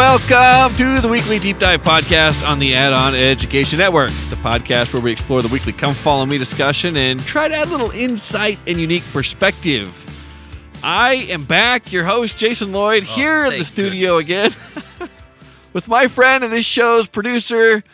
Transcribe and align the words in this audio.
Welcome 0.00 0.74
to 0.78 0.98
the 0.98 1.08
weekly 1.08 1.38
deep 1.38 1.58
dive 1.58 1.82
podcast 1.82 2.48
on 2.48 2.58
the 2.58 2.74
Add 2.74 2.94
On 2.94 3.14
Education 3.14 3.80
Network, 3.80 4.08
the 4.30 4.36
podcast 4.36 4.94
where 4.94 5.02
we 5.02 5.12
explore 5.12 5.42
the 5.42 5.48
weekly 5.48 5.74
Come 5.74 5.92
Follow 5.92 6.24
Me 6.24 6.38
discussion 6.38 6.96
and 6.96 7.20
try 7.20 7.48
to 7.48 7.54
add 7.54 7.68
a 7.68 7.70
little 7.70 7.90
insight 7.90 8.58
and 8.66 8.80
unique 8.80 9.04
perspective. 9.12 9.92
I 10.82 11.26
am 11.28 11.44
back, 11.44 11.92
your 11.92 12.04
host, 12.04 12.38
Jason 12.38 12.72
Lloyd, 12.72 13.02
oh, 13.02 13.12
here 13.14 13.44
in 13.44 13.58
the 13.58 13.62
studio 13.62 14.18
goodness. 14.22 14.74
again 14.96 15.10
with 15.74 15.86
my 15.86 16.08
friend 16.08 16.44
and 16.44 16.52
this 16.52 16.64
show's 16.64 17.06
producer, 17.06 17.84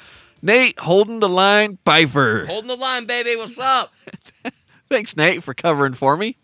Nate 0.41 0.79
Holding 0.79 1.19
the 1.19 1.29
Line 1.29 1.77
Pfeiffer. 1.85 2.47
Holding 2.47 2.69
the 2.69 2.77
line, 2.77 3.07
baby. 3.07 3.35
What's 3.35 3.59
up? 3.59 3.93
Thanks, 4.89 5.17
Nate, 5.17 5.43
for 5.43 5.55
covering 5.55 5.95
for 5.95 6.17
me. 6.17 6.37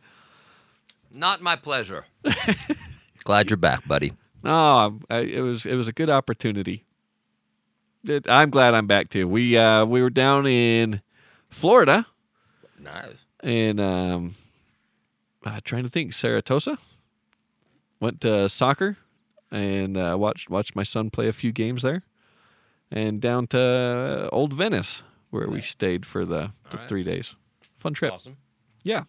Not 1.14 1.40
my 1.40 1.54
pleasure. 1.54 2.06
Glad 3.22 3.48
you're 3.48 3.56
back, 3.58 3.86
buddy. 3.86 4.10
Oh, 4.44 4.98
I, 5.08 5.18
it 5.18 5.40
was 5.40 5.66
it 5.66 5.74
was 5.74 5.88
a 5.88 5.92
good 5.92 6.10
opportunity. 6.10 6.84
It, 8.06 8.28
I'm 8.28 8.50
glad 8.50 8.74
I'm 8.74 8.86
back 8.86 9.10
too. 9.10 9.28
We 9.28 9.56
uh, 9.56 9.84
we 9.84 10.02
were 10.02 10.10
down 10.10 10.46
in 10.46 11.00
Florida 11.48 12.06
Nice. 12.80 13.26
and 13.40 13.80
um, 13.80 14.34
uh, 15.44 15.60
trying 15.64 15.84
to 15.84 15.88
think 15.88 16.12
Saratosa. 16.12 16.78
Went 18.00 18.20
to 18.22 18.48
soccer 18.48 18.96
and 19.52 19.96
uh, 19.96 20.16
watched 20.18 20.50
watched 20.50 20.74
my 20.74 20.82
son 20.82 21.10
play 21.10 21.28
a 21.28 21.32
few 21.32 21.52
games 21.52 21.82
there, 21.82 22.02
and 22.90 23.20
down 23.20 23.46
to 23.48 24.28
Old 24.32 24.52
Venice 24.52 25.04
where 25.30 25.48
we 25.48 25.62
stayed 25.62 26.04
for 26.04 26.24
the, 26.24 26.52
the 26.70 26.76
right. 26.76 26.88
three 26.88 27.02
days. 27.02 27.34
Fun 27.78 27.94
trip. 27.94 28.12
Awesome. 28.12 28.36
Yeah. 28.84 29.04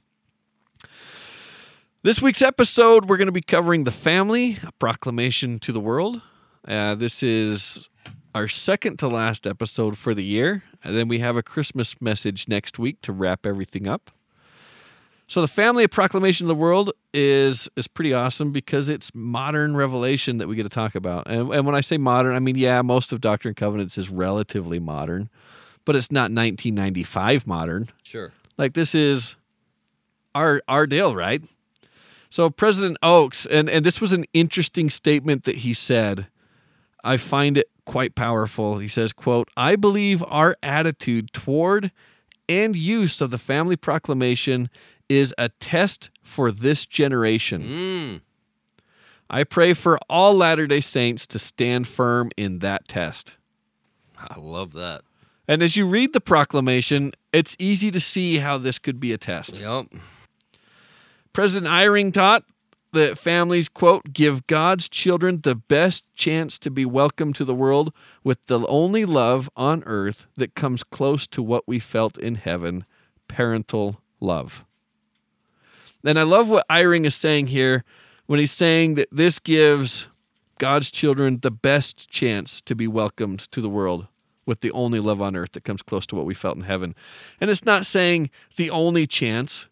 This 2.06 2.22
week's 2.22 2.42
episode, 2.42 3.06
we're 3.06 3.16
going 3.16 3.28
to 3.28 3.32
be 3.32 3.40
covering 3.40 3.86
the 3.86 3.92
family, 3.92 4.58
a 4.62 4.73
proclamation 4.73 5.58
to 5.59 5.72
the 5.72 5.80
world. 5.80 6.22
Uh, 6.68 6.96
this 6.96 7.23
is 7.23 7.88
our 8.36 8.50
second 8.50 9.00
to 9.00 9.08
last 9.08 9.48
episode 9.48 9.98
for 9.98 10.14
the 10.14 10.24
year. 10.26 10.64
And 10.84 10.98
then 10.98 11.08
we 11.08 11.20
have 11.20 11.38
a 11.38 11.42
Christmas 11.42 12.02
message 12.02 12.50
next 12.50 12.78
week 12.78 13.02
to 13.04 13.14
wrap 13.14 13.46
everything 13.46 13.88
up. 13.88 14.12
So 15.28 15.40
the 15.40 15.48
family, 15.48 15.88
proclamation 15.88 16.46
to 16.46 16.50
the 16.50 16.59
world 16.59 16.92
is 17.14 17.70
is 17.78 17.88
pretty 17.88 18.14
awesome 18.14 18.52
because 18.52 18.90
it's 18.90 19.09
modern 19.16 19.74
revelation 19.74 20.40
that 20.40 20.50
we 20.50 20.58
get 20.58 20.64
to 20.64 20.70
talk 20.70 20.96
about. 20.96 21.28
And, 21.28 21.54
and 21.54 21.66
when 21.66 21.74
I 21.74 21.80
say 21.80 21.98
modern, 21.98 22.36
I 22.36 22.40
mean 22.40 22.58
yeah, 22.58 22.81
most 22.81 23.14
of 23.14 23.22
Doctrine 23.22 23.52
and 23.52 23.56
Covenants 23.56 23.98
is 23.98 24.09
relatively 24.09 24.78
modern, 24.78 25.30
but 25.86 25.96
it's 25.96 26.12
not 26.12 26.24
1995 26.24 27.48
modern. 27.48 27.88
Sure. 28.04 28.34
Like 28.58 28.74
this 28.74 28.94
is 28.94 29.38
our 30.36 30.62
our 30.68 30.86
deal, 30.86 31.16
right? 31.16 31.42
So 32.34 32.50
President 32.50 32.98
Oaks, 33.03 33.45
and, 33.45 33.70
and 33.70 33.86
this 33.86 34.02
was 34.02 34.12
an 34.12 34.26
interesting 34.34 34.89
statement 34.89 35.44
that 35.44 35.58
he 35.58 35.72
said. 35.72 36.26
I 37.03 37.17
find 37.17 37.59
it 37.59 37.70
quite 37.86 38.16
powerful. 38.16 38.80
He 38.80 38.88
says, 38.88 39.14
quote, 39.14 39.50
I 39.56 39.75
believe 39.75 40.23
our 40.28 40.58
attitude 40.64 41.31
toward 41.31 41.92
and 42.50 42.75
use 42.75 43.22
of 43.22 43.30
the 43.30 43.38
family 43.38 43.75
proclamation 43.75 44.72
is 45.08 45.31
a 45.38 45.50
test 45.50 46.09
for 46.23 46.52
this 46.52 46.88
generation. 46.88 47.62
Mm. 47.62 48.22
I 49.30 49.44
pray 49.44 49.75
for 49.75 50.00
all 50.09 50.34
Latter-day 50.34 50.81
Saints 50.81 51.28
to 51.28 51.38
stand 51.38 51.88
firm 51.88 52.31
in 52.36 52.58
that 52.59 52.88
test. 52.88 53.36
I 54.18 54.40
love 54.40 54.73
that. 54.73 55.03
And 55.47 55.62
as 55.62 55.75
you 55.75 55.86
read 55.86 56.14
the 56.14 56.22
proclamation, 56.22 57.12
it's 57.31 57.56
easy 57.59 57.92
to 57.92 58.00
see 58.00 58.40
how 58.40 58.58
this 58.58 58.79
could 58.79 59.00
be 59.00 59.13
a 59.13 59.19
test. 59.19 59.59
Yep. 59.59 59.85
President 61.34 61.68
Eyring 61.68 62.14
taught 62.14 62.44
that 62.92 63.18
families, 63.18 63.68
quote, 63.68 64.14
give 64.14 64.46
God's 64.46 64.88
children 64.88 65.42
the 65.42 65.56
best 65.56 66.06
chance 66.14 66.60
to 66.60 66.70
be 66.70 66.86
welcome 66.86 67.34
to 67.34 67.44
the 67.44 67.56
world 67.56 67.92
with 68.24 68.46
the 68.46 68.66
only 68.68 69.04
love 69.04 69.50
on 69.56 69.84
earth 69.88 70.28
that 70.38 70.54
comes 70.54 70.84
close 70.84 71.26
to 71.26 71.42
what 71.42 71.68
we 71.68 71.80
felt 71.80 72.20
in 72.20 72.36
heaven 72.36 72.86
parental 73.28 74.00
love. 74.20 74.64
And 76.06 76.20
I 76.20 76.24
love 76.24 76.50
what 76.50 76.68
Eyring 76.70 77.06
is 77.06 77.16
saying 77.16 77.48
here 77.48 77.84
when 78.28 78.40
he's 78.40 78.52
saying 78.52 78.94
that 78.96 79.08
this 79.12 79.40
gives 79.40 80.08
God's 80.60 80.92
children 80.92 81.40
the 81.42 81.50
best 81.50 82.12
chance 82.12 82.62
to 82.62 82.76
be 82.76 82.88
welcomed 82.88 83.40
to 83.52 83.60
the 83.60 83.70
world 83.70 84.08
with 84.46 84.62
the 84.62 84.72
only 84.72 85.00
love 85.00 85.20
on 85.20 85.36
earth 85.36 85.54
that 85.54 85.64
comes 85.64 85.82
close 85.82 86.06
to 86.06 86.16
what 86.16 86.26
we 86.26 86.36
felt 86.36 86.58
in 86.58 86.64
heaven. 86.64 86.94
And 87.42 87.50
it's 87.50 87.66
not 87.66 87.88
saying 87.88 88.30
the 88.56 88.70
only 88.70 89.08
chance. 89.08 89.68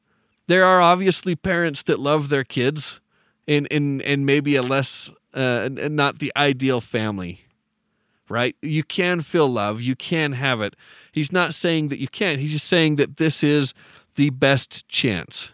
There 0.51 0.65
are 0.65 0.81
obviously 0.81 1.37
parents 1.37 1.81
that 1.83 1.97
love 1.97 2.27
their 2.27 2.43
kids 2.43 2.99
in 3.47 3.67
in 3.67 4.01
in 4.01 4.25
maybe 4.25 4.57
a 4.57 4.61
less 4.61 5.09
uh, 5.33 5.69
and 5.79 5.95
not 5.95 6.19
the 6.19 6.29
ideal 6.35 6.81
family. 6.81 7.45
Right? 8.27 8.57
You 8.61 8.83
can 8.83 9.21
feel 9.21 9.47
love, 9.47 9.79
you 9.79 9.95
can 9.95 10.33
have 10.33 10.59
it. 10.59 10.75
He's 11.13 11.31
not 11.31 11.53
saying 11.53 11.87
that 11.87 11.99
you 11.99 12.09
can't. 12.09 12.41
He's 12.41 12.51
just 12.51 12.67
saying 12.67 12.97
that 12.97 13.15
this 13.15 13.45
is 13.45 13.73
the 14.15 14.29
best 14.29 14.85
chance. 14.89 15.53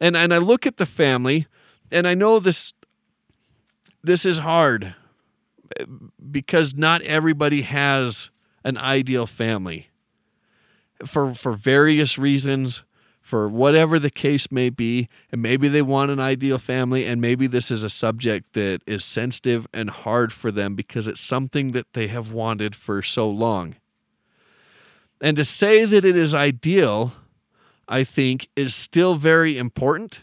And 0.00 0.16
and 0.16 0.34
I 0.34 0.38
look 0.38 0.66
at 0.66 0.78
the 0.78 0.86
family 0.86 1.46
and 1.92 2.04
I 2.04 2.14
know 2.14 2.40
this 2.40 2.72
this 4.02 4.26
is 4.26 4.38
hard 4.38 4.96
because 6.28 6.74
not 6.74 7.02
everybody 7.02 7.62
has 7.62 8.30
an 8.64 8.78
ideal 8.78 9.28
family 9.28 9.90
for 11.06 11.34
for 11.34 11.52
various 11.52 12.18
reasons 12.18 12.82
for 13.22 13.48
whatever 13.48 13.98
the 13.98 14.10
case 14.10 14.50
may 14.50 14.68
be 14.68 15.08
and 15.30 15.40
maybe 15.40 15.68
they 15.68 15.80
want 15.80 16.10
an 16.10 16.20
ideal 16.20 16.58
family 16.58 17.06
and 17.06 17.20
maybe 17.20 17.46
this 17.46 17.70
is 17.70 17.82
a 17.82 17.88
subject 17.88 18.52
that 18.52 18.80
is 18.86 19.04
sensitive 19.04 19.66
and 19.72 19.88
hard 19.88 20.32
for 20.32 20.50
them 20.50 20.74
because 20.74 21.08
it's 21.08 21.20
something 21.20 21.72
that 21.72 21.90
they 21.94 22.08
have 22.08 22.32
wanted 22.32 22.76
for 22.76 23.00
so 23.00 23.28
long 23.30 23.74
and 25.20 25.36
to 25.36 25.44
say 25.44 25.84
that 25.84 26.04
it 26.04 26.16
is 26.16 26.34
ideal 26.34 27.12
i 27.88 28.04
think 28.04 28.48
is 28.56 28.74
still 28.74 29.14
very 29.14 29.56
important 29.56 30.22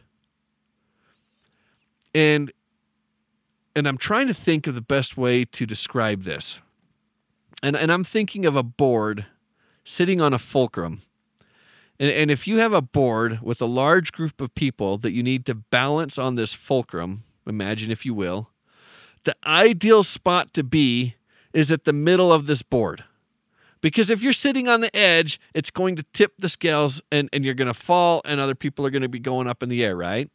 and 2.14 2.52
and 3.76 3.88
I'm 3.88 3.98
trying 3.98 4.28
to 4.28 4.34
think 4.34 4.68
of 4.68 4.76
the 4.76 4.82
best 4.82 5.18
way 5.18 5.46
to 5.46 5.66
describe 5.66 6.24
this. 6.24 6.59
And, 7.62 7.76
and 7.76 7.92
I'm 7.92 8.04
thinking 8.04 8.46
of 8.46 8.56
a 8.56 8.64
board 8.64 9.26
sitting 9.84 10.20
on 10.20 10.34
a 10.34 10.38
fulcrum. 10.38 11.02
And, 12.00 12.10
and 12.10 12.32
if 12.32 12.48
you 12.48 12.58
have 12.58 12.74
a 12.74 12.82
board 12.82 13.40
with 13.42 13.62
a 13.62 13.66
large 13.66 14.12
group 14.12 14.42
of 14.42 14.54
people 14.56 14.98
that 15.00 15.12
you 15.12 15.24
need 15.24 15.46
to 15.48 15.56
balance 15.56 16.18
on 16.18 16.36
this 16.36 16.54
fulcrum, 16.54 17.24
imagine 17.46 17.92
if 17.92 18.06
you 18.06 18.14
will, 18.14 18.50
the 19.24 19.36
ideal 19.46 20.04
spot 20.04 20.54
to 20.54 20.64
be 20.64 21.16
is 21.54 21.72
at 21.72 21.84
the 21.84 21.94
middle 21.94 22.32
of 22.32 22.46
this 22.46 22.62
board. 22.62 23.04
Because 23.82 24.09
if 24.09 24.22
you're 24.22 24.34
sitting 24.34 24.68
on 24.68 24.82
the 24.82 24.94
edge, 24.96 25.40
it's 25.54 25.72
going 25.72 25.96
to 25.96 26.04
tip 26.14 26.34
the 26.38 26.50
scales 26.50 27.02
and, 27.12 27.30
and 27.32 27.46
you're 27.46 27.54
going 27.54 27.68
to 27.68 27.74
fall, 27.74 28.22
and 28.26 28.40
other 28.40 28.56
people 28.56 28.86
are 28.86 28.90
going 28.90 29.02
to 29.02 29.09
be 29.09 29.20
going 29.20 29.48
up 29.48 29.64
in 29.64 29.70
the 29.70 29.84
air, 29.84 29.96
right? 29.96 30.30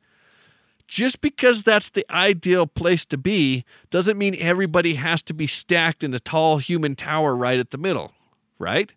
just 0.87 1.21
because 1.21 1.63
that's 1.63 1.91
the 1.91 2.05
ideal 2.11 2.67
place 2.67 3.05
to 3.07 3.17
be 3.17 3.65
doesn't 3.91 4.19
mean 4.19 4.37
everybody 4.39 4.95
has 4.95 5.23
to 5.23 5.35
be 5.35 5.47
stacked 5.47 6.05
in 6.05 6.13
a 6.15 6.19
tall 6.19 6.59
human 6.59 6.95
tower 6.95 7.35
right 7.35 7.59
at 7.59 7.71
the 7.71 7.79
middle, 7.79 8.13
right? 8.59 8.93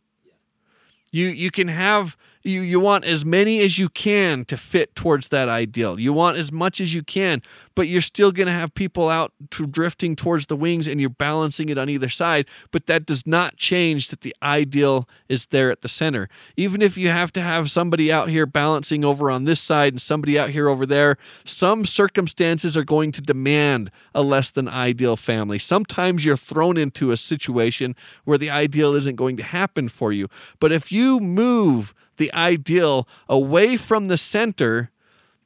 You 1.11 1.27
you 1.27 1.51
can 1.51 1.69
have 1.69 2.17
you 2.47 2.61
you 2.61 2.79
want 2.79 3.05
as 3.05 3.25
many 3.25 3.61
as 3.61 3.77
you 3.77 3.89
can 3.89 4.45
to 4.45 4.57
fit 4.57 4.95
towards 4.95 5.27
that 5.29 5.49
ideal. 5.49 5.99
You 5.99 6.13
want 6.13 6.37
as 6.37 6.51
much 6.51 6.79
as 6.81 6.93
you 6.93 7.03
can, 7.03 7.41
but 7.75 7.87
you're 7.87 8.01
still 8.01 8.31
going 8.31 8.47
to 8.47 8.53
have 8.53 8.73
people 8.73 9.09
out 9.09 9.33
to 9.51 9.67
drifting 9.67 10.15
towards 10.15 10.47
the 10.47 10.55
wings 10.55 10.88
and 10.88 10.99
you're 10.99 11.09
balancing 11.09 11.69
it 11.69 11.77
on 11.77 11.89
either 11.89 12.09
side, 12.09 12.47
but 12.71 12.88
that 12.88 13.05
does 13.05 13.27
not 13.27 13.57
change 13.57 14.09
that 14.09 14.21
the 14.21 14.35
ideal 14.41 15.07
is 15.29 15.47
there 15.47 15.71
at 15.71 15.81
the 15.81 15.88
center. 15.88 16.29
Even 16.55 16.81
if 16.81 16.97
you 16.97 17.09
have 17.09 17.31
to 17.33 17.41
have 17.41 17.69
somebody 17.69 18.11
out 18.11 18.29
here 18.29 18.45
balancing 18.45 19.03
over 19.03 19.29
on 19.29 19.43
this 19.43 19.61
side 19.61 19.93
and 19.93 20.01
somebody 20.01 20.39
out 20.39 20.50
here 20.50 20.69
over 20.69 20.85
there, 20.85 21.17
some 21.43 21.85
circumstances 21.85 22.75
are 22.75 22.83
going 22.83 23.11
to 23.11 23.21
demand 23.21 23.91
a 24.15 24.21
less 24.21 24.50
than 24.50 24.67
ideal 24.67 25.15
family. 25.15 25.59
Sometimes 25.59 26.25
you're 26.25 26.38
thrown 26.38 26.77
into 26.77 27.11
a 27.11 27.17
situation 27.17 27.95
where 28.23 28.38
the 28.38 28.50
ideal 28.50 28.95
isn't 28.95 29.15
going 29.15 29.38
to 29.38 29.43
happen 29.43 29.88
for 29.88 30.11
you. 30.11 30.27
But 30.59 30.71
if 30.71 30.91
you 30.91 31.19
move 31.19 31.93
the 32.17 32.33
ideal 32.33 33.07
away 33.29 33.77
from 33.77 34.05
the 34.05 34.17
center, 34.17 34.91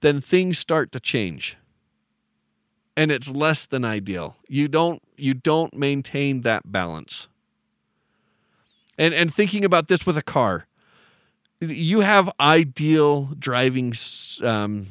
then 0.02 0.20
things 0.20 0.58
start 0.58 0.92
to 0.92 1.00
change. 1.00 1.58
And 2.98 3.12
it's 3.12 3.32
less 3.32 3.66
than 3.66 3.86
ideal. 3.86 4.36
You 4.48 4.68
don't 4.68 5.02
you 5.16 5.34
don't 5.34 5.74
maintain 5.74 6.42
that 6.42 6.72
balance. 6.72 7.28
And 8.98 9.14
and 9.14 9.34
thinking 9.34 9.64
about 9.64 9.88
this 9.88 10.06
with 10.06 10.18
a 10.18 10.22
car, 10.22 10.68
you 11.62 12.02
have 12.02 12.30
ideal 12.40 13.30
driving 13.38 13.94
um, 14.44 14.88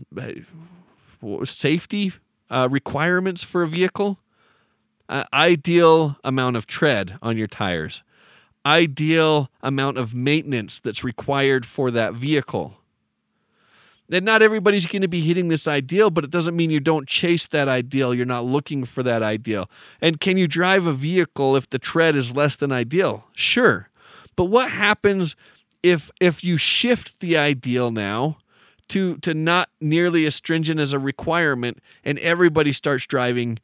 safety 1.45 2.13
uh, 2.49 2.69
requirements 2.71 3.45
for 3.45 3.63
a 3.63 3.69
vehicle, 3.69 4.19
uh, 5.09 5.25
ideal 5.33 6.17
amount 6.25 6.57
of 6.57 6.67
tread 6.67 7.19
on 7.21 7.37
your 7.37 7.47
tires, 7.47 8.03
ideal 8.65 9.51
amount 9.63 9.99
of 9.99 10.15
maintenance 10.15 10.81
that's 10.81 11.03
required 11.03 11.65
for 11.67 11.91
that 11.91 12.15
vehicle. 12.15 12.77
And 14.13 14.25
not 14.25 14.43
everybody's 14.43 14.87
going 14.87 15.03
to 15.03 15.09
be 15.09 15.21
hitting 15.21 15.49
this 15.49 15.69
ideal, 15.69 16.11
but 16.11 16.25
it 16.25 16.31
doesn't 16.31 16.57
mean 16.57 16.71
you 16.71 16.81
don't 16.81 17.09
chase 17.09 17.47
that 17.49 17.69
ideal. 17.69 18.13
You're 18.13 18.27
not 18.27 18.45
looking 18.45 18.85
for 18.85 19.03
that 19.05 19.23
ideal. 19.23 19.71
And 20.01 20.21
can 20.21 20.37
you 20.37 20.49
drive 20.49 20.87
a 20.87 20.93
vehicle 20.93 21.55
if 21.55 21.71
the 21.71 21.79
tread 21.79 22.17
is 22.17 22.35
less 22.35 22.57
than 22.57 22.73
ideal? 22.73 23.25
Sure. 23.35 23.89
But 24.35 24.45
what 24.45 24.71
happens 24.71 25.37
if 25.83 26.11
if 26.21 26.43
you 26.43 26.57
shift 26.57 27.21
the 27.21 27.37
ideal 27.37 27.91
now 27.91 28.39
to 28.89 29.17
to 29.19 29.33
not 29.33 29.71
nearly 29.81 30.27
as 30.27 30.35
stringent 30.35 30.81
as 30.81 30.93
a 30.93 30.99
requirement 30.99 31.79
and 32.05 32.19
everybody 32.19 32.73
starts 32.73 33.07
driving 33.07 33.59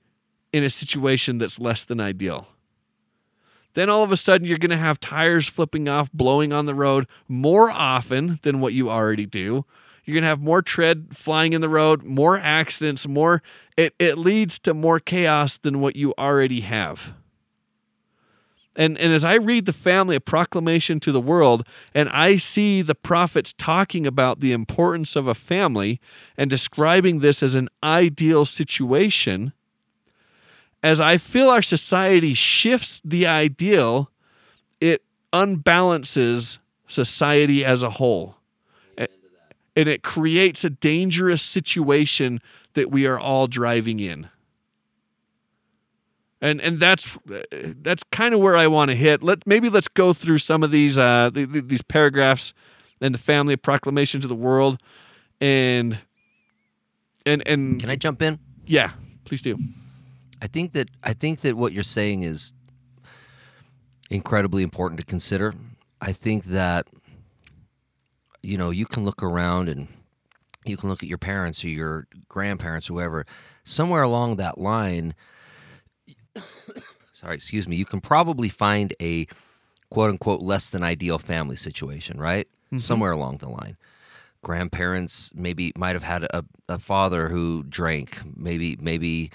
in 0.53 0.63
a 0.63 0.71
situation 0.71 1.39
that's 1.39 1.59
less 1.59 1.85
than 1.85 2.01
ideal? 2.01 2.47
Then 3.77 3.89
all 3.89 4.03
of 4.03 4.11
a 4.11 4.17
sudden 4.17 4.47
you're 4.47 4.59
going 4.59 4.71
to 4.71 4.77
have 4.77 4.99
tires 4.99 5.47
flipping 5.47 5.89
off, 5.89 6.11
blowing 6.13 6.53
on 6.53 6.67
the 6.67 6.75
road 6.75 7.07
more 7.29 7.71
often 7.71 8.41
than 8.43 8.61
what 8.61 8.73
you 8.73 8.91
already 8.91 9.27
do 9.27 9.65
you're 10.07 10.15
going 10.15 10.23
to 10.23 10.29
have 10.29 10.41
more 10.41 10.63
tread 10.63 11.09
flying 11.11 11.53
in 11.53 11.61
the 11.61 11.69
road, 11.69 12.05
more 12.05 12.39
accidents, 12.39 13.09
more 13.09 13.43
it, 13.77 13.93
it 13.99 14.17
leads 14.17 14.59
to 14.61 14.73
more 14.73 15.01
chaos 15.01 15.59
than 15.59 15.81
what 15.81 15.97
you 15.97 16.15
already 16.17 16.61
have. 16.61 17.13
And, 18.77 18.97
and 18.99 19.13
as 19.13 19.25
I 19.25 19.35
read 19.35 19.67
the 19.67 19.73
family, 19.73 20.15
a 20.15 20.21
proclamation 20.21 21.01
to 21.01 21.11
the 21.11 21.21
world, 21.21 21.67
and 21.93 22.09
I 22.11 22.37
see 22.37 22.83
the 22.83 22.95
prophets 22.95 23.53
talking 23.53 24.07
about 24.07 24.41
the 24.41 24.53
importance 24.53 25.17
of 25.17 25.27
a 25.27 25.35
family 25.35 26.01
and 26.37 26.49
describing 26.49 27.19
this 27.19 27.43
as 27.43 27.57
an 27.57 27.69
ideal 27.83 28.45
situation, 28.45 29.53
as 30.87 31.01
I 31.01 31.17
feel 31.17 31.49
our 31.49 31.63
society 31.63 32.33
shifts 32.33 33.03
the 33.05 33.27
ideal, 33.27 34.11
it 34.81 35.03
unbalances 35.33 36.59
society 36.87 37.65
as 37.65 37.83
a 37.83 37.91
whole 37.91 38.37
and 38.97 39.89
it 39.89 40.03
creates 40.03 40.65
a 40.65 40.71
dangerous 40.71 41.43
situation 41.43 42.41
that 42.75 42.91
we 42.91 43.05
are 43.07 43.19
all 43.19 43.49
driving 43.49 43.99
in 43.99 44.29
and 46.41 46.61
and 46.61 46.79
that's 46.79 47.19
that's 47.33 48.05
kind 48.05 48.33
of 48.33 48.41
where 48.41 48.57
I 48.57 48.67
want 48.67 48.91
to 48.91 48.95
hit. 48.95 49.23
Let 49.23 49.47
maybe 49.47 49.69
let's 49.69 49.89
go 49.89 50.13
through 50.13 50.39
some 50.39 50.63
of 50.63 50.71
these 50.71 50.99
uh, 50.99 51.31
these 51.33 51.83
paragraphs 51.83 52.53
and 53.01 53.13
the 53.13 53.19
family 53.19 53.57
proclamation 53.57 54.21
to 54.21 54.29
the 54.29 54.35
world, 54.35 54.79
and 55.41 55.99
and 57.25 57.43
and 57.49 57.81
can 57.81 57.89
I 57.89 57.97
jump 57.97 58.21
in? 58.21 58.39
Yeah, 58.67 58.91
please 59.25 59.43
do. 59.43 59.59
I 60.43 60.47
think 60.47 60.73
that 60.73 60.89
I 61.03 61.13
think 61.13 61.41
that 61.41 61.57
what 61.57 61.73
you're 61.73 61.83
saying 61.83 62.23
is 62.23 62.53
incredibly 64.11 64.63
important 64.63 65.01
to 65.01 65.07
consider. 65.07 65.55
I 66.01 66.13
think 66.13 66.45
that 66.45 66.87
you 68.47 68.57
know, 68.57 68.71
you 68.71 68.87
can 68.87 69.05
look 69.05 69.25
around 69.25 69.69
and 69.69 69.89
you 70.65 70.77
can 70.77 70.89
look 70.89 71.03
at 71.03 71.09
your 71.09 71.19
parents 71.19 71.65
or 71.65 71.69
your 71.69 72.07
grandparents 72.29 72.89
or 72.89 72.95
whoever. 72.95 73.25
Somewhere 73.65 74.03
along 74.03 74.37
that 74.37 74.57
line, 74.57 75.15
sorry, 77.13 77.35
excuse 77.35 77.67
me, 77.67 77.75
you 77.75 77.85
can 77.85 78.01
probably 78.01 78.49
find 78.49 78.95
a 79.01 79.27
quote 79.91 80.11
unquote 80.11 80.43
less 80.43 80.71
than 80.71 80.85
ideal 80.85 81.19
family 81.19 81.57
situation, 81.57 82.21
right? 82.21 82.47
Mm-hmm. 82.67 82.79
Somewhere 82.79 83.11
along 83.11 83.39
the 83.39 83.49
line. 83.49 83.77
Grandparents 84.43 85.33
maybe 85.35 85.73
might 85.77 85.97
have 85.97 86.05
had 86.05 86.23
a, 86.25 86.45
a 86.69 86.79
father 86.79 87.29
who 87.29 87.65
drank. 87.65 88.21
Maybe, 88.37 88.77
maybe, 88.81 89.33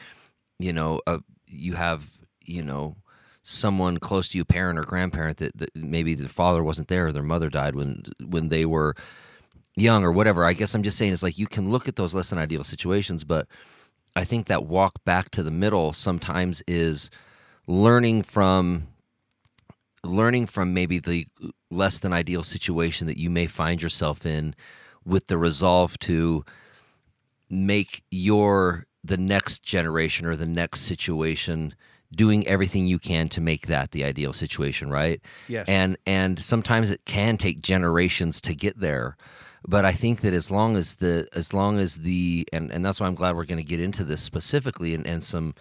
you 0.61 0.73
know, 0.73 1.01
a, 1.07 1.19
you 1.47 1.73
have, 1.73 2.17
you 2.45 2.63
know, 2.63 2.95
someone 3.43 3.97
close 3.97 4.29
to 4.29 4.37
you, 4.37 4.45
parent 4.45 4.77
or 4.77 4.83
grandparent, 4.83 5.37
that, 5.37 5.57
that 5.57 5.75
maybe 5.75 6.15
the 6.15 6.29
father 6.29 6.63
wasn't 6.63 6.87
there 6.87 7.07
or 7.07 7.11
their 7.11 7.23
mother 7.23 7.49
died 7.49 7.75
when 7.75 8.03
when 8.23 8.49
they 8.49 8.65
were 8.65 8.95
young 9.75 10.03
or 10.03 10.11
whatever. 10.11 10.45
I 10.45 10.53
guess 10.53 10.73
I'm 10.73 10.83
just 10.83 10.97
saying 10.97 11.13
it's 11.13 11.23
like 11.23 11.37
you 11.37 11.47
can 11.47 11.69
look 11.69 11.87
at 11.87 11.95
those 11.95 12.13
less 12.13 12.29
than 12.29 12.39
ideal 12.39 12.63
situations, 12.63 13.23
but 13.23 13.47
I 14.15 14.23
think 14.23 14.47
that 14.47 14.65
walk 14.65 15.03
back 15.05 15.29
to 15.31 15.43
the 15.43 15.51
middle 15.51 15.93
sometimes 15.93 16.61
is 16.67 17.09
learning 17.67 18.23
from 18.23 18.83
learning 20.03 20.47
from 20.47 20.73
maybe 20.73 20.99
the 20.99 21.25
less 21.69 21.99
than 21.99 22.11
ideal 22.11 22.43
situation 22.43 23.07
that 23.07 23.17
you 23.17 23.29
may 23.29 23.45
find 23.45 23.81
yourself 23.81 24.25
in 24.25 24.55
with 25.05 25.27
the 25.27 25.37
resolve 25.37 25.97
to 25.99 26.43
make 27.49 28.03
your 28.09 28.85
the 29.03 29.17
next 29.17 29.63
generation 29.63 30.27
or 30.27 30.35
the 30.35 30.45
next 30.45 30.81
situation 30.81 31.75
doing 32.13 32.45
everything 32.47 32.85
you 32.85 32.99
can 32.99 33.29
to 33.29 33.41
make 33.41 33.67
that 33.67 33.91
the 33.91 34.03
ideal 34.03 34.33
situation, 34.33 34.89
right? 34.89 35.21
Yes. 35.47 35.67
And 35.69 35.97
and 36.05 36.39
sometimes 36.39 36.91
it 36.91 37.05
can 37.05 37.37
take 37.37 37.61
generations 37.61 38.41
to 38.41 38.55
get 38.55 38.79
there. 38.79 39.15
But 39.67 39.85
I 39.85 39.91
think 39.91 40.21
that 40.21 40.33
as 40.33 40.51
long 40.51 40.75
as 40.75 40.95
the 40.95 41.27
as 41.33 41.53
long 41.53 41.79
as 41.79 41.97
the 41.97 42.47
and, 42.51 42.71
and 42.71 42.85
that's 42.85 42.99
why 42.99 43.07
I'm 43.07 43.15
glad 43.15 43.35
we're 43.35 43.45
going 43.45 43.57
to 43.57 43.63
get 43.63 43.79
into 43.79 44.03
this 44.03 44.21
specifically 44.21 44.93
and, 44.93 45.05
and 45.05 45.23
some 45.23 45.53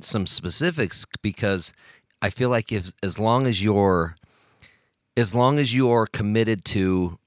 some 0.00 0.26
specifics 0.26 1.04
because 1.22 1.72
I 2.22 2.30
feel 2.30 2.48
like 2.48 2.72
if 2.72 2.92
as 3.02 3.18
long 3.18 3.46
as 3.46 3.62
you're 3.62 4.16
as 5.16 5.34
long 5.34 5.58
as 5.58 5.74
you're 5.74 6.06
committed 6.06 6.64
to 6.66 7.18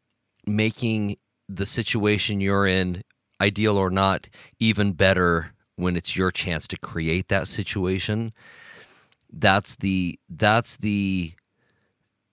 making 0.48 1.18
the 1.50 1.66
situation 1.66 2.42
you're 2.42 2.66
in 2.66 3.04
ideal 3.42 3.78
or 3.78 3.90
not 3.90 4.30
even 4.60 4.94
better 4.94 5.53
when 5.76 5.96
it's 5.96 6.16
your 6.16 6.32
chance 6.32 6.68
to 6.68 6.78
create 6.78 7.28
that 7.30 7.48
situation 7.48 8.34
that's 9.34 9.76
the 9.76 10.20
that's 10.30 10.78
the 10.78 11.34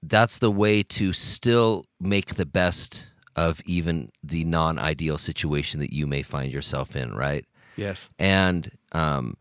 that's 0.03 0.39
the 0.39 0.51
way 0.51 0.83
to 0.83 1.13
still 1.13 1.85
make 1.99 2.35
the 2.35 2.47
best 2.47 3.11
of 3.37 3.61
even 3.65 4.11
the 4.23 4.45
non-ideal 4.45 5.19
situation 5.19 5.81
that 5.81 5.93
you 5.93 6.07
may 6.07 6.23
find 6.23 6.53
yourself 6.53 6.97
in 6.97 7.13
right? 7.15 7.45
Yes. 7.77 8.09
And 8.19 8.71
um 8.93 9.37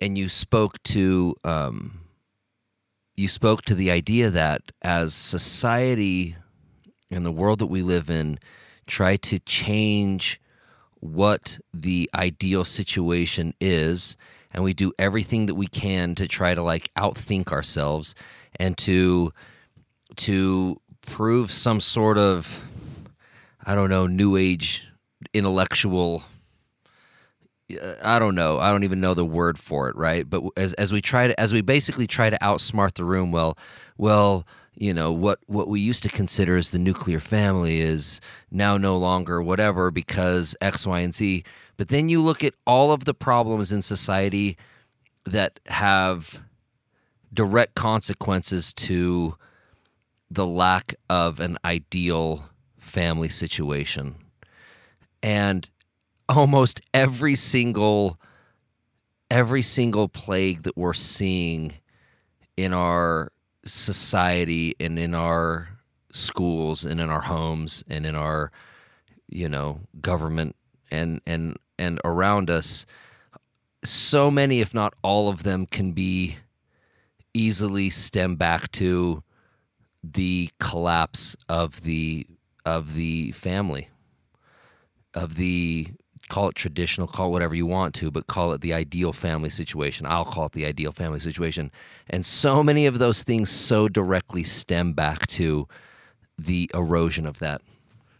and 0.00 0.18
you 0.18 0.28
spoke 0.28 0.82
to 0.84 1.36
um 1.44 2.00
you 3.16 3.28
spoke 3.28 3.62
to 3.62 3.74
the 3.74 3.90
idea 3.90 4.30
that 4.30 4.72
as 4.82 5.14
society 5.14 6.36
and 7.10 7.24
the 7.24 7.32
world 7.32 7.58
that 7.58 7.66
we 7.66 7.82
live 7.82 8.10
in 8.10 8.38
try 8.86 9.16
to 9.16 9.38
change 9.40 10.40
what 11.00 11.58
the 11.72 12.08
ideal 12.14 12.64
situation 12.64 13.54
is 13.60 14.16
and 14.52 14.64
we 14.64 14.74
do 14.74 14.92
everything 14.98 15.46
that 15.46 15.54
we 15.54 15.66
can 15.66 16.14
to 16.14 16.28
try 16.28 16.54
to 16.54 16.62
like 16.62 16.92
outthink 16.94 17.52
ourselves 17.52 18.14
and 18.58 18.76
to 18.76 19.32
to 20.16 20.80
prove 21.06 21.50
some 21.50 21.80
sort 21.80 22.18
of 22.18 22.62
I 23.64 23.74
don't 23.74 23.90
know 23.90 24.06
new 24.06 24.36
age 24.36 24.86
intellectual 25.32 26.24
I 28.02 28.18
don't 28.18 28.34
know. 28.34 28.58
I 28.58 28.70
don't 28.70 28.84
even 28.84 29.00
know 29.00 29.14
the 29.14 29.24
word 29.24 29.58
for 29.58 29.88
it, 29.88 29.96
right? 29.96 30.28
But 30.28 30.42
as 30.56 30.72
as 30.74 30.92
we 30.92 31.00
try 31.00 31.28
to 31.28 31.38
as 31.38 31.52
we 31.52 31.60
basically 31.60 32.06
try 32.06 32.30
to 32.30 32.38
outsmart 32.38 32.94
the 32.94 33.04
room, 33.04 33.32
well, 33.32 33.56
well, 33.98 34.46
you 34.74 34.94
know 34.94 35.12
what 35.12 35.38
what 35.46 35.68
we 35.68 35.80
used 35.80 36.02
to 36.04 36.08
consider 36.08 36.56
as 36.56 36.70
the 36.70 36.78
nuclear 36.78 37.20
family 37.20 37.80
is 37.80 38.20
now 38.50 38.76
no 38.76 38.96
longer 38.96 39.42
whatever 39.42 39.90
because 39.90 40.56
X, 40.60 40.86
Y, 40.86 41.00
and 41.00 41.14
Z. 41.14 41.44
But 41.76 41.88
then 41.88 42.08
you 42.08 42.22
look 42.22 42.44
at 42.44 42.54
all 42.66 42.92
of 42.92 43.04
the 43.04 43.14
problems 43.14 43.72
in 43.72 43.82
society 43.82 44.56
that 45.24 45.60
have 45.66 46.42
direct 47.32 47.74
consequences 47.74 48.72
to 48.72 49.36
the 50.30 50.46
lack 50.46 50.94
of 51.08 51.40
an 51.40 51.58
ideal 51.64 52.44
family 52.78 53.28
situation. 53.28 54.14
And 55.22 55.68
almost 56.30 56.80
every 56.94 57.34
single 57.34 58.18
every 59.30 59.62
single 59.62 60.08
plague 60.08 60.62
that 60.62 60.76
we're 60.76 60.92
seeing 60.92 61.72
in 62.56 62.72
our 62.72 63.30
society 63.64 64.74
and 64.80 64.98
in 64.98 65.14
our 65.14 65.68
schools 66.12 66.84
and 66.84 67.00
in 67.00 67.08
our 67.08 67.20
homes 67.20 67.84
and 67.88 68.04
in 68.04 68.16
our 68.16 68.50
you 69.28 69.48
know 69.48 69.80
government 70.00 70.56
and 70.90 71.20
and 71.26 71.56
and 71.78 71.98
around 72.04 72.50
us, 72.50 72.84
so 73.82 74.30
many, 74.30 74.60
if 74.60 74.74
not 74.74 74.94
all 75.02 75.28
of 75.30 75.42
them, 75.44 75.64
can 75.66 75.92
be 75.92 76.36
easily 77.32 77.88
stem 77.88 78.36
back 78.36 78.70
to 78.72 79.22
the 80.02 80.50
collapse 80.58 81.36
of 81.48 81.82
the 81.82 82.26
of 82.66 82.94
the 82.94 83.32
family 83.32 83.88
of 85.14 85.36
the 85.36 85.88
call 86.30 86.48
it 86.48 86.54
traditional 86.54 87.06
call 87.06 87.28
it 87.28 87.30
whatever 87.30 87.54
you 87.54 87.66
want 87.66 87.94
to 87.94 88.10
but 88.10 88.26
call 88.26 88.52
it 88.52 88.60
the 88.60 88.72
ideal 88.72 89.12
family 89.12 89.50
situation 89.50 90.06
i'll 90.06 90.24
call 90.24 90.46
it 90.46 90.52
the 90.52 90.64
ideal 90.64 90.92
family 90.92 91.20
situation 91.20 91.70
and 92.08 92.24
so 92.24 92.62
many 92.62 92.86
of 92.86 92.98
those 92.98 93.22
things 93.22 93.50
so 93.50 93.88
directly 93.88 94.42
stem 94.42 94.92
back 94.92 95.26
to 95.26 95.66
the 96.38 96.70
erosion 96.72 97.26
of 97.26 97.38
that 97.40 97.60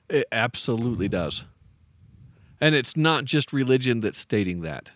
it 0.09 0.27
absolutely 0.33 1.09
does 1.09 1.45
and 2.61 2.75
it's 2.75 2.97
not 2.97 3.25
just 3.25 3.53
religion 3.53 4.01
that's 4.01 4.19
stating 4.19 4.61
that. 4.63 4.91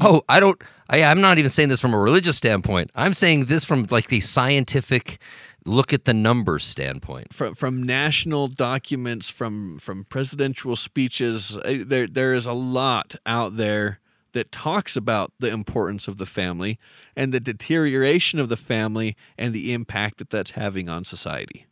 Oh, 0.00 0.22
I 0.28 0.40
don't. 0.40 0.60
I, 0.90 1.04
I'm 1.04 1.20
not 1.20 1.38
even 1.38 1.50
saying 1.50 1.68
this 1.70 1.80
from 1.80 1.94
a 1.94 1.98
religious 1.98 2.36
standpoint. 2.36 2.90
I'm 2.94 3.14
saying 3.14 3.46
this 3.46 3.64
from 3.64 3.86
like 3.90 4.08
the 4.08 4.20
scientific, 4.20 5.18
look 5.66 5.92
at 5.92 6.04
the 6.04 6.14
numbers 6.14 6.64
standpoint. 6.64 7.34
from 7.34 7.54
from 7.54 7.82
national 7.82 8.48
documents, 8.48 9.28
from 9.28 9.78
from 9.78 10.04
presidential 10.04 10.76
speeches. 10.76 11.56
There 11.64 12.06
there 12.06 12.34
is 12.34 12.46
a 12.46 12.52
lot 12.52 13.16
out 13.26 13.56
there 13.56 14.00
that 14.32 14.52
talks 14.52 14.96
about 14.96 15.32
the 15.38 15.48
importance 15.48 16.08
of 16.08 16.18
the 16.18 16.26
family 16.26 16.78
and 17.16 17.32
the 17.32 17.40
deterioration 17.40 18.38
of 18.38 18.50
the 18.50 18.56
family 18.56 19.16
and 19.38 19.54
the 19.54 19.72
impact 19.72 20.18
that 20.18 20.28
that's 20.28 20.50
having 20.50 20.90
on 20.90 21.04
society. 21.04 21.66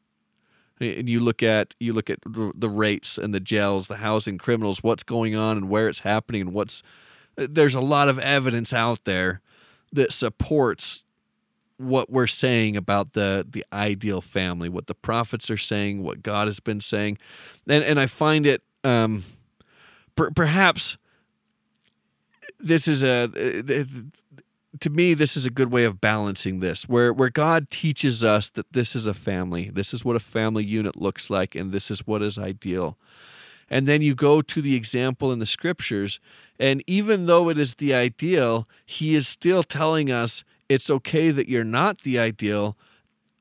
And 0.80 1.08
you 1.08 1.20
look 1.20 1.42
at 1.42 1.74
you 1.78 1.92
look 1.92 2.10
at 2.10 2.20
the 2.22 2.52
the 2.54 2.70
rates 2.70 3.18
and 3.18 3.32
the 3.32 3.40
jails, 3.40 3.88
the 3.88 3.96
housing 3.96 4.38
criminals, 4.38 4.82
what's 4.82 5.02
going 5.02 5.36
on 5.36 5.56
and 5.56 5.68
where 5.68 5.88
it's 5.88 6.00
happening, 6.00 6.40
and 6.40 6.52
what's 6.52 6.82
there's 7.36 7.74
a 7.74 7.80
lot 7.80 8.08
of 8.08 8.18
evidence 8.18 8.72
out 8.72 9.04
there 9.04 9.40
that 9.92 10.12
supports 10.12 11.03
what 11.78 12.10
we're 12.10 12.26
saying 12.26 12.76
about 12.76 13.12
the 13.12 13.46
the 13.48 13.64
ideal 13.72 14.20
family, 14.20 14.68
what 14.68 14.86
the 14.86 14.94
prophets 14.94 15.50
are 15.50 15.56
saying, 15.56 16.02
what 16.02 16.22
God 16.22 16.46
has 16.46 16.60
been 16.60 16.80
saying, 16.80 17.18
and 17.66 17.84
and 17.84 17.98
I 17.98 18.06
find 18.06 18.46
it 18.46 18.62
um, 18.84 19.24
per, 20.16 20.30
perhaps 20.30 20.96
this 22.60 22.88
is 22.88 23.02
a 23.02 23.28
to 24.80 24.90
me 24.90 25.14
this 25.14 25.36
is 25.36 25.46
a 25.46 25.50
good 25.50 25.70
way 25.70 25.84
of 25.84 26.00
balancing 26.00 26.60
this 26.60 26.88
where 26.88 27.12
where 27.12 27.30
God 27.30 27.70
teaches 27.70 28.24
us 28.24 28.50
that 28.50 28.72
this 28.72 28.94
is 28.94 29.06
a 29.06 29.14
family, 29.14 29.70
this 29.72 29.92
is 29.92 30.04
what 30.04 30.16
a 30.16 30.20
family 30.20 30.64
unit 30.64 30.96
looks 30.96 31.30
like, 31.30 31.54
and 31.54 31.72
this 31.72 31.90
is 31.90 32.06
what 32.06 32.22
is 32.22 32.38
ideal. 32.38 32.96
And 33.70 33.88
then 33.88 34.02
you 34.02 34.14
go 34.14 34.42
to 34.42 34.60
the 34.60 34.74
example 34.74 35.32
in 35.32 35.38
the 35.38 35.46
scriptures, 35.46 36.20
and 36.60 36.82
even 36.86 37.26
though 37.26 37.48
it 37.48 37.58
is 37.58 37.76
the 37.76 37.94
ideal, 37.94 38.68
he 38.84 39.14
is 39.14 39.26
still 39.26 39.62
telling 39.62 40.10
us 40.10 40.44
it's 40.68 40.90
okay 40.90 41.30
that 41.30 41.48
you're 41.48 41.64
not 41.64 42.02
the 42.02 42.18
ideal. 42.18 42.76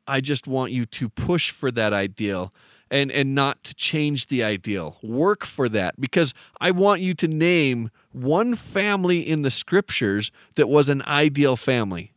I 0.07 0.21
just 0.21 0.47
want 0.47 0.71
you 0.71 0.85
to 0.85 1.09
push 1.09 1.51
for 1.51 1.71
that 1.71 1.93
ideal 1.93 2.53
and 2.91 3.11
and 3.11 3.33
not 3.33 3.63
to 3.63 3.73
change 3.73 4.27
the 4.27 4.43
ideal. 4.43 4.97
Work 5.01 5.45
for 5.45 5.67
that 5.69 5.99
because 5.99 6.33
I 6.61 6.71
want 6.71 7.01
you 7.01 7.13
to 7.15 7.27
name 7.27 7.89
one 8.11 8.55
family 8.55 9.27
in 9.27 9.41
the 9.41 9.51
scriptures 9.51 10.31
that 10.55 10.69
was 10.69 10.89
an 10.89 11.01
ideal 11.03 11.55
family. 11.55 12.13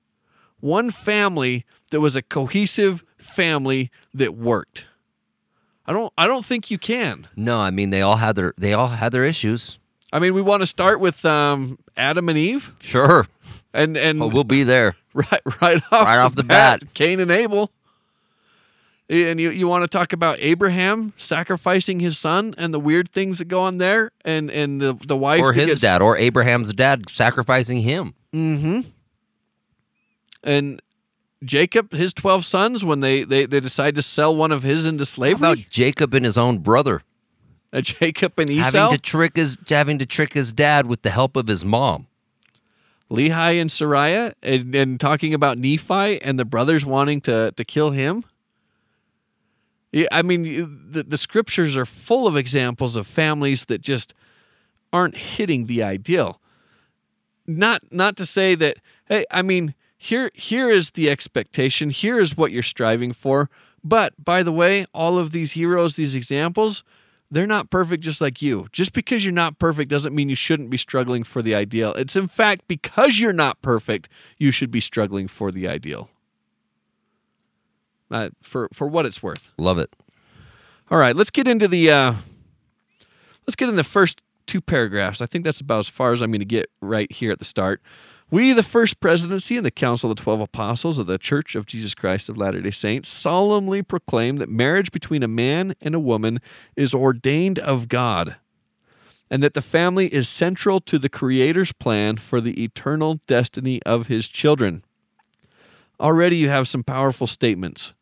One 0.60 0.90
family 0.90 1.64
that 1.90 2.00
was 2.00 2.16
a 2.16 2.22
cohesive 2.22 3.04
family 3.16 3.90
that 4.12 4.36
worked. 4.36 4.86
I 5.86 5.92
don't 5.92 6.12
I 6.18 6.26
don't 6.26 6.44
think 6.44 6.70
you 6.70 6.78
can. 6.78 7.26
No, 7.36 7.58
I 7.58 7.70
mean 7.70 7.90
they 7.90 8.02
all 8.02 8.16
had 8.16 8.36
their 8.36 8.52
they 8.58 8.74
all 8.74 8.88
had 8.88 9.12
their 9.12 9.24
issues. 9.24 9.78
I 10.16 10.18
mean, 10.18 10.32
we 10.32 10.40
want 10.40 10.62
to 10.62 10.66
start 10.66 10.98
with 10.98 11.22
um, 11.26 11.78
Adam 11.94 12.30
and 12.30 12.38
Eve, 12.38 12.72
Sure, 12.80 13.26
and 13.74 13.98
and 13.98 14.18
well, 14.18 14.30
we'll 14.30 14.44
be 14.44 14.62
there. 14.62 14.96
right 15.12 15.40
right 15.60 15.82
off 15.92 16.06
Right 16.06 16.18
off 16.18 16.34
the 16.34 16.42
bat. 16.42 16.82
Cain 16.94 17.20
and 17.20 17.30
Abel. 17.30 17.70
And 19.10 19.38
you, 19.38 19.50
you 19.50 19.68
want 19.68 19.82
to 19.84 19.88
talk 19.88 20.14
about 20.14 20.38
Abraham 20.40 21.12
sacrificing 21.18 22.00
his 22.00 22.16
son 22.18 22.54
and 22.56 22.72
the 22.72 22.80
weird 22.80 23.10
things 23.12 23.38
that 23.40 23.44
go 23.44 23.60
on 23.60 23.76
there, 23.76 24.10
and 24.24 24.50
and 24.50 24.80
the 24.80 24.94
the 25.06 25.16
wife 25.18 25.42
Or 25.42 25.52
his 25.52 25.66
gets- 25.66 25.80
dad, 25.80 26.00
or 26.00 26.16
Abraham's 26.16 26.72
dad 26.72 27.10
sacrificing 27.10 27.82
him. 27.82 28.14
Mm-hmm. 28.32 28.80
And 30.42 30.80
Jacob, 31.44 31.92
his 31.92 32.14
twelve 32.14 32.46
sons, 32.46 32.86
when 32.86 33.00
they 33.00 33.22
they, 33.24 33.44
they 33.44 33.60
decide 33.60 33.96
to 33.96 34.02
sell 34.02 34.34
one 34.34 34.50
of 34.50 34.62
his 34.62 34.86
into 34.86 35.02
How 35.02 35.04
slavery, 35.04 35.38
about 35.38 35.58
Jacob 35.68 36.14
and 36.14 36.24
his 36.24 36.38
own 36.38 36.58
brother 36.58 37.02
uh, 37.72 37.80
Jacob 37.80 38.38
and 38.38 38.50
Esau, 38.50 38.78
having 38.78 38.96
to 38.96 39.02
trick 39.02 39.36
his 39.36 39.58
having 39.68 39.98
to 39.98 40.06
trick 40.06 40.32
his 40.32 40.52
dad 40.52 40.86
with 40.86 41.02
the 41.02 41.10
help 41.10 41.36
of 41.36 41.46
his 41.46 41.64
mom? 41.64 42.06
Lehi 43.10 43.60
and 43.60 43.70
Sariah, 43.70 44.34
and, 44.42 44.74
and 44.74 45.00
talking 45.00 45.32
about 45.32 45.58
Nephi 45.58 46.20
and 46.20 46.38
the 46.38 46.44
brothers 46.44 46.84
wanting 46.84 47.20
to 47.22 47.52
to 47.52 47.64
kill 47.64 47.90
him. 47.90 48.24
Yeah, 49.92 50.08
I 50.10 50.22
mean, 50.22 50.90
the, 50.90 51.04
the 51.04 51.16
scriptures 51.16 51.76
are 51.76 51.86
full 51.86 52.26
of 52.26 52.36
examples 52.36 52.96
of 52.96 53.06
families 53.06 53.66
that 53.66 53.80
just 53.80 54.12
aren't 54.92 55.16
hitting 55.16 55.66
the 55.66 55.82
ideal. 55.82 56.40
Not 57.46 57.82
not 57.90 58.16
to 58.16 58.26
say 58.26 58.54
that. 58.56 58.78
Hey, 59.06 59.24
I 59.30 59.42
mean, 59.42 59.74
here 59.96 60.30
here 60.34 60.70
is 60.70 60.90
the 60.90 61.08
expectation. 61.08 61.90
Here 61.90 62.18
is 62.18 62.36
what 62.36 62.50
you're 62.50 62.62
striving 62.62 63.12
for. 63.12 63.48
But 63.84 64.12
by 64.22 64.42
the 64.42 64.52
way, 64.52 64.86
all 64.92 65.16
of 65.16 65.30
these 65.30 65.52
heroes, 65.52 65.94
these 65.94 66.16
examples, 66.16 66.82
they're 67.30 67.46
not 67.46 67.70
perfect 67.70 68.02
just 68.02 68.20
like 68.20 68.40
you. 68.40 68.66
Just 68.72 68.92
because 68.92 69.24
you're 69.24 69.32
not 69.32 69.58
perfect 69.58 69.90
doesn't 69.90 70.14
mean 70.14 70.28
you 70.28 70.34
shouldn't 70.34 70.70
be 70.70 70.76
struggling 70.76 71.24
for 71.24 71.42
the 71.42 71.54
ideal. 71.54 71.92
It's 71.94 72.16
in 72.16 72.28
fact 72.28 72.68
because 72.68 73.18
you're 73.18 73.32
not 73.32 73.60
perfect, 73.62 74.08
you 74.38 74.50
should 74.50 74.70
be 74.70 74.80
struggling 74.80 75.28
for 75.28 75.50
the 75.50 75.68
ideal. 75.68 76.08
Uh, 78.10 78.30
for 78.40 78.68
for 78.72 78.86
what 78.86 79.04
it's 79.04 79.22
worth. 79.22 79.52
Love 79.58 79.78
it. 79.78 79.94
All 80.90 80.98
right, 80.98 81.16
let's 81.16 81.30
get 81.30 81.48
into 81.48 81.66
the 81.66 81.90
uh, 81.90 82.14
let's 83.46 83.56
get 83.56 83.68
in 83.68 83.74
the 83.74 83.84
first 83.84 84.22
two 84.46 84.60
paragraphs. 84.60 85.20
I 85.20 85.26
think 85.26 85.44
that's 85.44 85.60
about 85.60 85.80
as 85.80 85.88
far 85.88 86.12
as 86.12 86.22
I'm 86.22 86.30
going 86.30 86.38
to 86.38 86.44
get 86.44 86.70
right 86.80 87.10
here 87.10 87.32
at 87.32 87.40
the 87.40 87.44
start. 87.44 87.82
We, 88.28 88.52
the 88.52 88.64
first 88.64 88.98
presidency 88.98 89.56
and 89.56 89.64
the 89.64 89.70
Council 89.70 90.10
of 90.10 90.16
the 90.16 90.22
Twelve 90.24 90.40
Apostles 90.40 90.98
of 90.98 91.06
the 91.06 91.16
Church 91.16 91.54
of 91.54 91.64
Jesus 91.64 91.94
Christ 91.94 92.28
of 92.28 92.36
Latter 92.36 92.60
day 92.60 92.72
Saints, 92.72 93.08
solemnly 93.08 93.82
proclaim 93.82 94.38
that 94.38 94.48
marriage 94.48 94.90
between 94.90 95.22
a 95.22 95.28
man 95.28 95.76
and 95.80 95.94
a 95.94 96.00
woman 96.00 96.40
is 96.74 96.92
ordained 96.92 97.60
of 97.60 97.88
God, 97.88 98.34
and 99.30 99.44
that 99.44 99.54
the 99.54 99.62
family 99.62 100.12
is 100.12 100.28
central 100.28 100.80
to 100.80 100.98
the 100.98 101.08
Creator's 101.08 101.70
plan 101.70 102.16
for 102.16 102.40
the 102.40 102.64
eternal 102.64 103.20
destiny 103.28 103.80
of 103.84 104.08
His 104.08 104.26
children. 104.26 104.82
Already, 106.00 106.36
you 106.36 106.48
have 106.48 106.66
some 106.66 106.82
powerful 106.82 107.28
statements. 107.28 107.94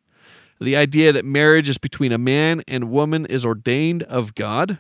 The 0.59 0.75
idea 0.75 1.13
that 1.13 1.27
marriage 1.27 1.69
is 1.69 1.77
between 1.77 2.13
a 2.13 2.19
man 2.19 2.63
and 2.67 2.91
woman 2.91 3.27
is 3.27 3.45
ordained 3.45 4.05
of 4.05 4.35
God, 4.35 4.79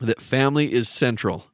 that 0.00 0.20
family 0.20 0.72
is 0.72 0.88
central. 0.88 1.46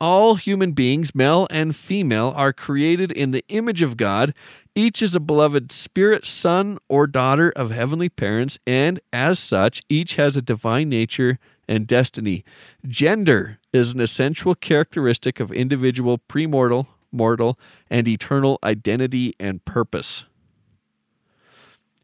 All 0.00 0.36
human 0.36 0.72
beings, 0.72 1.14
male 1.14 1.46
and 1.50 1.76
female, 1.76 2.32
are 2.34 2.54
created 2.54 3.12
in 3.12 3.32
the 3.32 3.44
image 3.48 3.82
of 3.82 3.98
God. 3.98 4.32
Each 4.74 5.02
is 5.02 5.14
a 5.14 5.20
beloved 5.20 5.70
spirit, 5.70 6.24
son, 6.24 6.78
or 6.88 7.06
daughter 7.06 7.52
of 7.54 7.70
heavenly 7.70 8.08
parents, 8.08 8.58
and 8.66 8.98
as 9.12 9.38
such, 9.38 9.82
each 9.90 10.16
has 10.16 10.38
a 10.38 10.42
divine 10.42 10.88
nature 10.88 11.38
and 11.68 11.86
destiny. 11.86 12.44
Gender 12.88 13.58
is 13.74 13.92
an 13.92 14.00
essential 14.00 14.54
characteristic 14.54 15.38
of 15.38 15.52
individual 15.52 16.16
premortal, 16.16 16.86
mortal, 17.12 17.58
and 17.90 18.08
eternal 18.08 18.58
identity 18.64 19.34
and 19.38 19.62
purpose. 19.66 20.24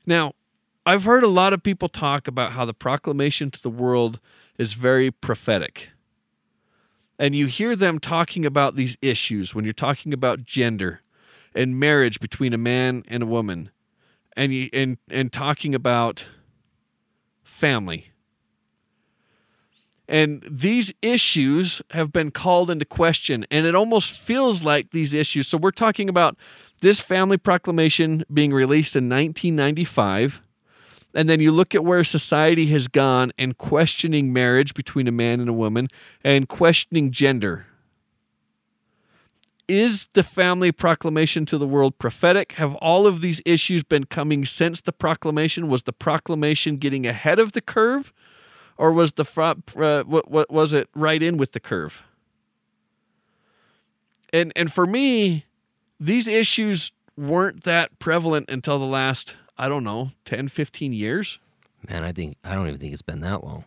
Now, 0.04 0.34
I've 0.84 1.04
heard 1.04 1.24
a 1.24 1.28
lot 1.28 1.52
of 1.52 1.62
people 1.62 1.88
talk 1.88 2.28
about 2.28 2.52
how 2.52 2.66
the 2.66 2.74
proclamation 2.74 3.50
to 3.50 3.62
the 3.62 3.70
world 3.70 4.20
is 4.58 4.74
very 4.74 5.10
prophetic. 5.10 5.90
And 7.18 7.34
you 7.34 7.46
hear 7.46 7.74
them 7.74 7.98
talking 7.98 8.44
about 8.44 8.76
these 8.76 8.96
issues 9.00 9.54
when 9.54 9.64
you're 9.64 9.72
talking 9.72 10.12
about 10.12 10.44
gender 10.44 11.00
and 11.54 11.80
marriage 11.80 12.20
between 12.20 12.52
a 12.52 12.58
man 12.58 13.04
and 13.08 13.22
a 13.22 13.26
woman 13.26 13.70
and 14.36 14.52
you, 14.52 14.68
and 14.72 14.98
and 15.10 15.32
talking 15.32 15.74
about 15.74 16.26
family. 17.42 18.10
And 20.08 20.44
these 20.48 20.92
issues 21.02 21.82
have 21.90 22.12
been 22.12 22.30
called 22.30 22.70
into 22.70 22.84
question, 22.84 23.44
and 23.50 23.66
it 23.66 23.74
almost 23.74 24.12
feels 24.12 24.62
like 24.62 24.90
these 24.90 25.12
issues. 25.12 25.48
So, 25.48 25.58
we're 25.58 25.72
talking 25.72 26.08
about 26.08 26.36
this 26.80 27.00
family 27.00 27.38
proclamation 27.38 28.24
being 28.32 28.52
released 28.52 28.94
in 28.94 29.08
1995. 29.08 30.42
And 31.16 31.28
then 31.28 31.40
you 31.40 31.50
look 31.50 31.74
at 31.74 31.84
where 31.84 32.04
society 32.04 32.66
has 32.66 32.86
gone 32.86 33.32
and 33.36 33.58
questioning 33.58 34.32
marriage 34.32 34.74
between 34.74 35.08
a 35.08 35.12
man 35.12 35.40
and 35.40 35.48
a 35.48 35.52
woman 35.52 35.88
and 36.22 36.48
questioning 36.48 37.10
gender. 37.10 37.66
Is 39.66 40.08
the 40.12 40.22
family 40.22 40.70
proclamation 40.70 41.44
to 41.46 41.58
the 41.58 41.66
world 41.66 41.98
prophetic? 41.98 42.52
Have 42.52 42.76
all 42.76 43.08
of 43.08 43.20
these 43.20 43.42
issues 43.44 43.82
been 43.82 44.04
coming 44.04 44.44
since 44.44 44.80
the 44.80 44.92
proclamation? 44.92 45.68
Was 45.68 45.82
the 45.82 45.92
proclamation 45.92 46.76
getting 46.76 47.04
ahead 47.04 47.40
of 47.40 47.50
the 47.50 47.60
curve? 47.60 48.12
or 48.76 48.92
was 48.92 49.12
the 49.12 49.24
uh, 49.76 50.02
what, 50.04 50.30
what 50.30 50.50
was 50.50 50.72
it 50.72 50.88
right 50.94 51.22
in 51.22 51.36
with 51.36 51.52
the 51.52 51.60
curve? 51.60 52.04
And 54.32 54.52
and 54.56 54.72
for 54.72 54.86
me, 54.86 55.46
these 55.98 56.28
issues 56.28 56.92
weren't 57.16 57.64
that 57.64 57.98
prevalent 57.98 58.50
until 58.50 58.78
the 58.78 58.84
last 58.84 59.36
I 59.58 59.68
don't 59.68 59.84
know 59.84 60.10
10, 60.24 60.48
15 60.48 60.92
years. 60.92 61.38
Man, 61.88 62.04
I 62.04 62.12
think 62.12 62.36
I 62.44 62.54
don't 62.54 62.66
even 62.66 62.78
think 62.78 62.92
it's 62.92 63.02
been 63.02 63.20
that 63.20 63.44
long. 63.44 63.64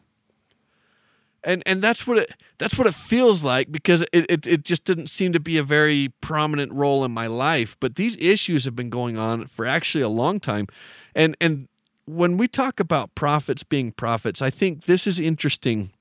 And 1.41 1.63
and 1.65 1.81
that's 1.81 2.05
what 2.05 2.17
it 2.17 2.36
that's 2.58 2.77
what 2.77 2.86
it 2.86 2.93
feels 2.93 3.46
like 3.46 3.72
because 3.72 4.01
it, 4.12 4.25
it, 4.29 4.46
it 4.46 4.63
just 4.65 4.84
didn't 4.84 5.08
seem 5.08 5.31
to 5.31 5.39
be 5.39 5.58
a 5.58 5.63
very 5.63 6.12
prominent 6.19 6.74
role 6.74 7.05
in 7.05 7.12
my 7.12 7.27
life. 7.27 7.77
But 7.79 7.96
these 7.96 8.17
issues 8.17 8.65
have 8.65 8.75
been 8.75 8.89
going 8.89 9.17
on 9.17 9.48
for 9.48 9.65
actually 9.65 10.01
a 10.01 10.10
long 10.10 10.39
time. 10.41 10.67
And 11.15 11.38
and 11.39 11.69
when 12.05 12.38
we 12.38 12.48
talk 12.48 12.79
about 12.79 13.15
prophets 13.15 13.63
being 13.63 13.91
prophets, 13.93 14.41
I 14.41 14.50
think 14.50 14.86
this 14.86 15.08
is 15.08 15.19
interesting. 15.19 15.91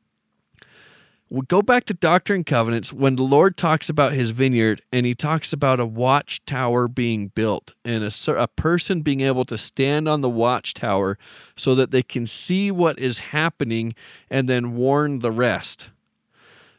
We 1.30 1.42
go 1.42 1.60
back 1.60 1.84
to 1.84 1.94
Doctrine 1.94 2.38
and 2.38 2.46
Covenants 2.46 2.92
when 2.92 3.16
the 3.16 3.22
Lord 3.22 3.56
talks 3.56 3.88
about 3.88 4.12
his 4.12 4.30
vineyard 4.30 4.82
and 4.92 5.04
he 5.04 5.14
talks 5.14 5.52
about 5.52 5.78
a 5.78 5.86
watchtower 5.86 6.88
being 6.88 7.28
built 7.28 7.74
and 7.84 8.04
a, 8.04 8.32
a 8.32 8.48
person 8.48 9.02
being 9.02 9.20
able 9.20 9.44
to 9.46 9.58
stand 9.58 10.08
on 10.08 10.22
the 10.22 10.28
watchtower 10.30 11.18
so 11.56 11.74
that 11.74 11.90
they 11.90 12.02
can 12.02 12.26
see 12.26 12.70
what 12.70 12.98
is 12.98 13.18
happening 13.18 13.94
and 14.30 14.48
then 14.48 14.74
warn 14.74 15.18
the 15.18 15.32
rest. 15.32 15.90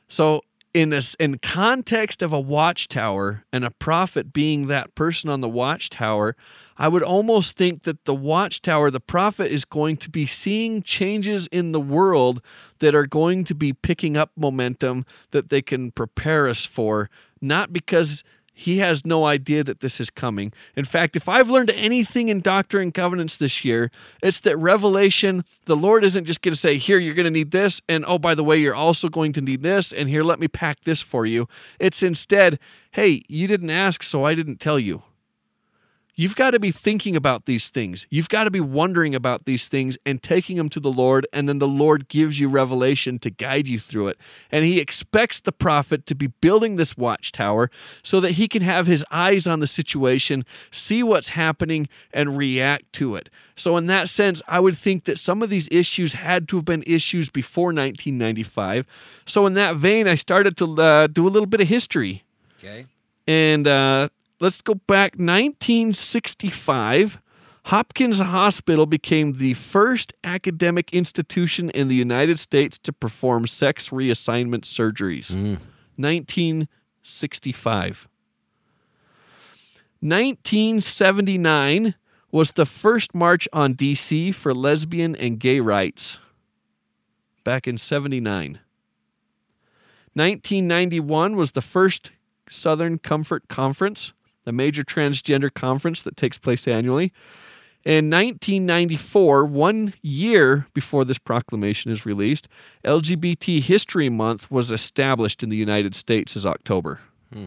So 0.07 0.41
in 0.73 0.89
this 0.89 1.15
in 1.15 1.37
context 1.39 2.21
of 2.21 2.33
a 2.33 2.39
watchtower 2.39 3.43
and 3.51 3.63
a 3.65 3.71
prophet 3.71 4.33
being 4.33 4.67
that 4.67 4.95
person 4.95 5.29
on 5.29 5.41
the 5.41 5.49
watchtower, 5.49 6.35
I 6.79 6.87
would 6.87 7.03
almost 7.03 7.57
think 7.57 7.83
that 7.83 8.05
the 8.05 8.15
watchtower, 8.15 8.89
the 8.89 9.01
prophet, 9.01 9.51
is 9.51 9.65
going 9.65 9.97
to 9.97 10.09
be 10.09 10.25
seeing 10.25 10.81
changes 10.81 11.45
in 11.47 11.73
the 11.73 11.79
world 11.79 12.41
that 12.79 12.95
are 12.95 13.05
going 13.05 13.43
to 13.43 13.53
be 13.53 13.73
picking 13.73 14.15
up 14.15 14.31
momentum 14.37 15.05
that 15.31 15.49
they 15.49 15.61
can 15.61 15.91
prepare 15.91 16.47
us 16.47 16.65
for, 16.65 17.09
not 17.41 17.73
because 17.73 18.23
he 18.53 18.79
has 18.79 19.05
no 19.05 19.25
idea 19.25 19.63
that 19.63 19.79
this 19.79 20.01
is 20.01 20.09
coming. 20.09 20.51
In 20.75 20.83
fact, 20.83 21.15
if 21.15 21.29
I've 21.29 21.49
learned 21.49 21.69
anything 21.71 22.27
in 22.27 22.41
Doctrine 22.41 22.83
and 22.83 22.93
Covenants 22.93 23.37
this 23.37 23.63
year, 23.63 23.89
it's 24.21 24.41
that 24.41 24.57
revelation, 24.57 25.45
the 25.65 25.77
Lord 25.77 26.03
isn't 26.03 26.25
just 26.25 26.41
going 26.41 26.53
to 26.53 26.59
say, 26.59 26.77
Here, 26.77 26.97
you're 26.97 27.13
going 27.13 27.23
to 27.25 27.31
need 27.31 27.51
this. 27.51 27.81
And 27.87 28.03
oh, 28.05 28.19
by 28.19 28.35
the 28.35 28.43
way, 28.43 28.57
you're 28.57 28.75
also 28.75 29.07
going 29.07 29.31
to 29.33 29.41
need 29.41 29.63
this. 29.63 29.93
And 29.93 30.09
here, 30.09 30.23
let 30.23 30.39
me 30.39 30.49
pack 30.49 30.81
this 30.81 31.01
for 31.01 31.25
you. 31.25 31.47
It's 31.79 32.03
instead, 32.03 32.59
Hey, 32.91 33.23
you 33.29 33.47
didn't 33.47 33.69
ask, 33.69 34.03
so 34.03 34.25
I 34.25 34.33
didn't 34.33 34.59
tell 34.59 34.79
you. 34.79 35.03
You've 36.19 36.35
got 36.35 36.51
to 36.51 36.59
be 36.59 36.71
thinking 36.71 37.15
about 37.15 37.45
these 37.45 37.69
things. 37.69 38.05
You've 38.09 38.27
got 38.27 38.43
to 38.43 38.51
be 38.51 38.59
wondering 38.59 39.15
about 39.15 39.45
these 39.45 39.69
things 39.69 39.97
and 40.05 40.21
taking 40.21 40.57
them 40.57 40.67
to 40.71 40.81
the 40.81 40.91
Lord, 40.91 41.25
and 41.31 41.47
then 41.47 41.59
the 41.59 41.67
Lord 41.67 42.09
gives 42.09 42.41
you 42.41 42.49
revelation 42.49 43.19
to 43.19 43.29
guide 43.29 43.69
you 43.69 43.79
through 43.79 44.09
it. 44.09 44.17
And 44.51 44.65
He 44.65 44.81
expects 44.81 45.39
the 45.39 45.53
prophet 45.53 46.05
to 46.07 46.15
be 46.15 46.27
building 46.27 46.75
this 46.75 46.97
watchtower 46.97 47.71
so 48.03 48.19
that 48.19 48.31
he 48.31 48.49
can 48.49 48.61
have 48.63 48.85
his 48.85 49.05
eyes 49.09 49.47
on 49.47 49.61
the 49.61 49.65
situation, 49.65 50.43
see 50.71 51.03
what's 51.03 51.29
happening, 51.29 51.87
and 52.11 52.35
react 52.35 52.91
to 52.95 53.15
it. 53.15 53.29
So, 53.55 53.77
in 53.77 53.85
that 53.85 54.09
sense, 54.09 54.41
I 54.45 54.59
would 54.59 54.75
think 54.75 55.05
that 55.05 55.17
some 55.17 55.41
of 55.41 55.49
these 55.49 55.69
issues 55.71 56.11
had 56.11 56.49
to 56.49 56.57
have 56.57 56.65
been 56.65 56.83
issues 56.85 57.29
before 57.29 57.67
1995. 57.67 58.85
So, 59.25 59.45
in 59.45 59.53
that 59.53 59.77
vein, 59.77 60.05
I 60.05 60.15
started 60.15 60.57
to 60.57 60.81
uh, 60.81 61.07
do 61.07 61.25
a 61.25 61.29
little 61.29 61.47
bit 61.47 61.61
of 61.61 61.69
history. 61.69 62.25
Okay. 62.57 62.87
And 63.25 63.65
uh, 63.65 64.09
let's 64.39 64.61
go 64.61 64.75
back 64.75 65.13
1965. 65.13 67.19
Hopkins 67.65 68.19
Hospital 68.19 68.85
became 68.85 69.33
the 69.33 69.53
first 69.53 70.13
academic 70.23 70.93
institution 70.93 71.69
in 71.71 71.87
the 71.87 71.95
United 71.95 72.37
States 72.39 72.77
to 72.79 72.93
perform 72.93 73.47
sex 73.47 73.89
reassignment 73.89 74.61
surgeries. 74.61 75.33
Hmm. 75.33 75.55
1965. 75.97 78.07
1979 80.01 81.95
was 82.31 82.53
the 82.53 82.65
first 82.65 83.13
march 83.13 83.49
on 83.51 83.75
DC 83.75 84.33
for 84.33 84.53
lesbian 84.53 85.13
and 85.15 85.39
gay 85.39 85.59
rights. 85.59 86.19
Back 87.43 87.67
in 87.67 87.77
79. 87.77 88.59
1991 90.13 91.35
was 91.35 91.51
the 91.51 91.61
first 91.61 92.11
Southern 92.49 92.97
Comfort 92.97 93.47
Conference, 93.47 94.13
the 94.49 94.53
major 94.53 94.83
transgender 94.83 95.53
conference 95.53 96.01
that 96.01 96.17
takes 96.17 96.39
place 96.39 96.67
annually. 96.67 97.13
In 97.85 98.09
1994, 98.09 99.45
one 99.45 99.93
year 100.01 100.65
before 100.73 101.05
this 101.05 101.19
proclamation 101.19 101.91
is 101.91 102.03
released, 102.03 102.47
LGBT 102.83 103.61
History 103.61 104.09
Month 104.09 104.49
was 104.49 104.71
established 104.71 105.43
in 105.43 105.49
the 105.49 105.55
United 105.55 105.93
States 105.93 106.35
as 106.35 106.47
October. 106.47 106.99
Hmm. 107.31 107.45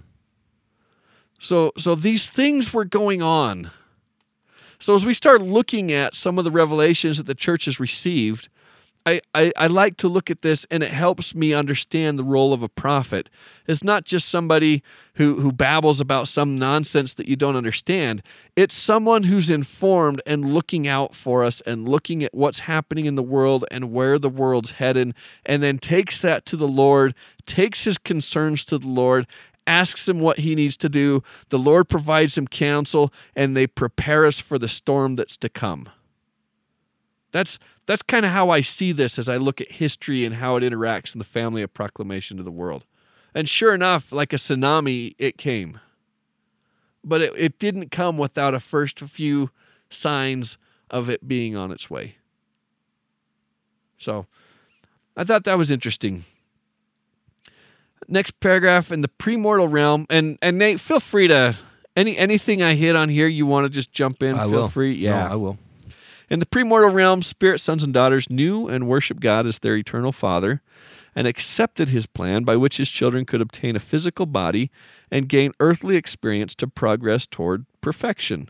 So, 1.40 1.72
so 1.76 1.96
these 1.96 2.30
things 2.30 2.72
were 2.72 2.84
going 2.84 3.20
on. 3.20 3.72
So 4.78 4.94
as 4.94 5.04
we 5.04 5.12
start 5.12 5.42
looking 5.42 5.90
at 5.90 6.14
some 6.14 6.38
of 6.38 6.44
the 6.44 6.52
revelations 6.52 7.18
that 7.18 7.26
the 7.26 7.34
church 7.34 7.64
has 7.64 7.80
received, 7.80 8.48
I, 9.04 9.20
I, 9.34 9.52
I 9.56 9.66
like 9.66 9.96
to 9.98 10.08
look 10.08 10.30
at 10.30 10.42
this 10.42 10.64
and 10.70 10.82
it 10.82 10.92
helps 10.92 11.34
me 11.34 11.52
understand 11.52 12.18
the 12.18 12.24
role 12.24 12.52
of 12.52 12.62
a 12.62 12.68
prophet. 12.68 13.28
It's 13.66 13.82
not 13.82 14.04
just 14.04 14.28
somebody 14.28 14.82
who, 15.14 15.40
who 15.40 15.50
babbles 15.50 16.00
about 16.00 16.28
some 16.28 16.56
nonsense 16.56 17.14
that 17.14 17.28
you 17.28 17.34
don't 17.34 17.56
understand. 17.56 18.22
It's 18.54 18.74
someone 18.74 19.24
who's 19.24 19.50
informed 19.50 20.22
and 20.24 20.54
looking 20.54 20.86
out 20.86 21.14
for 21.14 21.44
us 21.44 21.60
and 21.62 21.88
looking 21.88 22.22
at 22.22 22.32
what's 22.32 22.60
happening 22.60 23.06
in 23.06 23.16
the 23.16 23.22
world 23.22 23.64
and 23.70 23.92
where 23.92 24.18
the 24.18 24.28
world's 24.28 24.72
headed, 24.72 25.14
and 25.44 25.62
then 25.62 25.78
takes 25.78 26.20
that 26.20 26.46
to 26.46 26.56
the 26.56 26.68
Lord, 26.68 27.14
takes 27.44 27.84
his 27.84 27.98
concerns 27.98 28.64
to 28.66 28.78
the 28.78 28.88
Lord, 28.88 29.26
asks 29.66 30.08
him 30.08 30.20
what 30.20 30.40
he 30.40 30.54
needs 30.54 30.76
to 30.78 30.88
do. 30.88 31.22
The 31.50 31.58
Lord 31.58 31.88
provides 31.88 32.38
him 32.38 32.46
counsel, 32.46 33.12
and 33.34 33.56
they 33.56 33.66
prepare 33.66 34.26
us 34.26 34.40
for 34.40 34.58
the 34.58 34.68
storm 34.68 35.16
that's 35.16 35.36
to 35.38 35.48
come. 35.48 35.88
That's 37.32 37.58
that's 37.86 38.02
kind 38.02 38.24
of 38.24 38.30
how 38.30 38.50
I 38.50 38.60
see 38.60 38.92
this 38.92 39.18
as 39.18 39.28
I 39.28 39.38
look 39.38 39.60
at 39.60 39.72
history 39.72 40.24
and 40.24 40.36
how 40.36 40.56
it 40.56 40.60
interacts 40.62 41.14
in 41.14 41.18
the 41.18 41.24
family 41.24 41.62
of 41.62 41.74
proclamation 41.74 42.36
to 42.36 42.42
the 42.42 42.50
world. 42.50 42.84
And 43.34 43.48
sure 43.48 43.74
enough, 43.74 44.12
like 44.12 44.32
a 44.32 44.36
tsunami, 44.36 45.14
it 45.18 45.38
came. 45.38 45.80
But 47.02 47.22
it, 47.22 47.32
it 47.36 47.58
didn't 47.58 47.90
come 47.90 48.18
without 48.18 48.54
a 48.54 48.60
first 48.60 49.00
few 49.00 49.50
signs 49.88 50.58
of 50.90 51.08
it 51.08 51.26
being 51.26 51.56
on 51.56 51.72
its 51.72 51.90
way. 51.90 52.16
So 53.96 54.26
I 55.16 55.24
thought 55.24 55.44
that 55.44 55.58
was 55.58 55.72
interesting. 55.72 56.24
Next 58.08 58.38
paragraph 58.40 58.92
in 58.92 59.00
the 59.00 59.08
premortal 59.08 59.72
realm, 59.72 60.06
and 60.10 60.38
and 60.42 60.58
Nate, 60.58 60.80
feel 60.80 61.00
free 61.00 61.28
to 61.28 61.56
any 61.96 62.16
anything 62.18 62.62
I 62.62 62.74
hit 62.74 62.94
on 62.94 63.08
here 63.08 63.26
you 63.26 63.46
want 63.46 63.66
to 63.66 63.72
just 63.72 63.90
jump 63.90 64.22
in. 64.22 64.34
I 64.34 64.42
feel 64.42 64.50
will. 64.50 64.68
free. 64.68 64.94
Yeah, 64.94 65.24
No, 65.24 65.32
I 65.32 65.36
will. 65.36 65.58
In 66.32 66.40
the 66.40 66.46
premortal 66.46 66.94
realm, 66.94 67.20
spirit 67.20 67.58
sons 67.58 67.82
and 67.82 67.92
daughters 67.92 68.30
knew 68.30 68.66
and 68.66 68.88
worshiped 68.88 69.20
God 69.20 69.46
as 69.46 69.58
their 69.58 69.76
eternal 69.76 70.12
Father 70.12 70.62
and 71.14 71.26
accepted 71.26 71.90
his 71.90 72.06
plan 72.06 72.42
by 72.42 72.56
which 72.56 72.78
his 72.78 72.90
children 72.90 73.26
could 73.26 73.42
obtain 73.42 73.76
a 73.76 73.78
physical 73.78 74.24
body 74.24 74.70
and 75.10 75.28
gain 75.28 75.52
earthly 75.60 75.94
experience 75.94 76.54
to 76.54 76.66
progress 76.66 77.26
toward 77.26 77.66
perfection 77.82 78.48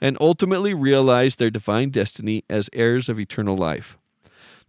and 0.00 0.16
ultimately 0.22 0.72
realize 0.72 1.36
their 1.36 1.50
divine 1.50 1.90
destiny 1.90 2.44
as 2.48 2.70
heirs 2.72 3.10
of 3.10 3.20
eternal 3.20 3.58
life. 3.58 3.98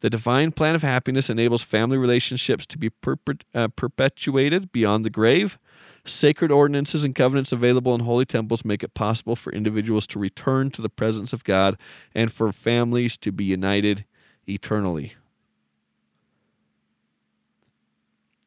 The 0.01 0.09
divine 0.09 0.51
plan 0.51 0.75
of 0.75 0.81
happiness 0.81 1.29
enables 1.29 1.63
family 1.63 1.97
relationships 1.97 2.65
to 2.65 2.77
be 2.77 2.91
uh, 3.55 3.69
perpetuated 3.69 4.73
beyond 4.73 5.05
the 5.05 5.09
grave. 5.09 5.57
Sacred 6.05 6.51
ordinances 6.51 7.03
and 7.03 7.13
covenants 7.13 7.51
available 7.51 7.93
in 7.93 8.01
holy 8.01 8.25
temples 8.25 8.65
make 8.65 8.83
it 8.83 8.93
possible 8.93 9.35
for 9.35 9.51
individuals 9.51 10.07
to 10.07 10.19
return 10.19 10.71
to 10.71 10.81
the 10.81 10.89
presence 10.89 11.33
of 11.33 11.43
God 11.43 11.77
and 12.15 12.31
for 12.31 12.51
families 12.51 13.17
to 13.17 13.31
be 13.31 13.43
united 13.43 14.05
eternally. 14.47 15.13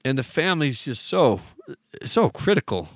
And 0.04 0.18
the 0.18 0.24
family 0.24 0.70
is 0.70 0.84
just 0.84 1.06
so 1.06 1.40
so 2.04 2.28
critical. 2.28 2.88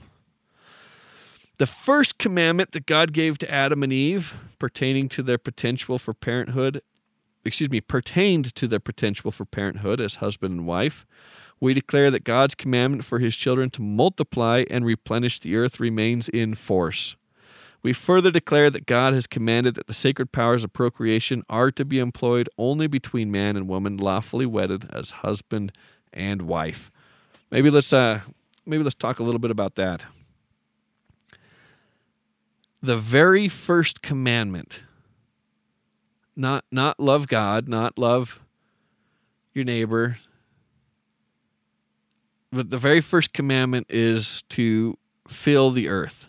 The 1.59 1.66
first 1.66 2.19
commandment 2.19 2.73
that 2.73 2.85
God 2.87 3.12
gave 3.12 3.38
to 3.38 3.51
Adam 3.51 3.83
and 3.83 3.92
Eve 3.92 4.35
pertaining 4.59 5.09
to 5.11 5.23
their 5.23 5.38
potential 5.38 5.99
for 5.99 6.12
parenthood 6.12 6.83
excuse 7.47 7.71
me, 7.71 7.81
pertained 7.81 8.55
to 8.57 8.66
their 8.66 8.81
potential 8.81 9.31
for 9.31 9.45
parenthood 9.45 10.01
as 10.01 10.16
husband 10.16 10.53
and 10.53 10.66
wife. 10.66 11.07
We 11.61 11.75
declare 11.75 12.11
that 12.11 12.25
God's 12.25 12.55
commandment 12.55 13.05
for 13.05 13.19
his 13.19 13.35
children 13.37 13.71
to 13.71 13.83
multiply 13.83 14.64
and 14.71 14.85
replenish 14.85 15.40
the 15.40 15.57
earth 15.57 15.81
remains 15.81 16.29
in 16.29 16.55
force. 16.55 17.16
We 17.83 17.92
further 17.92 18.31
declare 18.31 18.69
that 18.71 18.87
God 18.87 19.14
has 19.14 19.27
commanded 19.27 19.77
that 19.77 19.87
the 19.87 19.95
sacred 19.95 20.33
powers 20.33 20.64
of 20.64 20.73
procreation 20.73 21.45
are 21.49 21.71
to 21.71 21.85
be 21.85 21.99
employed 21.99 22.49
only 22.59 22.88
between 22.88 23.31
man 23.31 23.57
and 23.57 23.69
woman 23.69 23.97
lawfully 23.97 24.47
wedded 24.47 24.90
as 24.92 25.11
husband 25.23 25.73
and 26.12 26.42
wife. 26.42 26.90
Maybe 27.51 27.71
let's 27.71 27.92
uh 27.92 28.21
maybe 28.64 28.83
let's 28.83 28.97
talk 28.97 29.21
a 29.21 29.23
little 29.23 29.38
bit 29.38 29.51
about 29.51 29.77
that. 29.77 30.05
The 32.83 32.97
very 32.97 33.49
first 33.49 34.03
commandment 34.03 34.83
not 36.35 36.64
not 36.71 36.99
love 36.99 37.29
God, 37.29 37.69
not 37.69 37.99
love 37.99 38.40
your 39.55 39.64
neighbor. 39.64 40.19
But 42.53 42.71
the 42.71 42.79
very 42.79 43.01
first 43.01 43.33
commandment 43.33 43.87
is 43.91 44.43
to 44.51 44.97
fill 45.29 45.71
the 45.71 45.89
earth. 45.89 46.27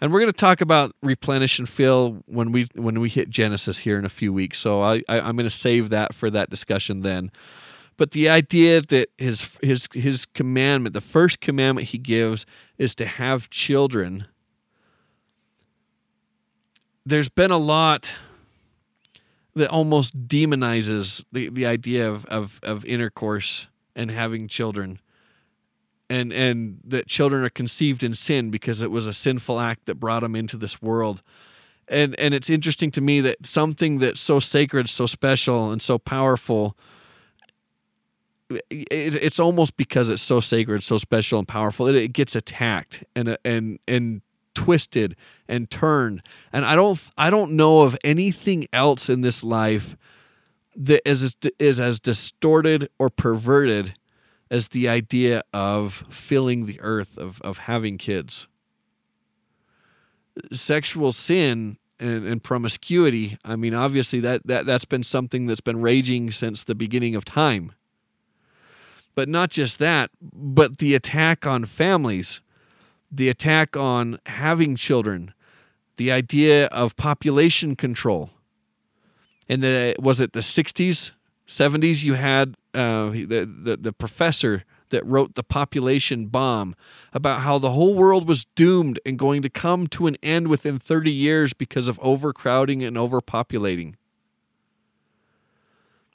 And 0.00 0.12
we're 0.12 0.20
going 0.20 0.32
to 0.32 0.38
talk 0.38 0.60
about 0.60 0.94
replenish 1.02 1.58
and 1.58 1.68
fill 1.68 2.22
when 2.26 2.52
we 2.52 2.66
when 2.74 3.00
we 3.00 3.08
hit 3.08 3.30
Genesis 3.30 3.78
here 3.78 3.98
in 3.98 4.04
a 4.04 4.10
few 4.10 4.32
weeks. 4.32 4.58
So 4.58 4.82
I, 4.82 5.02
I 5.08 5.20
I'm 5.20 5.36
going 5.36 5.44
to 5.44 5.50
save 5.50 5.90
that 5.90 6.14
for 6.14 6.30
that 6.30 6.50
discussion 6.50 7.00
then. 7.00 7.30
But 7.96 8.10
the 8.10 8.28
idea 8.28 8.82
that 8.82 9.08
his 9.16 9.58
his 9.62 9.88
his 9.92 10.26
commandment, 10.26 10.94
the 10.94 11.00
first 11.00 11.40
commandment 11.40 11.88
he 11.88 11.98
gives, 11.98 12.44
is 12.76 12.94
to 12.96 13.06
have 13.06 13.48
children. 13.50 14.26
There's 17.06 17.28
been 17.28 17.50
a 17.50 17.58
lot 17.58 18.16
that 19.54 19.70
almost 19.70 20.26
demonizes 20.26 21.24
the, 21.30 21.48
the 21.48 21.66
idea 21.66 22.10
of, 22.10 22.24
of, 22.26 22.60
of 22.62 22.84
intercourse 22.84 23.68
and 23.94 24.10
having 24.10 24.48
children 24.48 25.00
and 26.10 26.32
and 26.32 26.80
that 26.84 27.06
children 27.06 27.44
are 27.44 27.50
conceived 27.50 28.02
in 28.02 28.14
sin 28.14 28.50
because 28.50 28.82
it 28.82 28.90
was 28.90 29.06
a 29.06 29.12
sinful 29.12 29.60
act 29.60 29.86
that 29.86 29.96
brought 29.96 30.20
them 30.20 30.36
into 30.36 30.56
this 30.56 30.80
world. 30.82 31.22
And 31.88 32.18
and 32.18 32.34
it's 32.34 32.50
interesting 32.50 32.90
to 32.92 33.00
me 33.00 33.20
that 33.22 33.46
something 33.46 33.98
that's 33.98 34.20
so 34.20 34.40
sacred 34.40 34.88
so 34.88 35.06
special 35.06 35.70
and 35.70 35.82
so 35.82 35.98
powerful 35.98 36.76
it, 38.50 38.86
it's 38.90 39.40
almost 39.40 39.76
because 39.76 40.08
it's 40.08 40.22
so 40.22 40.40
sacred 40.40 40.82
so 40.82 40.96
special 40.96 41.38
and 41.38 41.48
powerful 41.48 41.86
it, 41.86 41.94
it 41.94 42.12
gets 42.12 42.36
attacked 42.36 43.04
and 43.14 43.36
and 43.44 43.78
and 43.88 44.22
twisted 44.54 45.16
and 45.48 45.70
turned. 45.70 46.22
And 46.52 46.64
i 46.64 46.74
don't 46.74 46.98
i 47.18 47.28
don't 47.28 47.52
know 47.52 47.82
of 47.82 47.96
anything 48.04 48.66
else 48.72 49.10
in 49.10 49.20
this 49.20 49.44
life 49.44 49.96
that 50.76 51.06
is 51.08 51.36
is 51.58 51.80
as 51.80 52.00
distorted 52.00 52.88
or 52.98 53.10
perverted 53.10 53.94
as 54.50 54.68
the 54.68 54.88
idea 54.88 55.42
of 55.52 56.04
filling 56.10 56.66
the 56.66 56.80
earth 56.80 57.18
of 57.18 57.40
of 57.42 57.58
having 57.58 57.98
kids. 57.98 58.48
Sexual 60.52 61.12
sin 61.12 61.78
and, 62.00 62.26
and, 62.26 62.42
promiscuity 62.42 63.38
i 63.44 63.54
mean 63.54 63.72
obviously 63.72 64.18
that, 64.18 64.44
that 64.44 64.66
that's 64.66 64.84
been 64.84 65.04
something 65.04 65.46
that's 65.46 65.60
been 65.60 65.80
raging 65.80 66.28
since 66.30 66.64
the 66.64 66.74
beginning 66.74 67.14
of 67.14 67.24
time. 67.24 67.72
But 69.14 69.28
not 69.28 69.50
just 69.50 69.78
that 69.78 70.10
but 70.20 70.78
the 70.78 70.94
attack 70.94 71.46
on 71.46 71.64
families 71.64 72.40
the 73.10 73.28
attack 73.28 73.76
on 73.76 74.18
having 74.26 74.74
children 74.74 75.32
the 75.96 76.10
idea 76.10 76.66
of 76.66 76.96
population 76.96 77.76
control. 77.76 78.30
And 79.48 79.62
the 79.62 79.94
was 79.98 80.20
it 80.20 80.32
the 80.32 80.40
60s 80.40 81.12
70s 81.46 82.04
you 82.04 82.14
had 82.14 82.56
uh, 82.72 83.10
the, 83.10 83.48
the 83.62 83.76
the 83.76 83.92
professor 83.92 84.64
that 84.90 85.04
wrote 85.06 85.34
the 85.34 85.42
population 85.42 86.26
bomb 86.26 86.74
about 87.12 87.40
how 87.40 87.58
the 87.58 87.70
whole 87.70 87.94
world 87.94 88.28
was 88.28 88.44
doomed 88.54 88.98
and 89.04 89.18
going 89.18 89.42
to 89.42 89.50
come 89.50 89.86
to 89.88 90.06
an 90.06 90.16
end 90.22 90.48
within 90.48 90.78
30 90.78 91.10
years 91.10 91.52
because 91.52 91.88
of 91.88 91.98
overcrowding 92.00 92.82
and 92.82 92.96
overpopulating 92.96 93.94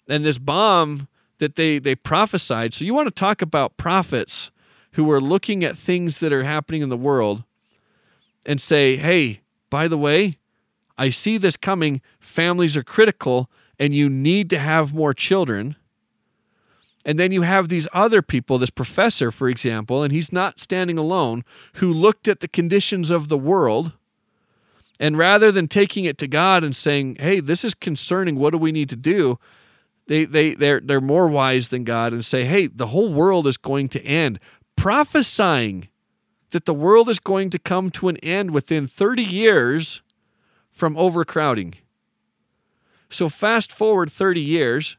and 0.07 0.25
this 0.25 0.37
bomb 0.37 1.07
that 1.37 1.55
they 1.55 1.79
they 1.79 1.95
prophesied 1.95 2.73
so 2.73 2.83
you 2.83 2.93
want 2.93 3.07
to 3.07 3.11
talk 3.11 3.41
about 3.41 3.77
prophets 3.77 4.51
who 4.93 5.09
are 5.11 5.21
looking 5.21 5.63
at 5.63 5.77
things 5.77 6.19
that 6.19 6.33
are 6.33 6.43
happening 6.43 6.81
in 6.81 6.89
the 6.89 6.97
world 6.97 7.43
and 8.45 8.59
say 8.59 8.95
hey 8.95 9.41
by 9.69 9.87
the 9.87 9.97
way 9.97 10.39
I 10.99 11.09
see 11.09 11.37
this 11.37 11.55
coming. 11.55 12.01
Families 12.19 12.75
are 12.75 12.83
critical, 12.83 13.49
and 13.79 13.95
you 13.95 14.09
need 14.09 14.49
to 14.49 14.59
have 14.59 14.93
more 14.93 15.13
children. 15.13 15.75
And 17.05 17.17
then 17.17 17.31
you 17.31 17.43
have 17.43 17.69
these 17.69 17.87
other 17.93 18.21
people, 18.21 18.57
this 18.57 18.69
professor, 18.69 19.31
for 19.31 19.47
example, 19.47 20.03
and 20.03 20.11
he's 20.11 20.33
not 20.33 20.59
standing 20.59 20.97
alone, 20.97 21.45
who 21.75 21.93
looked 21.93 22.27
at 22.27 22.41
the 22.41 22.47
conditions 22.47 23.09
of 23.09 23.29
the 23.29 23.37
world. 23.37 23.93
And 24.99 25.17
rather 25.17 25.49
than 25.51 25.69
taking 25.69 26.03
it 26.03 26.17
to 26.17 26.27
God 26.27 26.63
and 26.63 26.75
saying, 26.75 27.15
hey, 27.19 27.39
this 27.39 27.63
is 27.63 27.73
concerning, 27.73 28.37
what 28.37 28.51
do 28.51 28.57
we 28.57 28.73
need 28.73 28.89
to 28.89 28.97
do? 28.97 29.39
They, 30.07 30.25
they, 30.25 30.55
they're, 30.55 30.81
they're 30.81 30.99
more 30.99 31.27
wise 31.27 31.69
than 31.69 31.85
God 31.85 32.11
and 32.11 32.25
say, 32.25 32.43
hey, 32.43 32.67
the 32.67 32.87
whole 32.87 33.13
world 33.13 33.47
is 33.47 33.57
going 33.57 33.87
to 33.89 34.03
end. 34.03 34.39
Prophesying 34.75 35.87
that 36.49 36.65
the 36.65 36.73
world 36.73 37.07
is 37.07 37.19
going 37.19 37.49
to 37.51 37.59
come 37.59 37.91
to 37.91 38.09
an 38.09 38.17
end 38.17 38.51
within 38.51 38.87
30 38.87 39.21
years 39.21 40.01
from 40.71 40.97
overcrowding. 40.97 41.75
So 43.09 43.29
fast 43.29 43.71
forward 43.71 44.11
30 44.11 44.41
years, 44.41 44.97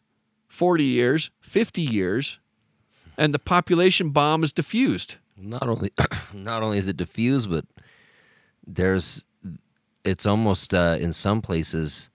40 0.49 0.85
years, 0.85 1.31
50 1.41 1.81
years, 1.81 2.39
and 3.17 3.33
the 3.33 3.39
population 3.39 4.11
bomb 4.11 4.43
is 4.43 4.53
diffused. 4.53 5.17
Not 5.37 5.69
only 5.69 5.91
not 6.35 6.63
only 6.63 6.79
is 6.79 6.89
it 6.89 6.97
diffused, 6.97 7.51
but 7.51 7.65
there's 8.67 9.27
it's 10.05 10.27
almost 10.27 10.75
uh, 10.75 10.97
in 10.99 11.13
some 11.13 11.41
places 11.41 12.11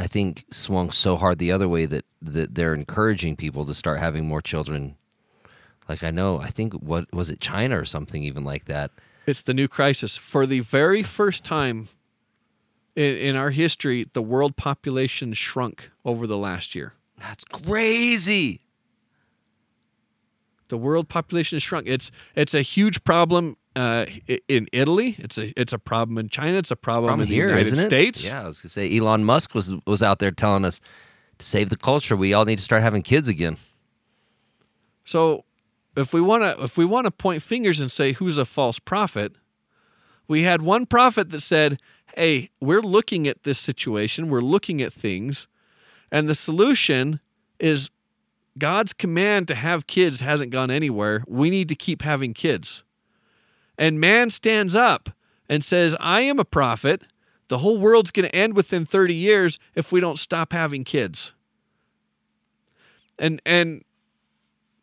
I 0.00 0.06
think 0.06 0.44
swung 0.50 0.90
so 0.90 1.16
hard 1.16 1.38
the 1.38 1.52
other 1.52 1.68
way 1.68 1.84
that, 1.84 2.06
that 2.22 2.54
they're 2.54 2.72
encouraging 2.72 3.36
people 3.36 3.66
to 3.66 3.74
start 3.74 3.98
having 3.98 4.26
more 4.26 4.40
children. 4.40 4.96
Like 5.90 6.02
I 6.02 6.10
know, 6.10 6.38
I 6.38 6.48
think 6.48 6.72
what 6.72 7.12
was 7.12 7.30
it 7.30 7.38
China 7.38 7.78
or 7.78 7.84
something 7.84 8.22
even 8.24 8.42
like 8.42 8.64
that. 8.64 8.92
It's 9.26 9.42
the 9.42 9.52
new 9.52 9.68
crisis. 9.68 10.16
For 10.16 10.46
the 10.46 10.60
very 10.60 11.02
first 11.02 11.44
time 11.44 11.88
in, 13.00 13.16
in 13.16 13.36
our 13.36 13.50
history, 13.50 14.06
the 14.12 14.20
world 14.20 14.56
population 14.56 15.32
shrunk 15.32 15.90
over 16.04 16.26
the 16.26 16.36
last 16.36 16.74
year. 16.74 16.92
That's 17.18 17.44
crazy. 17.44 18.60
The 20.68 20.76
world 20.76 21.08
population 21.08 21.56
has 21.56 21.62
shrunk. 21.62 21.86
It's 21.88 22.10
it's 22.36 22.54
a 22.54 22.62
huge 22.62 23.02
problem 23.02 23.56
uh, 23.74 24.04
in 24.48 24.68
Italy. 24.72 25.16
It's 25.18 25.38
a 25.38 25.58
it's 25.58 25.72
a 25.72 25.78
problem 25.78 26.18
in 26.18 26.28
China. 26.28 26.58
It's 26.58 26.70
a 26.70 26.76
problem, 26.76 27.08
problem 27.08 27.26
in 27.26 27.32
here, 27.32 27.46
the 27.46 27.64
United 27.64 27.76
States. 27.76 28.24
Yeah, 28.24 28.42
I 28.42 28.46
was 28.46 28.60
gonna 28.60 28.70
say 28.70 28.96
Elon 28.96 29.24
Musk 29.24 29.54
was 29.54 29.72
was 29.86 30.02
out 30.02 30.18
there 30.18 30.30
telling 30.30 30.66
us 30.66 30.80
to 31.38 31.46
save 31.46 31.70
the 31.70 31.76
culture. 31.76 32.16
We 32.16 32.34
all 32.34 32.44
need 32.44 32.58
to 32.58 32.64
start 32.64 32.82
having 32.82 33.02
kids 33.02 33.28
again. 33.28 33.56
So, 35.04 35.44
if 35.96 36.12
we 36.12 36.20
want 36.20 36.42
to 36.42 36.62
if 36.62 36.76
we 36.76 36.84
want 36.84 37.06
to 37.06 37.10
point 37.10 37.42
fingers 37.42 37.80
and 37.80 37.90
say 37.90 38.12
who's 38.12 38.38
a 38.38 38.44
false 38.44 38.78
prophet, 38.78 39.34
we 40.30 40.44
had 40.44 40.62
one 40.62 40.86
prophet 40.86 41.30
that 41.30 41.40
said, 41.40 41.80
hey, 42.16 42.50
we're 42.60 42.82
looking 42.82 43.26
at 43.28 43.42
this 43.42 43.58
situation, 43.58 44.28
we're 44.28 44.40
looking 44.40 44.82
at 44.82 44.92
things, 44.92 45.48
and 46.10 46.28
the 46.28 46.34
solution 46.34 47.20
is 47.58 47.90
God's 48.58 48.92
command 48.92 49.48
to 49.48 49.54
have 49.54 49.86
kids 49.86 50.20
hasn't 50.20 50.50
gone 50.50 50.70
anywhere. 50.70 51.24
We 51.28 51.50
need 51.50 51.68
to 51.68 51.74
keep 51.74 52.02
having 52.02 52.34
kids. 52.34 52.84
And 53.78 54.00
man 54.00 54.30
stands 54.30 54.76
up 54.76 55.10
and 55.48 55.64
says, 55.64 55.96
I 56.00 56.20
am 56.22 56.38
a 56.38 56.44
prophet. 56.44 57.06
The 57.48 57.58
whole 57.58 57.78
world's 57.78 58.10
going 58.10 58.28
to 58.28 58.34
end 58.34 58.54
within 58.54 58.84
30 58.84 59.14
years 59.14 59.58
if 59.74 59.90
we 59.90 60.00
don't 60.00 60.18
stop 60.18 60.52
having 60.52 60.84
kids. 60.84 61.32
And 63.18 63.42
and 63.44 63.84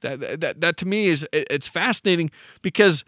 that, 0.00 0.40
that 0.40 0.60
that 0.60 0.76
to 0.78 0.86
me 0.86 1.08
is 1.08 1.26
it's 1.32 1.68
fascinating 1.68 2.30
because 2.60 3.04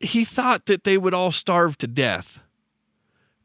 he 0.00 0.24
thought 0.24 0.66
that 0.66 0.84
they 0.84 0.98
would 0.98 1.14
all 1.14 1.30
starve 1.30 1.76
to 1.78 1.86
death. 1.86 2.42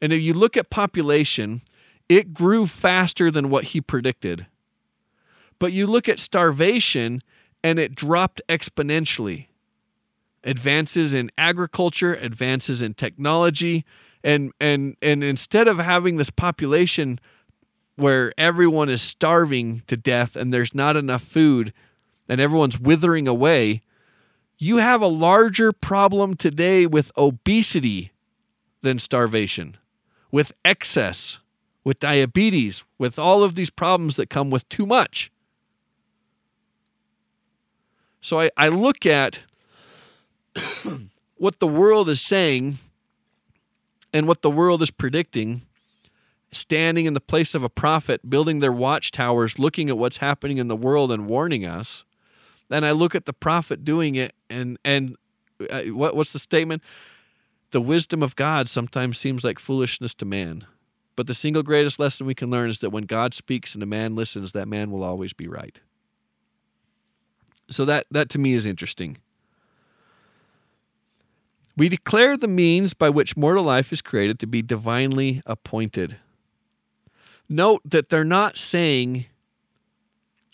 And 0.02 0.13
if 0.13 0.22
you 0.22 0.34
look 0.34 0.58
at 0.58 0.70
population, 0.70 1.62
it 2.08 2.34
grew 2.34 2.65
faster 2.65 3.30
than 3.30 3.50
what 3.50 3.65
he 3.65 3.82
predicted. 3.82 4.48
But 5.60 5.74
you 5.74 5.88
look 5.88 6.08
at 6.10 6.20
starvation 6.20 7.22
and 7.63 7.80
it 7.80 7.96
dropped 7.96 8.41
exponentially. 8.48 9.48
Advances 10.44 11.13
in 11.13 11.32
agriculture, 11.38 12.13
advances 12.13 12.84
in 12.84 12.94
technology, 12.94 13.84
and 14.24 14.52
and 14.60 14.96
and 15.02 15.24
instead 15.24 15.68
of 15.68 15.80
having 15.80 16.18
this 16.18 16.30
population 16.30 17.20
where 17.96 18.32
everyone 18.38 18.89
is 18.89 19.02
starving 19.02 19.82
to 19.88 19.98
death 19.98 20.36
and 20.36 20.54
there's 20.54 20.76
not 20.76 20.96
enough 20.96 21.24
food 21.24 21.74
and 22.30 22.39
everyone's 22.39 22.80
withering 22.80 23.28
away, 23.28 23.82
you 24.58 24.78
have 24.78 25.02
a 25.02 25.08
larger 25.08 25.72
problem 25.72 26.36
today 26.36 26.86
with 26.86 27.12
obesity 27.18 28.12
than 28.82 29.00
starvation, 29.00 29.78
with 30.32 30.54
excess, 30.63 31.39
with 31.84 32.00
diabetes, 32.00 32.84
with 32.98 33.20
all 33.20 33.44
of 33.44 33.56
these 33.56 33.70
problems 33.70 34.15
that 34.15 34.30
come 34.30 34.50
with 34.50 34.68
too 34.70 34.86
much. 34.86 35.32
So 38.22 38.39
I, 38.39 38.50
I 38.58 38.70
look 38.70 39.06
at 39.06 39.44
what 41.38 41.60
the 41.60 41.68
world 41.68 42.10
is 42.10 42.22
saying 42.22 42.80
and 44.13 44.28
what 44.28 44.41
the 44.41 44.50
world 44.50 44.82
is 44.82 44.89
predicting, 44.89 45.62
standing 46.52 47.06
in 47.06 47.13
the 47.13 47.20
place 47.20 47.54
of 47.54 47.63
a 47.63 47.70
prophet, 47.70 48.28
building 48.30 48.60
their 48.60 48.72
watchtowers, 48.72 49.60
looking 49.60 49.89
at 49.89 49.98
what's 49.98 50.18
happening 50.18 50.58
in 50.58 50.70
the 50.70 50.76
world 50.76 51.12
and 51.12 51.28
warning 51.28 51.65
us. 51.65 52.06
Then 52.69 52.84
I 52.84 52.91
look 52.91 53.15
at 53.15 53.25
the 53.25 53.34
prophet 53.34 53.84
doing 53.84 54.15
it, 54.15 54.34
and 54.49 54.78
and 54.84 55.15
uh, 55.69 55.84
what 55.84 56.15
what's 56.15 56.34
the 56.34 56.39
statement? 56.39 56.82
The 57.71 57.82
wisdom 57.82 58.23
of 58.23 58.36
God 58.36 58.69
sometimes 58.69 59.17
seems 59.17 59.43
like 59.43 59.60
foolishness 59.60 60.13
to 60.15 60.25
man, 60.25 60.65
but 61.15 61.28
the 61.28 61.34
single 61.34 61.63
greatest 61.63 61.99
lesson 61.99 62.25
we 62.25 62.36
can 62.36 62.49
learn 62.49 62.69
is 62.69 62.80
that 62.80 62.89
when 62.89 63.04
God 63.04 63.34
speaks 63.34 63.73
and 63.73 63.84
a 63.84 63.88
man 63.88 64.15
listens, 64.15 64.54
that 64.54 64.67
man 64.67 64.91
will 64.91 65.04
always 65.04 65.34
be 65.34 65.47
right. 65.47 65.80
So 67.69 67.86
that 67.86 68.06
that 68.12 68.30
to 68.30 68.39
me 68.39 68.54
is 68.54 68.65
interesting. 68.65 69.17
We 71.78 71.89
declare 71.89 72.38
the 72.38 72.47
means 72.47 72.93
by 72.93 73.10
which 73.10 73.36
mortal 73.36 73.63
life 73.63 73.91
is 73.91 74.01
created 74.01 74.39
to 74.39 74.47
be 74.47 74.62
divinely 74.62 75.41
appointed. 75.45 76.17
Note 77.49 77.82
that 77.84 78.10
they're 78.10 78.23
not 78.23 78.58
saying 78.58 79.25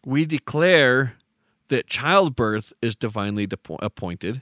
we 0.04 0.26
declare 0.26 1.16
that 1.72 1.88
childbirth 1.88 2.74
is 2.82 2.98
divinely 2.98 3.48
appointed, 3.80 4.42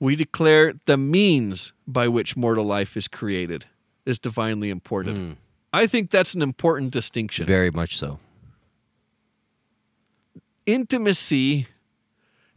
we 0.00 0.16
declare 0.16 0.74
the 0.84 0.96
means 0.96 1.72
by 1.86 2.08
which 2.08 2.36
mortal 2.36 2.64
life 2.64 2.96
is 2.96 3.06
created 3.06 3.66
is 4.04 4.18
divinely 4.18 4.68
important. 4.68 5.16
Mm. 5.16 5.36
I 5.72 5.86
think 5.86 6.10
that's 6.10 6.34
an 6.34 6.42
important 6.42 6.90
distinction. 6.90 7.46
Very 7.46 7.70
much 7.70 7.96
so. 7.96 8.18
intimacy 10.66 11.68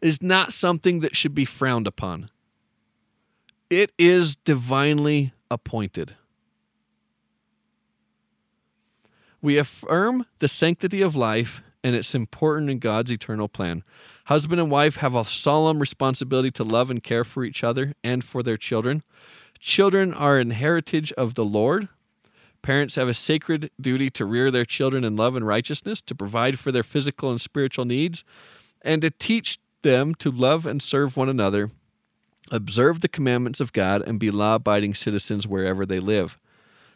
is 0.01 0.23
not 0.23 0.53
something 0.53 1.01
that 1.01 1.15
should 1.15 1.35
be 1.35 1.45
frowned 1.45 1.85
upon. 1.85 2.29
It 3.69 3.91
is 3.97 4.37
divinely 4.37 5.33
appointed. 5.51 6.15
We 9.41 9.57
affirm 9.57 10.25
the 10.39 10.47
sanctity 10.47 11.01
of 11.01 11.15
life, 11.15 11.61
and 11.83 11.95
it's 11.95 12.15
important 12.15 12.69
in 12.69 12.79
God's 12.79 13.11
eternal 13.11 13.47
plan. 13.47 13.83
Husband 14.25 14.59
and 14.59 14.71
wife 14.71 14.97
have 14.97 15.15
a 15.15 15.23
solemn 15.23 15.79
responsibility 15.79 16.51
to 16.51 16.63
love 16.63 16.89
and 16.89 17.03
care 17.03 17.23
for 17.23 17.43
each 17.43 17.63
other 17.63 17.93
and 18.03 18.23
for 18.23 18.43
their 18.43 18.57
children. 18.57 19.03
Children 19.59 20.13
are 20.13 20.37
an 20.37 20.51
heritage 20.51 21.11
of 21.13 21.35
the 21.35 21.45
Lord. 21.45 21.87
Parents 22.61 22.95
have 22.95 23.07
a 23.07 23.13
sacred 23.13 23.71
duty 23.79 24.09
to 24.11 24.25
rear 24.25 24.51
their 24.51 24.65
children 24.65 25.03
in 25.03 25.15
love 25.15 25.35
and 25.35 25.47
righteousness, 25.47 26.01
to 26.01 26.15
provide 26.15 26.59
for 26.59 26.71
their 26.71 26.83
physical 26.83 27.29
and 27.29 27.39
spiritual 27.39 27.85
needs, 27.85 28.23
and 28.81 29.01
to 29.01 29.09
teach 29.09 29.57
them 29.83 30.13
to 30.15 30.31
love 30.31 30.65
and 30.65 30.81
serve 30.81 31.15
one 31.15 31.29
another, 31.29 31.71
observe 32.51 33.01
the 33.01 33.07
commandments 33.07 33.59
of 33.59 33.73
God, 33.73 34.01
and 34.05 34.19
be 34.19 34.31
law 34.31 34.55
abiding 34.55 34.95
citizens 34.95 35.47
wherever 35.47 35.85
they 35.85 35.99
live. 35.99 36.37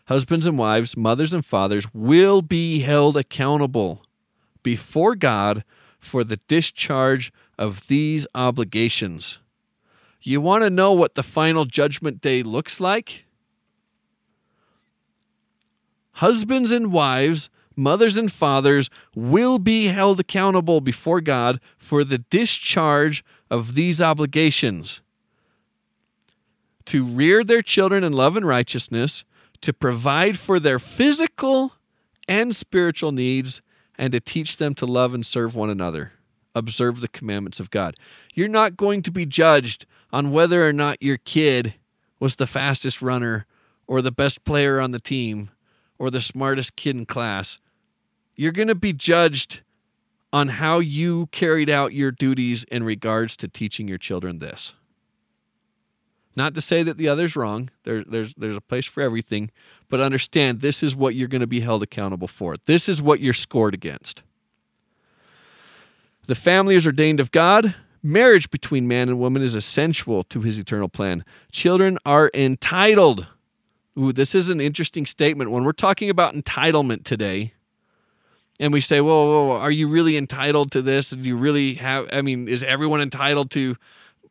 Husbands 0.08 0.46
and 0.46 0.58
wives, 0.58 0.98
mothers 0.98 1.34
and 1.34 1.46
fathers 1.46 1.86
will 1.94 2.42
be 2.42 2.80
held 2.80 3.16
accountable 3.16 4.02
before 4.64 5.16
God 5.16 5.64
for 6.00 6.24
the 6.24 6.38
discharge 6.48 7.32
of 7.58 7.88
these 7.88 8.26
obligations. 8.34 9.40
You 10.22 10.42
want 10.42 10.64
to 10.64 10.70
know 10.70 10.92
what 10.94 11.16
the 11.16 11.24
final 11.24 11.66
judgment 11.66 12.22
day 12.22 12.44
looks 12.44 12.80
like? 12.80 13.26
Husbands 16.14 16.72
and 16.72 16.92
wives, 16.92 17.50
mothers 17.76 18.18
and 18.18 18.32
fathers 18.32 18.90
will 19.16 19.58
be 19.58 19.88
held 19.88 20.20
accountable 20.20 20.82
before 20.82 21.22
God 21.22 21.60
for 21.78 22.04
the 22.04 22.20
discharge 22.20 23.24
of 23.50 23.74
these 23.74 24.02
obligations 24.02 25.02
to 26.86 27.04
rear 27.04 27.44
their 27.44 27.62
children 27.62 28.04
in 28.04 28.12
love 28.12 28.36
and 28.36 28.46
righteousness, 28.46 29.24
to 29.62 29.74
provide 29.74 30.38
for 30.38 30.60
their 30.60 30.80
physical 30.80 31.74
and 32.28 32.56
spiritual 32.56 33.12
needs, 33.12 33.62
and 33.98 34.12
to 34.14 34.20
teach 34.20 34.58
them 34.58 34.74
to 34.76 34.86
love 34.86 35.14
and 35.14 35.26
serve 35.26 35.56
one 35.56 35.70
another. 35.70 36.14
Observe 36.54 37.02
the 37.02 37.08
commandments 37.08 37.60
of 37.60 37.70
God. 37.70 37.96
You're 38.34 38.48
not 38.48 38.76
going 38.76 39.02
to 39.04 39.12
be 39.12 39.26
judged 39.26 39.86
on 40.12 40.32
whether 40.32 40.68
or 40.68 40.74
not 40.74 41.02
your 41.02 41.18
kid 41.18 41.76
was 42.20 42.36
the 42.36 42.48
fastest 42.48 43.02
runner 43.02 43.46
or 43.88 44.02
the 44.02 44.12
best 44.12 44.44
player 44.44 44.80
on 44.80 44.92
the 44.92 45.00
team 45.00 45.50
or 45.98 46.10
the 46.10 46.22
smartest 46.22 46.76
kid 46.76 46.96
in 46.96 47.06
class. 47.06 47.60
You're 48.36 48.52
going 48.52 48.68
to 48.68 48.76
be 48.76 48.94
judged 48.94 49.62
on 50.34 50.50
how 50.50 50.80
you 50.80 51.28
carried 51.28 51.70
out 51.70 51.94
your 51.94 52.12
duties 52.12 52.64
in 52.66 52.84
regards 52.84 53.36
to 53.38 53.48
teaching 53.48 53.88
your 53.88 53.98
children 53.98 54.40
this. 54.40 54.74
Not 56.36 56.54
to 56.56 56.62
say 56.62 56.84
that 56.84 56.98
the 56.98 57.10
other's 57.10 57.36
wrong. 57.36 57.70
There, 57.84 58.04
there's 58.04 58.34
there's 58.36 58.56
a 58.56 58.62
place 58.62 58.86
for 58.86 59.02
everything, 59.02 59.52
but 59.90 60.00
understand 60.00 60.62
this 60.62 60.82
is 60.82 60.96
what 60.96 61.16
you're 61.16 61.28
going 61.28 61.42
to 61.42 61.48
be 61.48 61.60
held 61.60 61.84
accountable 61.84 62.28
for. 62.28 62.56
This 62.66 62.88
is 62.88 63.02
what 63.02 63.20
you're 63.20 63.34
scored 63.34 63.74
against. 63.74 64.24
The 66.28 66.36
family 66.36 66.76
is 66.76 66.86
ordained 66.86 67.20
of 67.20 67.32
God. 67.32 67.76
Marriage 68.04 68.50
between 68.50 68.88
man 68.88 69.10
and 69.10 69.20
woman 69.20 69.42
is 69.42 69.56
essential 69.56 70.24
to 70.26 70.42
his 70.42 70.58
eternal 70.58 70.90
plan. 70.90 71.24
Children 71.52 71.98
are 72.06 72.32
entitled. 72.34 73.28
Ooh, 73.98 74.14
this 74.14 74.34
is 74.34 74.50
an 74.50 74.62
interesting 74.62 75.06
statement. 75.06 75.52
When 75.52 75.66
we're 75.66 75.74
talking 75.74 76.10
about 76.10 76.34
entitlement 76.34 77.04
today, 77.04 77.54
and 78.60 78.72
we 78.72 78.80
say, 78.80 79.02
well, 79.02 79.52
are 79.52 79.72
you 79.72 79.88
really 79.88 80.16
entitled 80.16 80.72
to 80.72 80.82
this? 80.82 81.10
Do 81.10 81.28
you 81.28 81.36
really 81.36 81.74
have, 81.76 82.08
I 82.14 82.22
mean, 82.22 82.48
is 82.48 82.64
everyone 82.64 83.02
entitled 83.02 83.50
to 83.52 83.76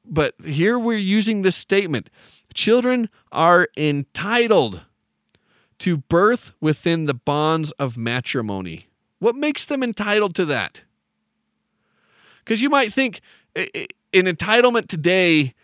but 0.04 0.34
here 0.44 0.78
we're 0.78 0.98
using 0.98 1.42
this 1.42 1.56
statement 1.56 2.10
children 2.52 3.08
are 3.30 3.68
entitled 3.76 4.82
to 5.78 5.96
birth 5.96 6.52
within 6.60 7.04
the 7.04 7.14
bonds 7.14 7.70
of 7.72 7.96
matrimony. 7.96 8.88
What 9.18 9.34
makes 9.34 9.64
them 9.64 9.82
entitled 9.82 10.34
to 10.36 10.44
that? 10.46 10.82
Because 12.38 12.60
you 12.60 12.68
might 12.68 12.92
think 12.92 13.20
an 13.54 13.86
entitlement 14.12 14.86
today 14.86 15.54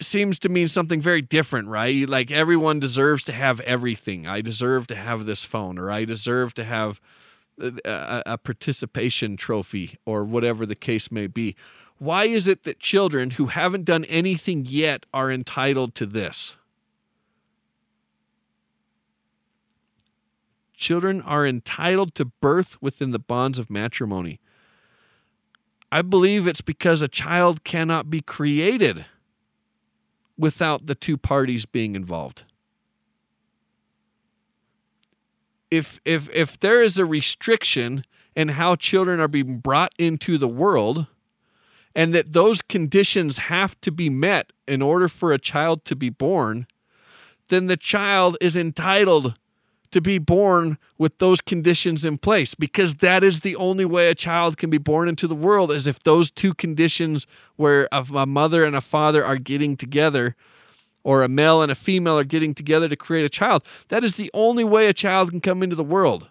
seems 0.00 0.38
to 0.40 0.48
mean 0.48 0.68
something 0.68 1.00
very 1.00 1.22
different, 1.22 1.68
right? 1.68 2.08
Like 2.08 2.30
everyone 2.30 2.80
deserves 2.80 3.24
to 3.24 3.32
have 3.32 3.60
everything. 3.60 4.26
I 4.26 4.40
deserve 4.40 4.86
to 4.88 4.96
have 4.96 5.26
this 5.26 5.44
phone, 5.44 5.78
or 5.78 5.90
I 5.90 6.04
deserve 6.04 6.54
to 6.54 6.64
have 6.64 7.00
uh, 7.62 7.70
a, 7.84 8.22
a 8.26 8.38
participation 8.38 9.36
trophy, 9.36 9.98
or 10.04 10.24
whatever 10.24 10.66
the 10.66 10.74
case 10.74 11.12
may 11.12 11.26
be. 11.26 11.54
Why 12.02 12.24
is 12.24 12.48
it 12.48 12.64
that 12.64 12.80
children 12.80 13.30
who 13.30 13.46
haven't 13.46 13.84
done 13.84 14.04
anything 14.06 14.66
yet 14.68 15.06
are 15.14 15.30
entitled 15.30 15.94
to 15.94 16.04
this? 16.04 16.56
Children 20.76 21.22
are 21.22 21.46
entitled 21.46 22.16
to 22.16 22.24
birth 22.24 22.82
within 22.82 23.12
the 23.12 23.20
bonds 23.20 23.56
of 23.60 23.70
matrimony. 23.70 24.40
I 25.92 26.02
believe 26.02 26.48
it's 26.48 26.60
because 26.60 27.02
a 27.02 27.06
child 27.06 27.62
cannot 27.62 28.10
be 28.10 28.20
created 28.20 29.04
without 30.36 30.86
the 30.86 30.96
two 30.96 31.16
parties 31.16 31.66
being 31.66 31.94
involved. 31.94 32.42
If 35.70 36.00
if 36.04 36.28
if 36.30 36.58
there 36.58 36.82
is 36.82 36.98
a 36.98 37.04
restriction 37.04 38.04
in 38.34 38.48
how 38.48 38.74
children 38.74 39.20
are 39.20 39.28
being 39.28 39.58
brought 39.58 39.92
into 40.00 40.36
the 40.36 40.48
world, 40.48 41.06
and 41.94 42.14
that 42.14 42.32
those 42.32 42.62
conditions 42.62 43.38
have 43.38 43.80
to 43.82 43.90
be 43.90 44.08
met 44.08 44.52
in 44.66 44.82
order 44.82 45.08
for 45.08 45.32
a 45.32 45.38
child 45.38 45.84
to 45.84 45.96
be 45.96 46.10
born, 46.10 46.66
then 47.48 47.66
the 47.66 47.76
child 47.76 48.36
is 48.40 48.56
entitled 48.56 49.34
to 49.90 50.00
be 50.00 50.18
born 50.18 50.78
with 50.96 51.18
those 51.18 51.40
conditions 51.40 52.04
in 52.04 52.16
place 52.16 52.54
because 52.54 52.96
that 52.96 53.22
is 53.22 53.40
the 53.40 53.54
only 53.56 53.84
way 53.84 54.08
a 54.08 54.14
child 54.14 54.56
can 54.56 54.70
be 54.70 54.78
born 54.78 55.06
into 55.06 55.26
the 55.26 55.34
world 55.34 55.70
is 55.70 55.86
if 55.86 56.02
those 56.02 56.30
two 56.30 56.54
conditions 56.54 57.26
where 57.56 57.88
a 57.92 58.26
mother 58.26 58.64
and 58.64 58.74
a 58.74 58.80
father 58.80 59.22
are 59.22 59.36
getting 59.36 59.76
together 59.76 60.34
or 61.04 61.22
a 61.22 61.28
male 61.28 61.62
and 61.62 61.70
a 61.70 61.74
female 61.74 62.18
are 62.18 62.24
getting 62.24 62.54
together 62.54 62.88
to 62.88 62.96
create 62.96 63.24
a 63.24 63.28
child. 63.28 63.64
That 63.88 64.02
is 64.02 64.14
the 64.14 64.30
only 64.32 64.64
way 64.64 64.86
a 64.86 64.94
child 64.94 65.30
can 65.30 65.40
come 65.40 65.62
into 65.62 65.76
the 65.76 65.84
world. 65.84 66.28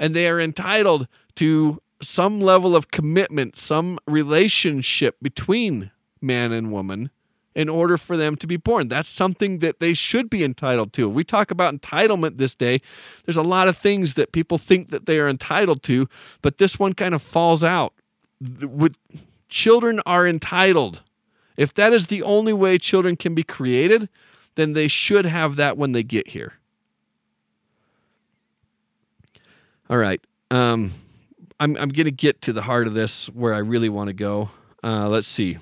And 0.00 0.14
they 0.14 0.28
are 0.28 0.40
entitled 0.40 1.08
to 1.36 1.82
some 2.00 2.40
level 2.40 2.76
of 2.76 2.90
commitment, 2.90 3.56
some 3.56 3.98
relationship 4.06 5.16
between 5.20 5.90
man 6.20 6.52
and 6.52 6.72
woman 6.72 7.10
in 7.54 7.68
order 7.68 7.96
for 7.96 8.16
them 8.16 8.36
to 8.36 8.46
be 8.46 8.56
born. 8.56 8.86
That's 8.86 9.08
something 9.08 9.58
that 9.58 9.80
they 9.80 9.92
should 9.92 10.30
be 10.30 10.44
entitled 10.44 10.92
to. 10.92 11.08
We 11.08 11.24
talk 11.24 11.50
about 11.50 11.74
entitlement 11.74 12.38
this 12.38 12.54
day. 12.54 12.80
There's 13.24 13.36
a 13.36 13.42
lot 13.42 13.66
of 13.66 13.76
things 13.76 14.14
that 14.14 14.30
people 14.30 14.58
think 14.58 14.90
that 14.90 15.06
they 15.06 15.18
are 15.18 15.28
entitled 15.28 15.82
to, 15.84 16.08
but 16.40 16.58
this 16.58 16.78
one 16.78 16.94
kind 16.94 17.14
of 17.14 17.22
falls 17.22 17.64
out. 17.64 17.94
With 18.40 18.96
children 19.48 20.00
are 20.06 20.26
entitled. 20.26 21.02
If 21.56 21.74
that 21.74 21.92
is 21.92 22.06
the 22.06 22.22
only 22.22 22.52
way 22.52 22.78
children 22.78 23.16
can 23.16 23.34
be 23.34 23.42
created, 23.42 24.08
then 24.54 24.74
they 24.74 24.86
should 24.86 25.26
have 25.26 25.56
that 25.56 25.76
when 25.76 25.90
they 25.90 26.04
get 26.04 26.28
here. 26.28 26.52
All 29.90 29.98
right. 29.98 30.20
Um, 30.52 30.92
I'm 31.60 31.76
I'm 31.76 31.88
gonna 31.88 32.10
get 32.10 32.40
to 32.42 32.52
the 32.52 32.62
heart 32.62 32.86
of 32.86 32.94
this 32.94 33.26
where 33.26 33.54
I 33.54 33.58
really 33.58 33.88
want 33.88 34.08
to 34.08 34.14
go. 34.14 34.50
Uh, 34.82 35.08
let's 35.08 35.26
see. 35.26 35.58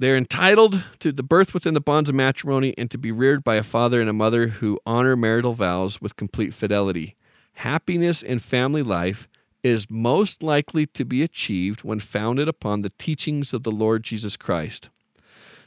They're 0.00 0.16
entitled 0.16 0.82
to 1.00 1.12
the 1.12 1.22
birth 1.22 1.52
within 1.52 1.74
the 1.74 1.80
bonds 1.80 2.08
of 2.08 2.14
matrimony 2.14 2.74
and 2.78 2.90
to 2.90 2.96
be 2.96 3.12
reared 3.12 3.44
by 3.44 3.56
a 3.56 3.62
father 3.62 4.00
and 4.00 4.08
a 4.08 4.14
mother 4.14 4.48
who 4.48 4.80
honor 4.86 5.14
marital 5.14 5.52
vows 5.52 6.00
with 6.00 6.16
complete 6.16 6.54
fidelity. 6.54 7.16
Happiness 7.54 8.22
in 8.22 8.38
family 8.38 8.82
life 8.82 9.28
is 9.62 9.90
most 9.90 10.42
likely 10.42 10.86
to 10.86 11.04
be 11.04 11.22
achieved 11.22 11.84
when 11.84 12.00
founded 12.00 12.48
upon 12.48 12.80
the 12.80 12.88
teachings 12.96 13.52
of 13.52 13.62
the 13.62 13.70
Lord 13.70 14.02
Jesus 14.02 14.38
Christ. 14.38 14.88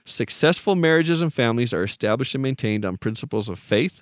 Successful 0.03 0.75
marriages 0.75 1.21
and 1.21 1.31
families 1.31 1.71
are 1.71 1.83
established 1.83 2.33
and 2.33 2.41
maintained 2.41 2.85
on 2.85 2.97
principles 2.97 3.47
of 3.49 3.59
faith, 3.59 4.01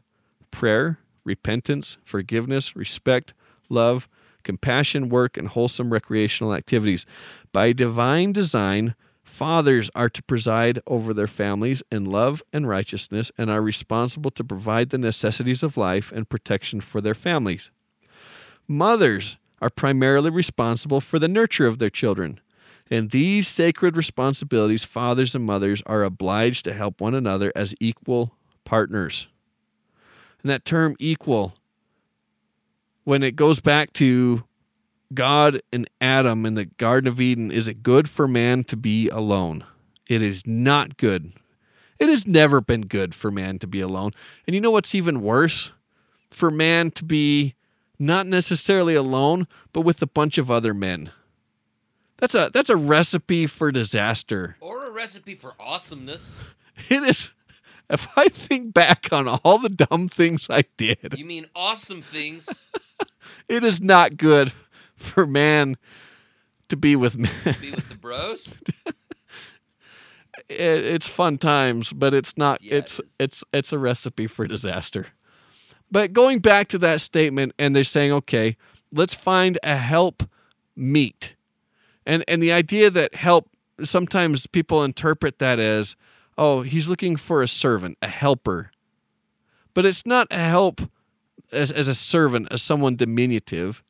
prayer, 0.49 0.99
repentance, 1.23 1.97
forgiveness, 2.03 2.75
respect, 2.75 3.33
love, 3.69 4.07
compassion, 4.43 5.09
work, 5.09 5.37
and 5.37 5.49
wholesome 5.49 5.91
recreational 5.91 6.53
activities. 6.53 7.05
By 7.51 7.73
divine 7.73 8.31
design, 8.31 8.95
fathers 9.23 9.89
are 9.95 10.09
to 10.09 10.23
preside 10.23 10.79
over 10.87 11.13
their 11.13 11.27
families 11.27 11.83
in 11.91 12.05
love 12.05 12.41
and 12.51 12.67
righteousness 12.67 13.31
and 13.37 13.49
are 13.49 13.61
responsible 13.61 14.31
to 14.31 14.43
provide 14.43 14.89
the 14.89 14.97
necessities 14.97 15.63
of 15.63 15.77
life 15.77 16.11
and 16.11 16.29
protection 16.29 16.81
for 16.81 17.01
their 17.01 17.13
families. 17.13 17.71
Mothers 18.67 19.37
are 19.61 19.69
primarily 19.69 20.29
responsible 20.29 20.99
for 20.99 21.19
the 21.19 21.27
nurture 21.27 21.67
of 21.67 21.77
their 21.77 21.89
children. 21.89 22.39
In 22.89 23.09
these 23.09 23.47
sacred 23.47 23.95
responsibilities, 23.95 24.83
fathers 24.83 25.33
and 25.35 25.45
mothers 25.45 25.81
are 25.85 26.03
obliged 26.03 26.65
to 26.65 26.73
help 26.73 26.99
one 26.99 27.15
another 27.15 27.51
as 27.55 27.73
equal 27.79 28.35
partners. 28.65 29.27
And 30.41 30.49
that 30.49 30.65
term 30.65 30.95
equal 30.99 31.53
when 33.03 33.23
it 33.23 33.35
goes 33.35 33.59
back 33.59 33.93
to 33.93 34.43
God 35.13 35.61
and 35.73 35.89
Adam 35.99 36.45
in 36.45 36.55
the 36.55 36.65
Garden 36.65 37.07
of 37.07 37.19
Eden, 37.19 37.51
is 37.51 37.67
it 37.67 37.83
good 37.83 38.09
for 38.09 38.27
man 38.27 38.63
to 38.65 38.77
be 38.77 39.09
alone? 39.09 39.65
It 40.07 40.21
is 40.21 40.45
not 40.47 40.97
good. 40.97 41.33
It 41.99 42.09
has 42.09 42.25
never 42.25 42.61
been 42.61 42.81
good 42.81 43.13
for 43.13 43.29
man 43.29 43.59
to 43.59 43.67
be 43.67 43.81
alone. 43.81 44.11
And 44.47 44.55
you 44.55 44.61
know 44.61 44.71
what's 44.71 44.95
even 44.95 45.21
worse? 45.21 45.71
For 46.29 46.49
man 46.49 46.91
to 46.91 47.05
be 47.05 47.55
not 47.99 48.25
necessarily 48.25 48.95
alone, 48.95 49.47
but 49.73 49.81
with 49.81 50.01
a 50.01 50.07
bunch 50.07 50.37
of 50.37 50.49
other 50.49 50.73
men. 50.73 51.11
That's 52.17 52.35
a 52.35 52.49
that's 52.53 52.69
a 52.69 52.75
recipe 52.75 53.47
for 53.47 53.71
disaster. 53.71 54.55
Or 54.59 54.87
a 54.87 54.91
recipe 54.91 55.35
for 55.35 55.53
awesomeness. 55.59 56.41
It 56.89 57.03
is 57.03 57.29
if 57.91 58.07
I 58.17 58.29
think 58.29 58.73
back 58.73 59.11
on 59.11 59.27
all 59.27 59.57
the 59.57 59.69
dumb 59.69 60.07
things 60.07 60.47
I 60.49 60.63
did, 60.77 61.15
You 61.17 61.25
mean 61.25 61.47
awesome 61.55 62.01
things? 62.01 62.69
it 63.47 63.63
is 63.63 63.81
not 63.81 64.17
good 64.17 64.51
for 64.95 65.25
man 65.25 65.75
to 66.69 66.77
be 66.77 66.95
with 66.95 67.17
me. 67.17 67.29
Be 67.59 67.71
with 67.71 67.89
the 67.89 67.97
bros? 67.99 68.57
It, 70.49 70.85
it's 70.85 71.07
fun 71.07 71.37
times, 71.37 71.93
but 71.93 72.13
it's 72.13 72.37
not. 72.37 72.61
Yeah, 72.61 72.75
it's 72.75 72.99
is. 72.99 73.15
it's 73.19 73.43
it's 73.53 73.71
a 73.71 73.79
recipe 73.79 74.27
for 74.27 74.45
disaster. 74.47 75.07
But 75.89 76.11
going 76.13 76.39
back 76.39 76.67
to 76.69 76.77
that 76.79 76.99
statement, 77.01 77.53
and 77.57 77.73
they're 77.75 77.83
saying, 77.83 78.11
okay, 78.11 78.57
let's 78.91 79.13
find 79.13 79.57
a 79.63 79.77
help 79.77 80.23
meet, 80.75 81.35
and 82.05 82.23
and 82.27 82.43
the 82.43 82.51
idea 82.51 82.89
that 82.89 83.15
help 83.15 83.49
sometimes 83.81 84.45
people 84.47 84.83
interpret 84.83 85.39
that 85.39 85.59
as, 85.59 85.95
oh, 86.41 86.63
he's 86.63 86.89
looking 86.89 87.15
for 87.15 87.43
a 87.43 87.47
servant, 87.47 87.99
a 88.01 88.07
helper, 88.07 88.71
but 89.75 89.85
it's 89.85 90.07
not 90.07 90.27
a 90.31 90.39
help 90.39 90.81
as 91.51 91.71
as 91.71 91.87
a 91.87 91.93
servant, 91.93 92.47
as 92.49 92.61
someone 92.63 92.95
diminutive. 92.95 93.83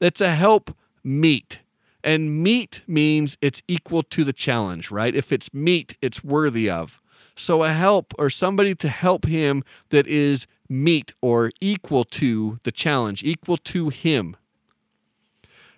It's 0.00 0.20
a 0.20 0.30
help 0.30 0.76
meet. 1.02 1.60
And 2.04 2.42
meet 2.42 2.82
means 2.86 3.38
it's 3.40 3.62
equal 3.66 4.02
to 4.02 4.24
the 4.24 4.34
challenge, 4.34 4.90
right? 4.90 5.14
If 5.14 5.32
it's 5.32 5.54
meet, 5.54 5.96
it's 6.02 6.22
worthy 6.22 6.68
of. 6.68 7.00
So 7.34 7.64
a 7.64 7.72
help 7.72 8.12
or 8.18 8.28
somebody 8.28 8.74
to 8.74 8.88
help 8.88 9.24
him 9.24 9.64
that 9.88 10.06
is 10.06 10.46
meet 10.68 11.14
or 11.22 11.50
equal 11.62 12.04
to 12.04 12.60
the 12.62 12.70
challenge, 12.70 13.24
equal 13.24 13.56
to 13.56 13.88
him. 13.88 14.36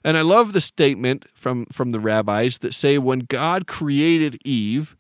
And 0.03 0.17
I 0.17 0.23
love 0.23 0.53
the 0.53 0.61
statement 0.61 1.27
from, 1.33 1.67
from 1.67 1.93
the 1.93 2.01
rabbis 2.01 2.59
that 2.59 2.75
say 2.75 2.99
when 2.99 3.21
God 3.21 3.69
created 3.69 4.39
Eve, 4.45 4.96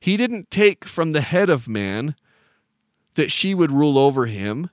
he 0.00 0.16
didn't 0.16 0.50
take 0.50 0.84
from 0.86 1.12
the 1.12 1.20
head 1.20 1.50
of 1.50 1.68
man 1.68 2.14
that 3.14 3.30
she 3.30 3.54
would 3.54 3.70
rule 3.70 3.98
over 3.98 4.26
him. 4.26 4.70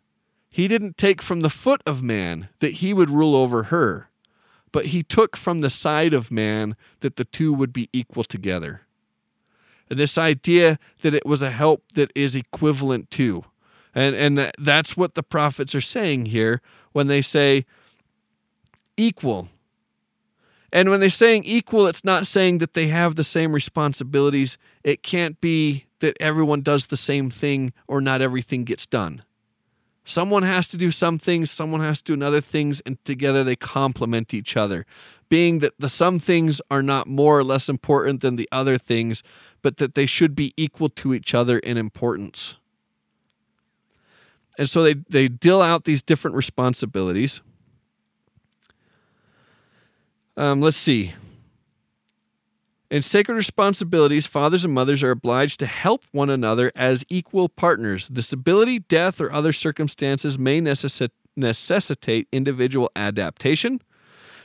He 0.52 0.68
didn't 0.68 0.98
take 0.98 1.22
from 1.22 1.42
the 1.42 1.50
foot 1.50 1.82
of 1.86 2.02
man 2.02 2.50
that 2.60 2.74
he 2.76 2.94
would 2.94 3.10
rule 3.10 3.36
over 3.36 3.64
her 3.64 4.10
but 4.72 4.88
he 4.88 5.04
took 5.04 5.36
from 5.36 5.60
the 5.60 5.70
side 5.70 6.14
of 6.14 6.32
man 6.32 6.76
that 7.00 7.16
the 7.16 7.26
two 7.26 7.54
would 7.54 7.74
be 7.74 7.90
equal 7.94 8.24
together. 8.24 8.82
And 9.90 9.98
this 9.98 10.18
idea 10.18 10.78
that 11.02 11.14
it 11.14 11.26
was 11.26 11.42
a 11.42 11.52
help 11.52 11.84
that 11.96 12.12
is 12.14 12.36
equivalent 12.36 13.10
to. 13.12 13.46
And, 13.96 14.16
and 14.16 14.38
that- 14.38 14.56
that's 14.60 14.98
what 14.98 15.16
the 15.16 15.24
prophets 15.24 15.74
are 15.74 15.82
saying 15.82 16.28
here 16.28 16.62
when 16.92 17.08
they 17.08 17.22
say 17.22 17.66
equal. 18.98 19.50
And 20.72 20.90
when 20.90 21.00
they're 21.00 21.10
saying 21.10 21.44
equal, 21.46 21.88
it's 21.88 22.04
not 22.04 22.28
saying 22.28 22.58
that 22.58 22.74
they 22.74 22.88
have 22.88 23.16
the 23.16 23.24
same 23.24 23.54
responsibilities. 23.54 24.58
It 24.84 25.02
can't 25.02 25.40
be 25.40 25.86
that 26.00 26.18
everyone 26.20 26.62
does 26.62 26.88
the 26.88 26.98
same 26.98 27.30
thing 27.30 27.74
or 27.88 28.02
not 28.02 28.22
everything 28.22 28.64
gets 28.64 28.86
done. 28.86 29.24
Someone 30.04 30.44
has 30.44 30.70
to 30.70 30.78
do 30.78 30.90
some 30.90 31.20
things, 31.20 31.52
someone 31.52 31.82
has 31.82 32.02
to 32.04 32.16
do 32.16 32.24
other 32.24 32.40
things, 32.40 32.82
and 32.86 33.04
together 33.04 33.44
they 33.44 33.58
complement 33.58 34.34
each 34.34 34.56
other. 34.56 34.86
Being 35.28 35.60
that 35.60 35.74
the 35.80 35.90
some 35.90 36.20
things 36.20 36.62
are 36.72 36.82
not 36.82 37.08
more 37.08 37.38
or 37.38 37.44
less 37.44 37.68
important 37.68 38.22
than 38.22 38.38
the 38.38 38.48
other 38.50 38.78
things, 38.78 39.22
but 39.62 39.78
that 39.78 39.96
they 39.96 40.06
should 40.06 40.34
be 40.34 40.54
equal 40.56 40.88
to 40.90 41.14
each 41.14 41.34
other 41.34 41.60
in 41.60 41.76
importance. 41.76 42.56
And 44.58 44.70
so 44.70 44.82
they, 44.82 44.94
they 44.94 45.28
deal 45.28 45.62
out 45.62 45.84
these 45.84 46.02
different 46.02 46.38
responsibilities. 46.38 47.42
Um, 50.38 50.62
let's 50.62 50.78
see. 50.78 51.14
In 52.90 53.02
sacred 53.02 53.36
responsibilities, 53.36 54.28
fathers 54.28 54.64
and 54.64 54.74
mothers 54.74 55.04
are 55.04 55.12
obliged 55.12 55.60
to 55.60 55.66
help 55.66 56.06
one 56.12 56.30
another 56.30 56.72
as 56.74 57.04
equal 57.10 57.50
partners. 57.50 58.08
Disability, 58.08 58.80
death, 58.80 59.20
or 59.20 59.34
other 59.34 59.52
circumstances 59.52 60.40
may 60.40 60.62
necessi- 60.62 61.10
necessitate 61.36 62.30
individual 62.32 62.90
adaptation. 62.96 63.82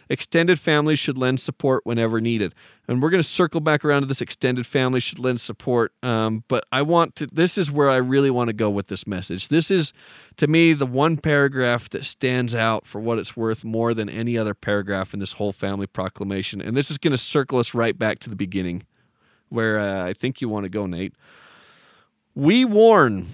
Extended 0.08 0.58
families 0.58 0.98
should 0.98 1.16
lend 1.16 1.40
support 1.40 1.84
whenever 1.84 2.20
needed. 2.20 2.54
And 2.88 3.00
we're 3.00 3.10
going 3.10 3.22
to 3.22 3.28
circle 3.28 3.60
back 3.60 3.84
around 3.84 4.02
to 4.02 4.06
this 4.06 4.20
extended 4.20 4.66
family 4.66 5.00
should 5.00 5.18
lend 5.18 5.40
support. 5.40 5.92
Um, 6.02 6.44
but 6.48 6.64
I 6.72 6.82
want 6.82 7.16
to, 7.16 7.26
this 7.26 7.56
is 7.56 7.70
where 7.70 7.88
I 7.88 7.96
really 7.96 8.30
want 8.30 8.48
to 8.48 8.54
go 8.54 8.68
with 8.68 8.88
this 8.88 9.06
message. 9.06 9.48
This 9.48 9.70
is, 9.70 9.92
to 10.36 10.46
me, 10.46 10.72
the 10.72 10.86
one 10.86 11.16
paragraph 11.16 11.88
that 11.90 12.04
stands 12.04 12.54
out 12.54 12.86
for 12.86 13.00
what 13.00 13.18
it's 13.18 13.36
worth 13.36 13.64
more 13.64 13.94
than 13.94 14.08
any 14.08 14.36
other 14.36 14.54
paragraph 14.54 15.14
in 15.14 15.20
this 15.20 15.34
whole 15.34 15.52
family 15.52 15.86
proclamation. 15.86 16.60
And 16.60 16.76
this 16.76 16.90
is 16.90 16.98
going 16.98 17.12
to 17.12 17.18
circle 17.18 17.58
us 17.58 17.74
right 17.74 17.96
back 17.96 18.18
to 18.20 18.30
the 18.30 18.36
beginning, 18.36 18.84
where 19.48 19.78
uh, 19.78 20.04
I 20.04 20.12
think 20.12 20.40
you 20.40 20.48
want 20.48 20.64
to 20.64 20.70
go, 20.70 20.86
Nate. 20.86 21.14
We 22.34 22.64
warn 22.64 23.28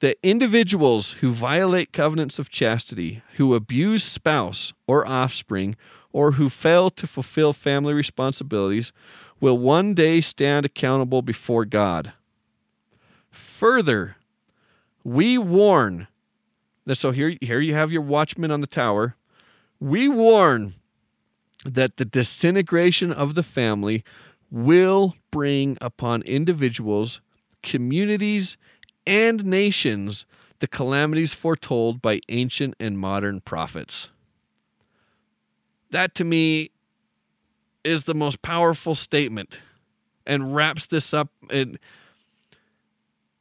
that 0.00 0.18
individuals 0.22 1.12
who 1.14 1.30
violate 1.30 1.92
covenants 1.92 2.38
of 2.38 2.50
chastity, 2.50 3.22
who 3.36 3.54
abuse 3.54 4.04
spouse 4.04 4.72
or 4.86 5.06
offspring, 5.06 5.76
or 6.12 6.32
who 6.32 6.48
fail 6.48 6.90
to 6.90 7.06
fulfill 7.06 7.52
family 7.52 7.94
responsibilities 7.94 8.92
will 9.40 9.58
one 9.58 9.94
day 9.94 10.20
stand 10.20 10.64
accountable 10.66 11.22
before 11.22 11.64
God. 11.64 12.12
Further, 13.30 14.16
we 15.04 15.36
warn 15.36 16.08
so 16.94 17.10
here, 17.10 17.36
here 17.40 17.60
you 17.60 17.74
have 17.74 17.90
your 17.90 18.02
watchman 18.02 18.50
on 18.50 18.60
the 18.60 18.66
tower. 18.66 19.16
We 19.80 20.08
warn 20.08 20.74
that 21.64 21.96
the 21.96 22.04
disintegration 22.04 23.12
of 23.12 23.34
the 23.34 23.42
family 23.42 24.04
will 24.50 25.16
bring 25.32 25.76
upon 25.80 26.22
individuals, 26.22 27.20
communities, 27.62 28.56
and 29.06 29.44
nations 29.44 30.26
the 30.58 30.66
calamities 30.66 31.34
foretold 31.34 32.00
by 32.00 32.20
ancient 32.28 32.74
and 32.80 32.98
modern 32.98 33.40
prophets. 33.40 34.10
That 35.90 36.14
to 36.16 36.24
me 36.24 36.70
is 37.84 38.04
the 38.04 38.14
most 38.14 38.42
powerful 38.42 38.94
statement 38.94 39.60
and 40.26 40.54
wraps 40.54 40.86
this 40.86 41.14
up. 41.14 41.28
And 41.50 41.78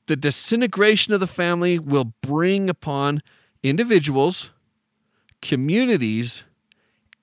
the 0.06 0.16
disintegration 0.16 1.14
of 1.14 1.20
the 1.20 1.28
family 1.28 1.80
will 1.80 2.14
bring 2.22 2.70
upon 2.70 3.22
individuals, 3.64 4.52
communities, 5.42 6.44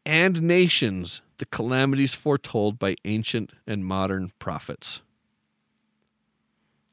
and 0.05 0.42
nations 0.42 1.22
the 1.38 1.46
calamities 1.46 2.14
foretold 2.14 2.78
by 2.78 2.96
ancient 3.05 3.52
and 3.66 3.85
modern 3.85 4.31
prophets. 4.38 5.02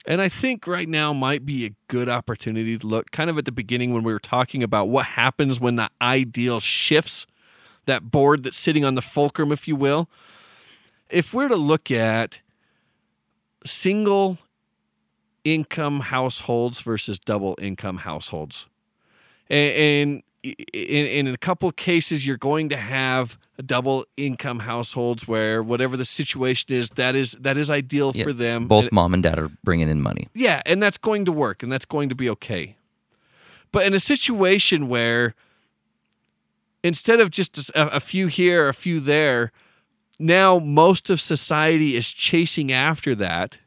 And 0.06 0.22
I 0.22 0.30
think 0.30 0.66
right 0.66 0.88
now 0.88 1.14
might 1.14 1.46
be 1.46 1.66
a 1.66 1.72
good 1.88 2.08
opportunity 2.10 2.78
to 2.78 2.88
look 2.88 3.12
kind 3.12 3.30
of 3.30 3.38
at 3.38 3.46
the 3.46 3.52
beginning 3.52 3.94
when 3.94 4.04
we 4.04 4.14
were 4.14 4.20
talking 4.20 4.64
about 4.64 4.90
what 4.90 5.06
happens 5.06 5.60
when 5.60 5.76
the 5.76 5.90
ideal 6.02 6.60
shifts, 6.60 7.28
that 7.86 8.10
board 8.10 8.44
that's 8.44 8.58
sitting 8.58 8.86
on 8.86 8.96
the 8.96 9.02
fulcrum, 9.02 9.52
if 9.52 9.68
you 9.68 9.76
will. 9.76 10.10
If 11.10 11.34
we're 11.34 11.50
to 11.50 11.56
look 11.56 11.92
at 11.92 12.40
single 13.66 14.38
income 15.44 16.00
households 16.00 16.82
versus 16.82 17.20
double 17.20 17.56
income 17.60 17.98
households, 17.98 18.68
and, 19.50 20.24
in, 20.44 21.06
in 21.28 21.28
a 21.28 21.38
couple 21.38 21.68
of 21.70 21.76
cases, 21.76 22.26
you're 22.26 22.38
going 22.38 22.70
to 22.70 22.78
have 22.78 23.38
double 23.66 24.06
income 24.16 24.60
households 24.60 25.28
where 25.28 25.62
whatever 25.62 25.98
the 25.98 26.06
situation 26.06 26.74
is, 26.74 26.90
that 26.92 27.16
is 27.16 27.34
that 27.42 27.58
is 27.58 27.70
ideal 27.70 28.12
Yeah, 28.16 28.24
for 28.24 28.34
them. 28.34 28.68
Both 28.68 28.84
And- 28.86 28.92
mom 28.94 29.14
and 29.14 29.22
dad 29.24 29.38
are 29.40 29.50
bringing 29.64 29.90
in 29.90 30.02
money. 30.02 30.28
yeah, 30.34 30.62
and 30.66 30.82
that's 30.82 30.98
going 30.98 31.26
to 31.26 31.32
work 31.32 31.64
and 31.64 31.72
that's 31.72 31.86
going 31.86 32.10
to 32.10 32.16
be 32.16 32.30
okay. 32.30 32.76
But 33.72 33.86
in 33.86 33.94
a 33.94 34.00
situation 34.00 34.88
where 34.88 35.36
instead 36.84 37.20
of 37.20 37.30
just 37.32 37.70
a, 37.72 37.96
a 37.96 38.00
few 38.00 38.28
here, 38.28 38.68
a 38.70 38.74
few 38.74 39.00
there, 39.00 39.52
now 40.20 40.60
most 40.60 41.10
of 41.10 41.20
society 41.22 41.96
is 41.96 42.12
chasing 42.12 42.72
after 42.72 43.16
that. 43.16 43.58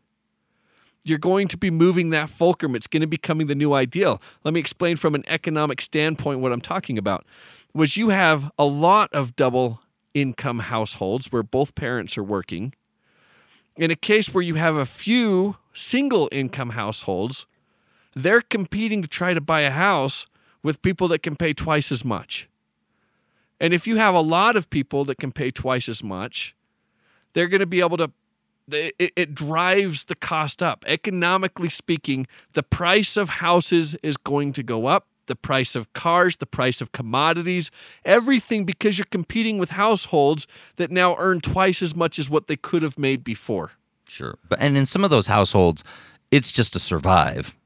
You're 1.04 1.18
going 1.18 1.48
to 1.48 1.56
be 1.56 1.70
moving 1.70 2.10
that 2.10 2.28
fulcrum. 2.28 2.76
It's 2.76 2.86
going 2.86 3.00
to 3.00 3.06
be 3.06 3.16
becoming 3.16 3.48
the 3.48 3.54
new 3.54 3.72
ideal. 3.74 4.22
Let 4.44 4.54
me 4.54 4.60
explain 4.60 4.96
from 4.96 5.14
an 5.14 5.24
economic 5.26 5.80
standpoint 5.80 6.40
what 6.40 6.52
I'm 6.52 6.60
talking 6.60 6.96
about. 6.96 7.26
Was 7.74 7.96
you 7.96 8.10
have 8.10 8.50
a 8.58 8.64
lot 8.64 9.12
of 9.12 9.34
double 9.34 9.80
income 10.14 10.60
households 10.60 11.32
where 11.32 11.42
both 11.42 11.74
parents 11.74 12.16
are 12.16 12.22
working 12.22 12.74
in 13.76 13.90
a 13.90 13.96
case 13.96 14.34
where 14.34 14.42
you 14.42 14.54
have 14.56 14.76
a 14.76 14.86
few 14.86 15.56
single 15.72 16.28
income 16.30 16.70
households, 16.70 17.46
they're 18.14 18.42
competing 18.42 19.02
to 19.02 19.08
try 19.08 19.34
to 19.34 19.40
buy 19.40 19.62
a 19.62 19.70
house 19.70 20.26
with 20.62 20.82
people 20.82 21.08
that 21.08 21.22
can 21.22 21.36
pay 21.36 21.52
twice 21.52 21.90
as 21.90 22.04
much. 22.04 22.48
And 23.60 23.72
if 23.72 23.86
you 23.86 23.96
have 23.96 24.14
a 24.14 24.20
lot 24.20 24.56
of 24.56 24.70
people 24.70 25.04
that 25.06 25.18
can 25.18 25.32
pay 25.32 25.50
twice 25.50 25.88
as 25.88 26.02
much, 26.02 26.54
they're 27.32 27.48
going 27.48 27.60
to 27.60 27.66
be 27.66 27.80
able 27.80 27.96
to 27.96 28.10
it, 28.70 29.12
it, 29.16 29.34
drives 29.34 30.04
the 30.04 30.14
cost 30.14 30.62
up. 30.62 30.84
Economically 30.86 31.68
speaking, 31.68 32.26
the 32.52 32.62
price 32.62 33.16
of 33.16 33.28
houses 33.28 33.94
is 34.02 34.16
going 34.16 34.52
to 34.52 34.62
go 34.62 34.86
up, 34.86 35.06
the 35.26 35.36
price 35.36 35.74
of 35.74 35.92
cars, 35.92 36.36
the 36.36 36.46
price 36.46 36.80
of 36.80 36.92
commodities, 36.92 37.70
everything 38.04 38.64
because 38.64 38.98
you're 38.98 39.06
competing 39.10 39.58
with 39.58 39.70
households 39.70 40.46
that 40.76 40.90
now 40.90 41.16
earn 41.18 41.40
twice 41.40 41.82
as 41.82 41.94
much 41.94 42.18
as 42.18 42.28
what 42.28 42.46
they 42.46 42.56
could 42.56 42.82
have 42.82 42.98
made 42.98 43.24
before. 43.24 43.72
Sure. 44.08 44.38
But 44.48 44.60
and 44.60 44.76
in 44.76 44.86
some 44.86 45.04
of 45.04 45.10
those 45.10 45.26
households, 45.26 45.84
it's 46.30 46.52
just 46.52 46.72
to 46.74 46.80
survive. 46.80 47.56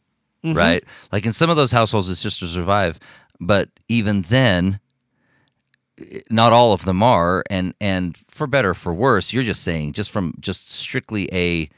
Mm-hmm. 0.45 0.57
Right? 0.57 0.85
Like 1.11 1.27
in 1.27 1.33
some 1.33 1.51
of 1.51 1.57
those 1.57 1.73
households 1.73 2.09
it's 2.09 2.23
just 2.23 2.39
to 2.41 2.47
survive, 2.47 3.01
but 3.41 3.69
even 3.89 4.23
then 4.23 4.81
not 6.31 6.53
all 6.53 6.73
of 6.73 6.85
them 6.85 7.03
are 7.03 7.43
and 7.49 7.75
and 7.81 8.17
for 8.17 8.47
better 8.47 8.75
for 8.75 8.93
worse 8.93 9.33
you're 9.33 9.43
just 9.43 9.63
saying 9.63 9.93
just 9.93 10.11
from 10.11 10.35
just 10.41 10.71
strictly 10.71 11.29
a 11.33 11.69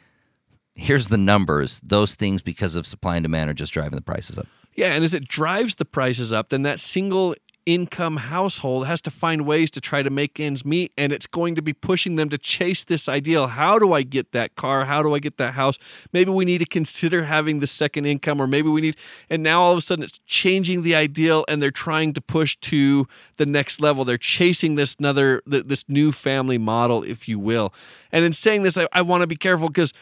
here's 0.74 1.08
the 1.08 1.18
numbers 1.18 1.80
those 1.80 2.14
things 2.14 2.42
because 2.42 2.74
of 2.74 2.86
supply 2.86 3.16
and 3.16 3.24
demand 3.24 3.48
are 3.48 3.54
just 3.54 3.72
driving 3.72 3.94
the 3.94 4.02
prices 4.02 4.38
up. 4.38 4.46
Yeah 4.74 4.92
and 4.92 5.04
as 5.04 5.14
it 5.14 5.28
drives 5.28 5.76
the 5.76 5.84
prices 5.84 6.32
up 6.32 6.48
then 6.48 6.62
that 6.62 6.80
single 6.80 7.34
income 7.68 8.16
household 8.16 8.86
has 8.86 9.02
to 9.02 9.10
find 9.10 9.44
ways 9.44 9.70
to 9.70 9.78
try 9.78 10.02
to 10.02 10.08
make 10.08 10.40
ends 10.40 10.64
meet 10.64 10.90
and 10.96 11.12
it's 11.12 11.26
going 11.26 11.54
to 11.54 11.60
be 11.60 11.74
pushing 11.74 12.16
them 12.16 12.30
to 12.30 12.38
chase 12.38 12.82
this 12.82 13.10
ideal. 13.10 13.46
How 13.46 13.78
do 13.78 13.92
i 13.92 14.00
get 14.00 14.32
that 14.32 14.56
car? 14.56 14.86
How 14.86 15.02
do 15.02 15.14
i 15.14 15.18
get 15.18 15.36
that 15.36 15.52
house? 15.52 15.78
Maybe 16.10 16.30
we 16.30 16.46
need 16.46 16.58
to 16.58 16.64
consider 16.64 17.24
having 17.24 17.60
the 17.60 17.66
second 17.66 18.06
income 18.06 18.40
or 18.40 18.46
maybe 18.46 18.70
we 18.70 18.80
need 18.80 18.96
and 19.28 19.42
now 19.42 19.60
all 19.60 19.72
of 19.72 19.78
a 19.78 19.82
sudden 19.82 20.02
it's 20.02 20.18
changing 20.24 20.82
the 20.82 20.94
ideal 20.94 21.44
and 21.46 21.60
they're 21.60 21.70
trying 21.70 22.14
to 22.14 22.22
push 22.22 22.56
to 22.62 23.06
the 23.36 23.44
next 23.44 23.82
level. 23.82 24.02
They're 24.02 24.16
chasing 24.16 24.76
this 24.76 24.96
another 24.98 25.42
this 25.44 25.84
new 25.88 26.10
family 26.10 26.56
model 26.56 27.02
if 27.02 27.28
you 27.28 27.38
will. 27.38 27.74
And 28.10 28.24
in 28.24 28.32
saying 28.32 28.62
this 28.62 28.78
i, 28.78 28.88
I 28.94 29.02
want 29.02 29.20
to 29.20 29.26
be 29.26 29.36
careful 29.36 29.68
because 29.68 29.92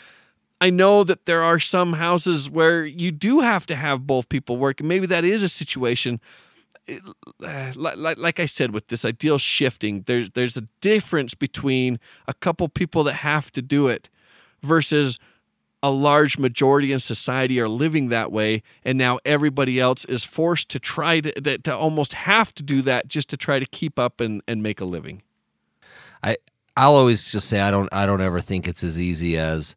I 0.60 0.70
know 0.70 1.02
that 1.02 1.26
there 1.26 1.42
are 1.42 1.58
some 1.58 1.94
houses 1.94 2.48
where 2.48 2.86
you 2.86 3.10
do 3.10 3.40
have 3.40 3.66
to 3.66 3.76
have 3.76 4.06
both 4.06 4.30
people 4.30 4.56
work, 4.56 4.80
and 4.80 4.88
maybe 4.88 5.06
that 5.06 5.22
is 5.22 5.42
a 5.42 5.50
situation 5.50 6.18
like, 7.38 8.18
like 8.18 8.40
I 8.40 8.46
said 8.46 8.72
with 8.72 8.88
this 8.88 9.04
ideal 9.04 9.38
shifting, 9.38 10.02
there's 10.06 10.30
there's 10.30 10.56
a 10.56 10.62
difference 10.80 11.34
between 11.34 11.98
a 12.28 12.34
couple 12.34 12.68
people 12.68 13.04
that 13.04 13.14
have 13.14 13.50
to 13.52 13.62
do 13.62 13.88
it 13.88 14.08
versus 14.62 15.18
a 15.82 15.90
large 15.90 16.38
majority 16.38 16.92
in 16.92 16.98
society 16.98 17.60
are 17.60 17.68
living 17.68 18.08
that 18.08 18.32
way 18.32 18.62
and 18.82 18.96
now 18.98 19.18
everybody 19.24 19.78
else 19.78 20.04
is 20.06 20.24
forced 20.24 20.68
to 20.70 20.78
try 20.78 21.20
to 21.20 21.58
to 21.58 21.76
almost 21.76 22.14
have 22.14 22.54
to 22.54 22.62
do 22.62 22.82
that 22.82 23.08
just 23.08 23.28
to 23.28 23.36
try 23.36 23.58
to 23.58 23.66
keep 23.66 23.98
up 23.98 24.20
and, 24.20 24.42
and 24.48 24.62
make 24.62 24.80
a 24.80 24.84
living. 24.84 25.22
I 26.22 26.36
I'll 26.76 26.94
always 26.94 27.30
just 27.30 27.48
say 27.48 27.60
I 27.60 27.70
don't 27.70 27.88
I 27.92 28.06
don't 28.06 28.20
ever 28.20 28.40
think 28.40 28.66
it's 28.66 28.84
as 28.84 29.00
easy 29.00 29.36
as 29.36 29.76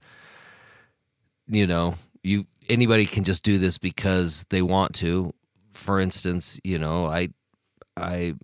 you 1.47 1.65
know, 1.67 1.95
you 2.23 2.45
anybody 2.69 3.05
can 3.05 3.23
just 3.23 3.43
do 3.43 3.57
this 3.57 3.77
because 3.77 4.45
they 4.49 4.61
want 4.61 4.93
to 4.95 5.33
for 5.71 5.99
instance, 5.99 6.59
you 6.63 6.77
know, 6.77 7.05
I, 7.05 7.29
I, 7.97 8.35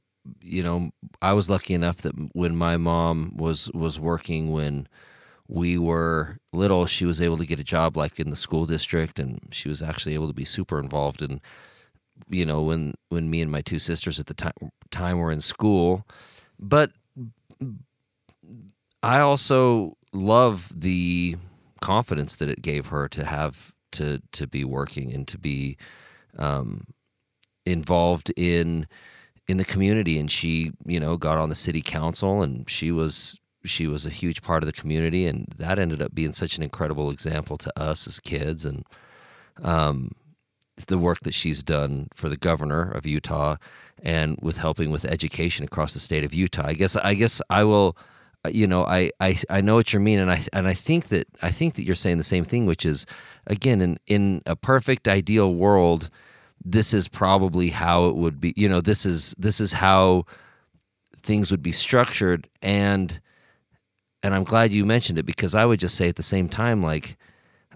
you 0.41 0.63
know, 0.63 0.91
I 1.21 1.33
was 1.33 1.49
lucky 1.49 1.73
enough 1.73 1.97
that 1.97 2.13
when 2.33 2.55
my 2.55 2.77
mom 2.77 3.35
was 3.35 3.69
was 3.73 3.99
working 3.99 4.51
when 4.51 4.87
we 5.47 5.77
were 5.77 6.39
little, 6.53 6.85
she 6.85 7.05
was 7.05 7.21
able 7.21 7.37
to 7.37 7.45
get 7.45 7.59
a 7.59 7.63
job 7.63 7.95
like 7.95 8.19
in 8.19 8.29
the 8.29 8.35
school 8.35 8.65
district, 8.65 9.19
and 9.19 9.39
she 9.51 9.69
was 9.69 9.83
actually 9.83 10.15
able 10.15 10.27
to 10.27 10.33
be 10.33 10.45
super 10.45 10.79
involved 10.79 11.21
in, 11.21 11.41
you 12.29 12.45
know, 12.45 12.63
when 12.63 12.95
when 13.09 13.29
me 13.29 13.41
and 13.41 13.51
my 13.51 13.61
two 13.61 13.79
sisters 13.79 14.19
at 14.19 14.25
the 14.25 14.33
time 14.33 14.53
time 14.89 15.19
were 15.19 15.31
in 15.31 15.41
school, 15.41 16.05
but 16.59 16.91
I 19.03 19.19
also 19.19 19.97
love 20.13 20.71
the 20.75 21.35
confidence 21.81 22.37
that 22.37 22.49
it 22.49 22.63
gave 22.63 22.87
her 22.87 23.07
to 23.09 23.25
have 23.25 23.73
to 23.91 24.21
to 24.31 24.47
be 24.47 24.65
working 24.65 25.13
and 25.13 25.27
to 25.27 25.37
be 25.37 25.77
um, 26.37 26.87
involved 27.65 28.31
in 28.35 28.87
in 29.47 29.57
the 29.57 29.65
community. 29.65 30.19
And 30.19 30.29
she 30.29 30.71
you 30.85 30.99
know 30.99 31.17
got 31.17 31.37
on 31.37 31.49
the 31.49 31.55
city 31.55 31.81
council 31.81 32.41
and 32.41 32.69
she 32.69 32.91
was 32.91 33.39
she 33.63 33.87
was 33.87 34.05
a 34.05 34.11
huge 34.11 34.41
part 34.41 34.63
of 34.63 34.67
the 34.67 34.73
community. 34.73 35.25
And 35.27 35.47
that 35.57 35.79
ended 35.79 36.01
up 36.01 36.13
being 36.13 36.33
such 36.33 36.57
an 36.57 36.63
incredible 36.63 37.09
example 37.09 37.57
to 37.57 37.79
us 37.79 38.07
as 38.07 38.19
kids 38.19 38.65
and 38.65 38.85
um, 39.63 40.11
the 40.87 40.97
work 40.97 41.19
that 41.21 41.33
she's 41.33 41.63
done 41.63 42.07
for 42.13 42.29
the 42.29 42.37
governor 42.37 42.91
of 42.91 43.05
Utah 43.05 43.55
and 44.03 44.37
with 44.41 44.57
helping 44.57 44.91
with 44.91 45.05
education 45.05 45.65
across 45.65 45.93
the 45.93 45.99
state 45.99 46.23
of 46.23 46.33
Utah. 46.33 46.67
I 46.67 46.73
guess 46.73 46.95
I 46.95 47.13
guess 47.13 47.41
I 47.49 47.63
will 47.63 47.97
you 48.51 48.67
know 48.67 48.83
I, 48.85 49.11
I 49.19 49.37
I 49.49 49.61
know 49.61 49.75
what 49.75 49.93
you 49.93 49.99
mean 49.99 50.19
and 50.19 50.31
I 50.31 50.41
and 50.53 50.67
I 50.67 50.73
think 50.73 51.07
that 51.07 51.27
I 51.41 51.49
think 51.49 51.75
that 51.75 51.83
you're 51.83 51.95
saying 51.95 52.17
the 52.17 52.23
same 52.23 52.43
thing 52.43 52.65
which 52.65 52.85
is 52.85 53.05
again 53.47 53.81
in 53.81 53.97
in 54.05 54.41
a 54.45 54.55
perfect 54.55 55.07
ideal 55.07 55.53
world 55.53 56.09
this 56.65 56.93
is 56.93 57.07
probably 57.07 57.69
how 57.69 58.07
it 58.07 58.15
would 58.15 58.41
be 58.41 58.53
you 58.57 58.67
know 58.67 58.81
this 58.81 59.05
is 59.05 59.35
this 59.37 59.61
is 59.61 59.73
how 59.73 60.25
things 61.25 61.51
would 61.51 61.61
be 61.63 61.71
structured. 61.71 62.47
And 62.61 63.19
and 64.23 64.33
I'm 64.33 64.43
glad 64.43 64.71
you 64.71 64.85
mentioned 64.85 65.19
it 65.19 65.25
because 65.25 65.53
I 65.53 65.65
would 65.65 65.79
just 65.79 65.95
say 65.95 66.07
at 66.07 66.15
the 66.15 66.23
same 66.23 66.47
time 66.47 66.81
like 66.81 67.17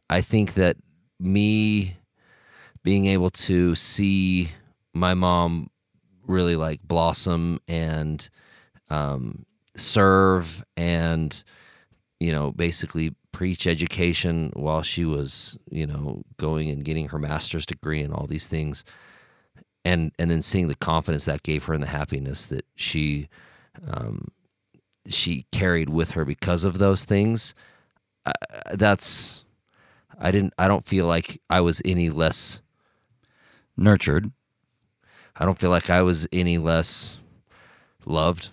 I 0.09 0.21
think 0.21 0.53
that 0.53 0.77
me 1.19 1.97
being 2.83 3.07
able 3.07 3.29
to 3.29 3.75
see 3.75 4.49
my 4.93 5.13
mom 5.13 5.69
really 6.25 6.55
like 6.55 6.81
blossom 6.81 7.59
and 7.67 8.27
um, 8.89 9.45
serve 9.75 10.63
and 10.77 11.43
you 12.19 12.31
know 12.31 12.51
basically 12.51 13.13
preach 13.31 13.67
education 13.67 14.51
while 14.55 14.81
she 14.81 15.05
was, 15.05 15.57
you 15.69 15.85
know, 15.85 16.23
going 16.37 16.69
and 16.69 16.83
getting 16.83 17.09
her 17.09 17.19
master's 17.19 17.65
degree 17.65 18.01
and 18.01 18.13
all 18.13 18.27
these 18.27 18.47
things. 18.47 18.83
And 19.85 20.11
and 20.19 20.29
then 20.29 20.41
seeing 20.41 20.67
the 20.67 20.75
confidence 20.75 21.25
that 21.25 21.43
gave 21.43 21.65
her 21.65 21.73
and 21.73 21.81
the 21.81 21.87
happiness 21.87 22.45
that 22.47 22.65
she 22.75 23.29
um, 23.87 24.27
she 25.07 25.45
carried 25.51 25.89
with 25.89 26.11
her 26.11 26.25
because 26.25 26.63
of 26.63 26.77
those 26.77 27.05
things. 27.05 27.55
Uh, 28.25 28.31
that's 28.73 29.45
I 30.19 30.31
didn't 30.31 30.53
I 30.57 30.67
don't 30.67 30.85
feel 30.85 31.05
like 31.05 31.41
I 31.49 31.61
was 31.61 31.81
any 31.85 32.09
less 32.09 32.61
nurtured. 33.77 34.31
I 35.35 35.45
don't 35.45 35.57
feel 35.57 35.69
like 35.69 35.89
I 35.89 36.01
was 36.01 36.27
any 36.33 36.57
less 36.57 37.17
loved. 38.05 38.49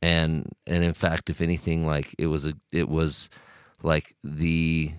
And 0.00 0.52
and 0.66 0.84
in 0.84 0.94
fact, 0.94 1.30
if 1.30 1.40
anything, 1.40 1.86
like 1.86 2.14
it 2.18 2.26
was 2.26 2.46
a 2.46 2.54
it 2.70 2.88
was 2.88 3.28
like 3.82 4.14
the 4.22 4.92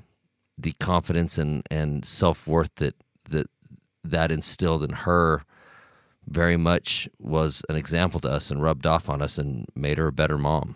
the 0.58 0.74
confidence 0.80 1.38
and 1.38 1.64
and 1.72 2.06
self 2.06 2.48
worth 2.48 2.74
that 2.76 2.96
that 3.30 3.50
that 4.04 4.32
instilled 4.32 4.84
in 4.84 4.92
her 4.92 5.44
very 6.28 6.58
much 6.58 7.10
was 7.20 7.64
an 7.70 7.76
example 7.76 8.20
to 8.20 8.30
us 8.30 8.50
and 8.52 8.62
rubbed 8.62 8.86
off 8.86 9.10
on 9.10 9.22
us 9.22 9.38
and 9.38 9.66
made 9.76 9.98
her 9.98 10.08
a 10.08 10.14
better 10.14 10.38
mom. 10.38 10.76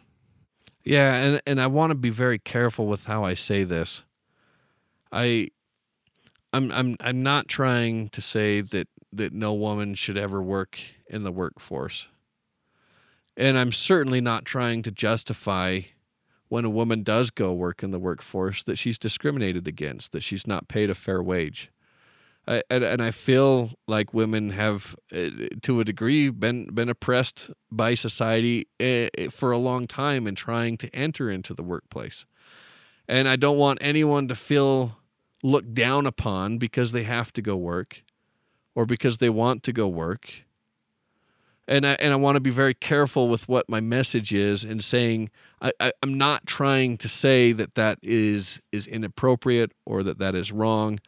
Yeah, 0.83 1.13
and 1.15 1.41
and 1.45 1.61
I 1.61 1.67
want 1.67 1.91
to 1.91 1.95
be 1.95 2.09
very 2.09 2.39
careful 2.39 2.87
with 2.87 3.05
how 3.05 3.23
I 3.23 3.33
say 3.33 3.63
this. 3.63 4.03
I 5.11 5.49
I'm 6.53 6.71
I'm 6.71 6.95
I'm 6.99 7.23
not 7.23 7.47
trying 7.47 8.09
to 8.09 8.21
say 8.21 8.61
that 8.61 8.87
that 9.13 9.33
no 9.33 9.53
woman 9.53 9.95
should 9.95 10.17
ever 10.17 10.41
work 10.41 10.79
in 11.09 11.23
the 11.23 11.31
workforce. 11.31 12.07
And 13.35 13.57
I'm 13.57 13.71
certainly 13.71 14.21
not 14.21 14.45
trying 14.45 14.81
to 14.83 14.91
justify 14.91 15.81
when 16.49 16.65
a 16.65 16.69
woman 16.69 17.03
does 17.03 17.29
go 17.29 17.53
work 17.53 17.83
in 17.83 17.91
the 17.91 17.99
workforce 17.99 18.63
that 18.63 18.77
she's 18.77 18.97
discriminated 18.97 19.67
against, 19.67 20.11
that 20.11 20.23
she's 20.23 20.47
not 20.47 20.67
paid 20.67 20.89
a 20.89 20.95
fair 20.95 21.21
wage. 21.21 21.71
I, 22.47 22.63
and, 22.69 22.83
and 22.83 23.01
I 23.01 23.11
feel 23.11 23.71
like 23.87 24.13
women 24.13 24.51
have, 24.51 24.95
uh, 25.13 25.29
to 25.63 25.79
a 25.81 25.83
degree, 25.83 26.29
been 26.29 26.73
been 26.73 26.87
oppressed 26.87 27.51
by 27.69 27.93
society 27.95 28.67
uh, 28.79 29.29
for 29.29 29.51
a 29.51 29.57
long 29.57 29.85
time 29.85 30.27
in 30.27 30.35
trying 30.35 30.77
to 30.77 30.95
enter 30.95 31.29
into 31.29 31.53
the 31.53 31.63
workplace. 31.63 32.25
And 33.07 33.27
I 33.27 33.35
don't 33.35 33.57
want 33.57 33.79
anyone 33.81 34.27
to 34.29 34.35
feel 34.35 34.97
looked 35.43 35.73
down 35.73 36.05
upon 36.05 36.57
because 36.57 36.93
they 36.93 37.03
have 37.03 37.33
to 37.33 37.41
go 37.41 37.57
work 37.57 38.03
or 38.75 38.85
because 38.85 39.17
they 39.17 39.29
want 39.29 39.63
to 39.63 39.73
go 39.73 39.87
work 39.87 40.45
and 41.67 41.85
I 41.85 41.93
and 41.93 42.13
I 42.13 42.15
want 42.15 42.35
to 42.35 42.39
be 42.39 42.49
very 42.49 42.73
careful 42.73 43.27
with 43.27 43.47
what 43.47 43.69
my 43.69 43.79
message 43.79 44.33
is 44.33 44.63
and 44.63 44.83
saying 44.83 45.29
I, 45.61 45.71
I, 45.79 45.91
am 46.01 46.17
not 46.17 46.45
trying 46.45 46.97
to 46.97 47.09
say 47.09 47.51
that 47.51 47.75
that 47.75 47.99
is 48.01 48.61
is 48.71 48.87
inappropriate 48.87 49.71
or 49.85 50.03
that 50.03 50.19
that 50.19 50.35
is 50.35 50.51
wrong, 50.51 50.99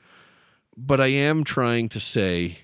but 0.75 0.99
I 0.99 1.07
am 1.07 1.43
trying 1.43 1.89
to 1.89 1.99
say 1.99 2.59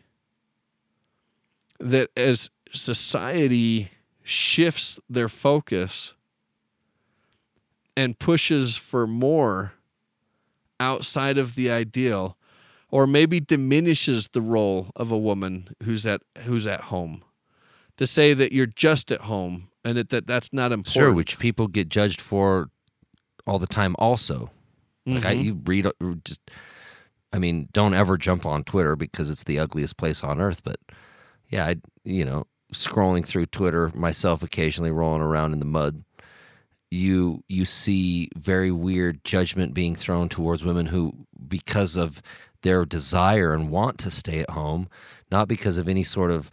that 1.79 2.09
as 2.17 2.49
society 2.71 3.91
shifts 4.23 4.99
their 5.09 5.29
focus 5.29 6.15
and 7.95 8.17
pushes 8.17 8.75
for 8.75 9.07
more 9.07 9.73
outside 10.79 11.37
of 11.37 11.55
the 11.55 11.71
ideal 11.71 12.37
or 12.89 13.07
maybe 13.07 13.39
diminishes 13.39 14.29
the 14.29 14.41
role 14.41 14.87
of 14.95 15.11
a 15.11 15.17
woman 15.17 15.69
who's 15.83 16.05
at 16.05 16.21
who's 16.39 16.67
at 16.67 16.81
home 16.81 17.24
to 17.97 18.07
say 18.07 18.33
that 18.33 18.51
you're 18.51 18.65
just 18.65 19.11
at 19.11 19.21
home 19.21 19.69
and 19.83 19.97
that, 19.97 20.09
that 20.09 20.27
that's 20.27 20.51
not 20.51 20.71
important. 20.71 20.93
Sure, 20.93 21.13
which 21.13 21.39
people 21.39 21.67
get 21.67 21.89
judged 21.89 22.21
for 22.21 22.69
all 23.47 23.59
the 23.59 23.67
time. 23.67 23.95
Also, 23.99 24.51
like 25.05 25.25
I, 25.25 25.31
you 25.31 25.61
read, 25.65 25.85
uh, 25.85 25.91
just, 26.23 26.41
I 27.31 27.37
mean, 27.37 27.69
don't 27.73 27.93
ever 27.93 28.17
jump 28.17 28.45
on 28.45 28.63
Twitter 28.63 28.95
because 28.95 29.29
it's 29.29 29.43
the 29.43 29.59
ugliest 29.59 29.97
place 29.97 30.23
on 30.23 30.41
earth. 30.41 30.63
But 30.63 30.77
yeah, 31.47 31.65
I, 31.65 31.75
you 32.03 32.25
know, 32.25 32.47
scrolling 32.73 33.25
through 33.25 33.45
Twitter 33.45 33.91
myself, 33.93 34.41
occasionally 34.41 34.91
rolling 34.91 35.21
around 35.21 35.53
in 35.53 35.59
the 35.59 35.65
mud, 35.65 36.03
you 36.89 37.43
you 37.47 37.65
see 37.65 38.29
very 38.35 38.71
weird 38.71 39.23
judgment 39.23 39.73
being 39.73 39.95
thrown 39.95 40.29
towards 40.29 40.65
women 40.65 40.87
who, 40.87 41.13
because 41.47 41.95
of 41.95 42.21
their 42.61 42.85
desire 42.85 43.53
and 43.53 43.69
want 43.69 43.99
to 43.99 44.09
stay 44.09 44.39
at 44.39 44.49
home, 44.49 44.87
not 45.29 45.47
because 45.47 45.77
of 45.77 45.87
any 45.87 46.03
sort 46.03 46.31
of 46.31 46.49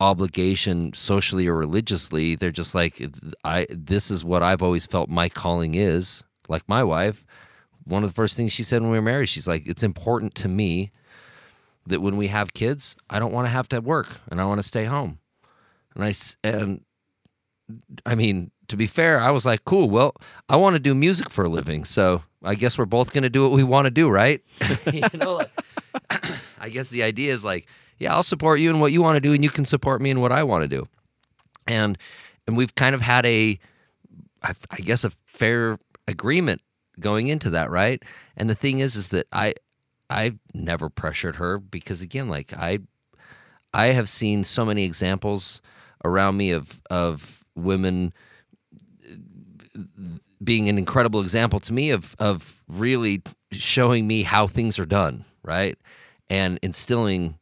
obligation 0.00 0.92
socially 0.92 1.46
or 1.46 1.56
religiously 1.56 2.34
they're 2.34 2.50
just 2.50 2.74
like 2.74 3.00
i 3.44 3.66
this 3.70 4.10
is 4.10 4.24
what 4.24 4.42
i've 4.42 4.62
always 4.62 4.86
felt 4.86 5.08
my 5.08 5.28
calling 5.28 5.74
is. 5.74 6.24
Like 6.48 6.68
my 6.68 6.84
wife 6.84 7.24
one 7.84 8.02
of 8.02 8.10
the 8.10 8.14
first 8.14 8.36
things 8.36 8.52
she 8.52 8.62
said 8.62 8.82
when 8.82 8.90
we 8.90 8.98
were 8.98 9.02
married 9.02 9.28
she's 9.28 9.48
like 9.48 9.66
it's 9.66 9.82
important 9.82 10.34
to 10.34 10.48
me 10.48 10.90
that 11.86 12.00
when 12.00 12.16
we 12.16 12.26
have 12.26 12.52
kids 12.52 12.96
i 13.08 13.18
don't 13.18 13.32
want 13.32 13.46
to 13.46 13.50
have 13.50 13.68
to 13.68 13.80
work 13.80 14.20
and 14.30 14.40
i 14.40 14.44
want 14.44 14.58
to 14.58 14.66
stay 14.66 14.84
home. 14.84 15.18
And 15.94 16.04
I 16.04 16.12
and 16.42 16.84
i 18.04 18.14
mean 18.14 18.50
to 18.68 18.76
be 18.76 18.86
fair 18.86 19.20
i 19.20 19.30
was 19.30 19.46
like 19.46 19.64
cool 19.64 19.88
well 19.88 20.14
i 20.48 20.56
want 20.56 20.74
to 20.74 20.80
do 20.80 20.94
music 20.94 21.30
for 21.30 21.44
a 21.44 21.48
living 21.48 21.84
so 21.84 22.22
i 22.42 22.54
guess 22.54 22.76
we're 22.76 22.84
both 22.84 23.12
going 23.12 23.22
to 23.22 23.30
do 23.30 23.42
what 23.42 23.52
we 23.52 23.62
want 23.62 23.86
to 23.86 23.90
do 23.90 24.10
right? 24.10 24.42
You 24.92 25.18
know 25.18 25.36
like, 25.36 25.50
i 26.60 26.68
guess 26.68 26.90
the 26.90 27.04
idea 27.04 27.32
is 27.32 27.44
like 27.44 27.68
yeah 27.98 28.14
i'll 28.14 28.22
support 28.22 28.60
you 28.60 28.70
in 28.70 28.80
what 28.80 28.92
you 28.92 29.02
want 29.02 29.16
to 29.16 29.20
do 29.20 29.32
and 29.32 29.42
you 29.42 29.50
can 29.50 29.64
support 29.64 30.00
me 30.00 30.10
in 30.10 30.20
what 30.20 30.32
i 30.32 30.42
want 30.42 30.62
to 30.62 30.68
do. 30.68 30.88
And 31.66 31.96
and 32.46 32.56
we've 32.56 32.74
kind 32.74 32.94
of 32.94 33.00
had 33.00 33.24
a 33.24 33.58
I, 34.42 34.52
I 34.70 34.76
guess 34.76 35.04
a 35.04 35.10
fair 35.24 35.78
agreement 36.06 36.60
going 37.00 37.28
into 37.28 37.50
that 37.50 37.70
right? 37.70 38.02
And 38.36 38.50
the 38.50 38.54
thing 38.54 38.80
is 38.80 38.96
is 38.96 39.08
that 39.08 39.26
i 39.32 39.54
i've 40.10 40.38
never 40.52 40.88
pressured 40.90 41.36
her 41.36 41.58
because 41.58 42.02
again 42.02 42.28
like 42.28 42.52
i 42.52 42.78
i 43.72 43.86
have 43.86 44.08
seen 44.08 44.44
so 44.44 44.64
many 44.64 44.84
examples 44.84 45.62
around 46.04 46.36
me 46.36 46.50
of 46.50 46.82
of 46.90 47.42
women 47.54 48.12
uh, 49.08 49.88
being 50.42 50.68
an 50.68 50.76
incredible 50.76 51.22
example 51.22 51.58
to 51.60 51.72
me 51.72 51.90
of 51.90 52.14
of 52.18 52.62
really 52.68 53.22
showing 53.50 54.06
me 54.06 54.22
how 54.22 54.46
things 54.46 54.78
are 54.78 54.84
done 54.84 55.24
right? 55.44 55.78
And 56.28 56.58
instilling 56.62 57.38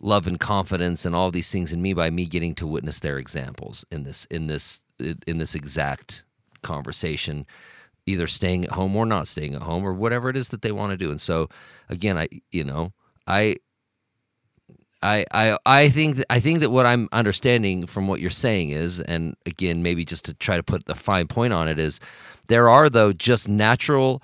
love 0.00 0.26
and 0.26 0.38
confidence 0.40 1.04
and 1.04 1.14
all 1.14 1.30
these 1.30 1.50
things 1.50 1.72
in 1.72 1.82
me 1.82 1.92
by 1.92 2.10
me 2.10 2.26
getting 2.26 2.54
to 2.54 2.66
witness 2.66 3.00
their 3.00 3.18
examples 3.18 3.84
in 3.90 4.04
this 4.04 4.24
in 4.26 4.46
this 4.46 4.80
in 5.26 5.38
this 5.38 5.54
exact 5.54 6.24
conversation 6.62 7.46
either 8.06 8.26
staying 8.26 8.64
at 8.64 8.70
home 8.70 8.96
or 8.96 9.04
not 9.06 9.28
staying 9.28 9.54
at 9.54 9.62
home 9.62 9.84
or 9.84 9.92
whatever 9.92 10.30
it 10.30 10.36
is 10.36 10.48
that 10.48 10.62
they 10.62 10.72
want 10.72 10.90
to 10.90 10.96
do. 10.96 11.10
And 11.10 11.20
so 11.20 11.48
again 11.88 12.18
i 12.18 12.28
you 12.50 12.64
know 12.64 12.92
i 13.26 13.56
I, 15.02 15.24
I 15.32 15.58
I 15.64 15.88
think 15.90 16.16
that, 16.16 16.26
I 16.28 16.40
think 16.40 16.60
that 16.60 16.70
what 16.70 16.86
I'm 16.86 17.08
understanding 17.12 17.86
from 17.86 18.08
what 18.08 18.20
you're 18.20 18.30
saying 18.30 18.70
is, 18.70 19.00
and 19.00 19.36
again, 19.46 19.82
maybe 19.82 20.04
just 20.04 20.24
to 20.24 20.34
try 20.34 20.56
to 20.56 20.62
put 20.64 20.86
the 20.86 20.96
fine 20.96 21.28
point 21.28 21.52
on 21.52 21.68
it, 21.68 21.78
is 21.78 22.00
there 22.48 22.68
are 22.68 22.90
though 22.90 23.12
just 23.12 23.48
natural 23.48 24.22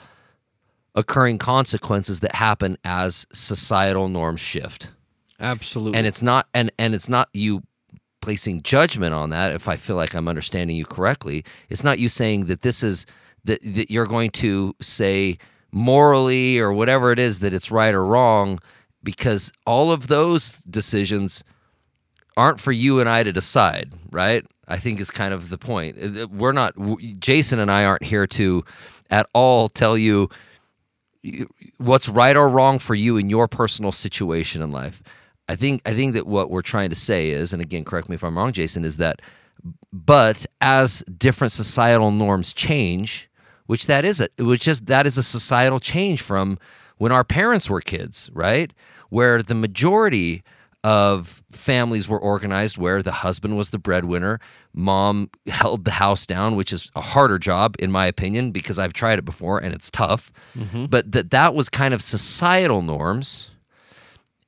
occurring 0.96 1.38
consequences 1.38 2.20
that 2.20 2.34
happen 2.34 2.76
as 2.84 3.26
societal 3.32 4.08
norms 4.08 4.40
shift 4.40 4.93
Absolutely. 5.44 5.98
and 5.98 6.06
it's 6.06 6.22
not 6.22 6.48
and 6.54 6.72
and 6.78 6.94
it's 6.94 7.08
not 7.08 7.28
you 7.32 7.62
placing 8.20 8.62
judgment 8.62 9.12
on 9.14 9.30
that 9.30 9.52
if 9.52 9.68
i 9.68 9.76
feel 9.76 9.96
like 9.96 10.14
i'm 10.14 10.26
understanding 10.28 10.76
you 10.76 10.84
correctly 10.84 11.44
it's 11.68 11.84
not 11.84 11.98
you 11.98 12.08
saying 12.08 12.46
that 12.46 12.62
this 12.62 12.82
is 12.82 13.04
that, 13.44 13.60
that 13.62 13.90
you're 13.90 14.06
going 14.06 14.30
to 14.30 14.74
say 14.80 15.36
morally 15.70 16.58
or 16.58 16.72
whatever 16.72 17.12
it 17.12 17.18
is 17.18 17.40
that 17.40 17.52
it's 17.52 17.70
right 17.70 17.94
or 17.94 18.04
wrong 18.04 18.58
because 19.02 19.52
all 19.66 19.92
of 19.92 20.06
those 20.06 20.58
decisions 20.60 21.44
aren't 22.36 22.58
for 22.60 22.72
you 22.72 23.00
and 23.00 23.08
i 23.08 23.22
to 23.22 23.32
decide 23.32 23.92
right 24.10 24.46
i 24.68 24.78
think 24.78 24.98
is 24.98 25.10
kind 25.10 25.34
of 25.34 25.50
the 25.50 25.58
point 25.58 25.96
Uh, 26.00 26.26
we're 26.28 26.52
not 26.52 26.72
jason 27.18 27.58
and 27.58 27.70
i 27.70 27.84
aren't 27.84 28.04
here 28.04 28.26
to 28.26 28.64
at 29.10 29.26
all 29.34 29.68
tell 29.68 29.98
you 29.98 30.30
what's 31.78 32.08
right 32.08 32.36
or 32.36 32.48
wrong 32.48 32.78
for 32.78 32.94
you 32.94 33.16
in 33.16 33.30
your 33.30 33.48
personal 33.48 33.92
situation 33.92 34.62
in 34.62 34.70
life. 34.70 35.02
I 35.48 35.56
think 35.56 35.82
I 35.84 35.94
think 35.94 36.14
that 36.14 36.26
what 36.26 36.50
we're 36.50 36.62
trying 36.62 36.90
to 36.90 36.96
say 36.96 37.30
is, 37.30 37.52
and 37.52 37.60
again, 37.60 37.84
correct 37.84 38.08
me 38.08 38.14
if 38.14 38.24
I'm 38.24 38.36
wrong, 38.36 38.52
Jason, 38.52 38.84
is 38.84 38.96
that 38.98 39.20
but 39.92 40.44
as 40.60 41.02
different 41.18 41.52
societal 41.52 42.10
norms 42.10 42.52
change, 42.52 43.28
which 43.66 43.86
that 43.86 44.04
is 44.04 44.20
a 44.20 44.28
which 44.38 44.68
is 44.68 44.80
that 44.82 45.06
is 45.06 45.18
a 45.18 45.22
societal 45.22 45.78
change 45.78 46.22
from 46.22 46.58
when 46.98 47.12
our 47.12 47.24
parents 47.24 47.68
were 47.68 47.80
kids, 47.80 48.30
right? 48.32 48.72
Where 49.10 49.42
the 49.42 49.54
majority 49.54 50.42
of 50.82 51.42
families 51.50 52.10
were 52.10 52.20
organized 52.20 52.76
where 52.76 53.02
the 53.02 53.10
husband 53.10 53.56
was 53.56 53.70
the 53.70 53.78
breadwinner, 53.78 54.38
mom 54.74 55.30
held 55.46 55.86
the 55.86 55.90
house 55.90 56.26
down, 56.26 56.56
which 56.56 56.74
is 56.74 56.90
a 56.94 57.00
harder 57.00 57.38
job 57.38 57.74
in 57.78 57.90
my 57.90 58.04
opinion 58.04 58.50
because 58.50 58.78
I've 58.78 58.92
tried 58.92 59.18
it 59.18 59.24
before 59.24 59.58
and 59.58 59.74
it's 59.74 59.90
tough. 59.90 60.30
Mm-hmm. 60.56 60.86
But 60.86 61.10
that 61.12 61.30
that 61.30 61.54
was 61.54 61.70
kind 61.70 61.94
of 61.94 62.02
societal 62.02 62.82
norms 62.82 63.53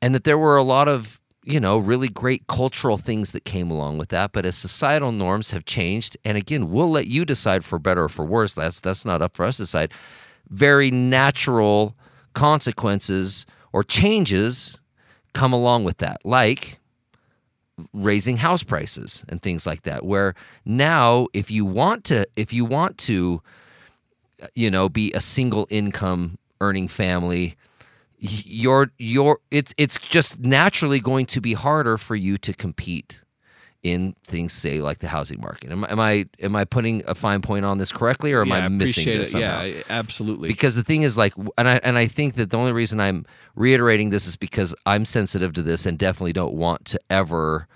and 0.02 0.14
that 0.14 0.24
there 0.24 0.38
were 0.38 0.56
a 0.56 0.62
lot 0.62 0.88
of 0.88 1.20
you 1.44 1.60
know 1.60 1.78
really 1.78 2.08
great 2.08 2.46
cultural 2.48 2.96
things 2.96 3.32
that 3.32 3.44
came 3.44 3.70
along 3.70 3.98
with 3.98 4.08
that. 4.10 4.32
But 4.32 4.46
as 4.46 4.56
societal 4.56 5.12
norms 5.12 5.50
have 5.52 5.64
changed 5.64 6.16
and 6.24 6.36
again 6.36 6.70
we'll 6.70 6.90
let 6.90 7.06
you 7.06 7.24
decide 7.24 7.64
for 7.64 7.78
better 7.78 8.04
or 8.04 8.08
for 8.08 8.24
worse. 8.24 8.54
That's 8.54 8.80
that's 8.80 9.04
not 9.04 9.22
up 9.22 9.36
for 9.36 9.44
us 9.44 9.56
to 9.56 9.62
decide. 9.62 9.92
Very 10.48 10.90
natural 10.90 11.96
consequences 12.34 13.46
or 13.72 13.82
changes 13.82 14.78
come 15.32 15.52
along 15.52 15.84
with 15.84 15.98
that 15.98 16.18
like 16.24 16.78
raising 17.92 18.38
house 18.38 18.62
prices 18.62 19.24
and 19.28 19.42
things 19.42 19.66
like 19.66 19.82
that 19.82 20.04
where 20.04 20.34
now 20.64 21.26
if 21.34 21.50
you 21.50 21.64
want 21.64 22.04
to 22.04 22.26
if 22.36 22.52
you 22.52 22.64
want 22.64 22.96
to 22.96 23.42
uh, 24.42 24.46
you 24.54 24.70
know 24.70 24.88
be 24.88 25.12
a 25.12 25.20
single 25.20 25.66
income 25.70 26.38
earning 26.60 26.88
family 26.88 27.54
you're 28.44 28.90
you're 28.98 29.38
it's 29.50 29.74
it's 29.78 29.98
just 29.98 30.40
naturally 30.40 31.00
going 31.00 31.26
to 31.26 31.40
be 31.40 31.54
harder 31.54 31.96
for 31.96 32.14
you 32.16 32.36
to 32.38 32.52
compete 32.54 33.22
in 33.82 34.14
things 34.24 34.52
say 34.52 34.80
like 34.80 34.98
the 34.98 35.06
housing 35.06 35.40
market 35.40 35.70
am, 35.70 35.84
I- 35.84 35.90
am 35.92 36.00
i 36.00 36.26
am 36.40 36.56
i 36.56 36.64
putting 36.64 37.04
a 37.06 37.14
fine 37.14 37.40
point 37.40 37.64
on 37.64 37.78
this 37.78 37.92
correctly 37.92 38.32
or 38.32 38.40
am 38.40 38.48
yeah, 38.48 38.54
i 38.54 38.68
missing 38.68 39.02
appreciate 39.02 39.18
this 39.18 39.28
it. 39.28 39.32
somehow 39.32 39.62
Yeah, 39.62 39.82
absolutely. 39.88 40.48
because 40.48 40.74
the 40.74 40.82
thing 40.82 41.02
is 41.02 41.16
like 41.16 41.34
and 41.56 41.68
I 41.68 41.76
and 41.84 41.96
I 41.96 42.06
think 42.06 42.34
that 42.34 42.50
the 42.50 42.56
only 42.56 42.72
reason 42.72 42.98
I'm 43.00 43.24
reiterating 43.54 44.10
this 44.10 44.26
is 44.26 44.34
because 44.34 44.74
I'm 44.86 45.04
sensitive 45.04 45.52
to 45.54 45.62
this 45.62 45.86
and 45.86 45.98
definitely 45.98 46.32
don't 46.32 46.54
want 46.54 46.84
to 46.86 46.98
ever 47.10 47.68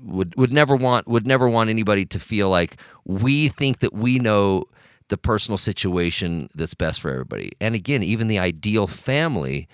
would 0.00 0.34
would 0.36 0.52
never 0.52 0.76
want 0.76 1.06
would 1.08 1.26
never 1.26 1.48
want 1.48 1.68
anybody 1.70 2.06
to 2.06 2.18
feel 2.20 2.48
like 2.48 2.80
we 3.04 3.48
think 3.48 3.80
that 3.80 3.92
we 3.92 4.18
know 4.18 4.64
the 5.08 5.16
personal 5.16 5.58
situation 5.58 6.48
that's 6.54 6.74
best 6.74 7.00
for 7.00 7.10
everybody. 7.10 7.52
And 7.60 7.74
again, 7.74 8.02
even 8.02 8.28
the 8.28 8.38
ideal 8.38 8.86
family 8.86 9.68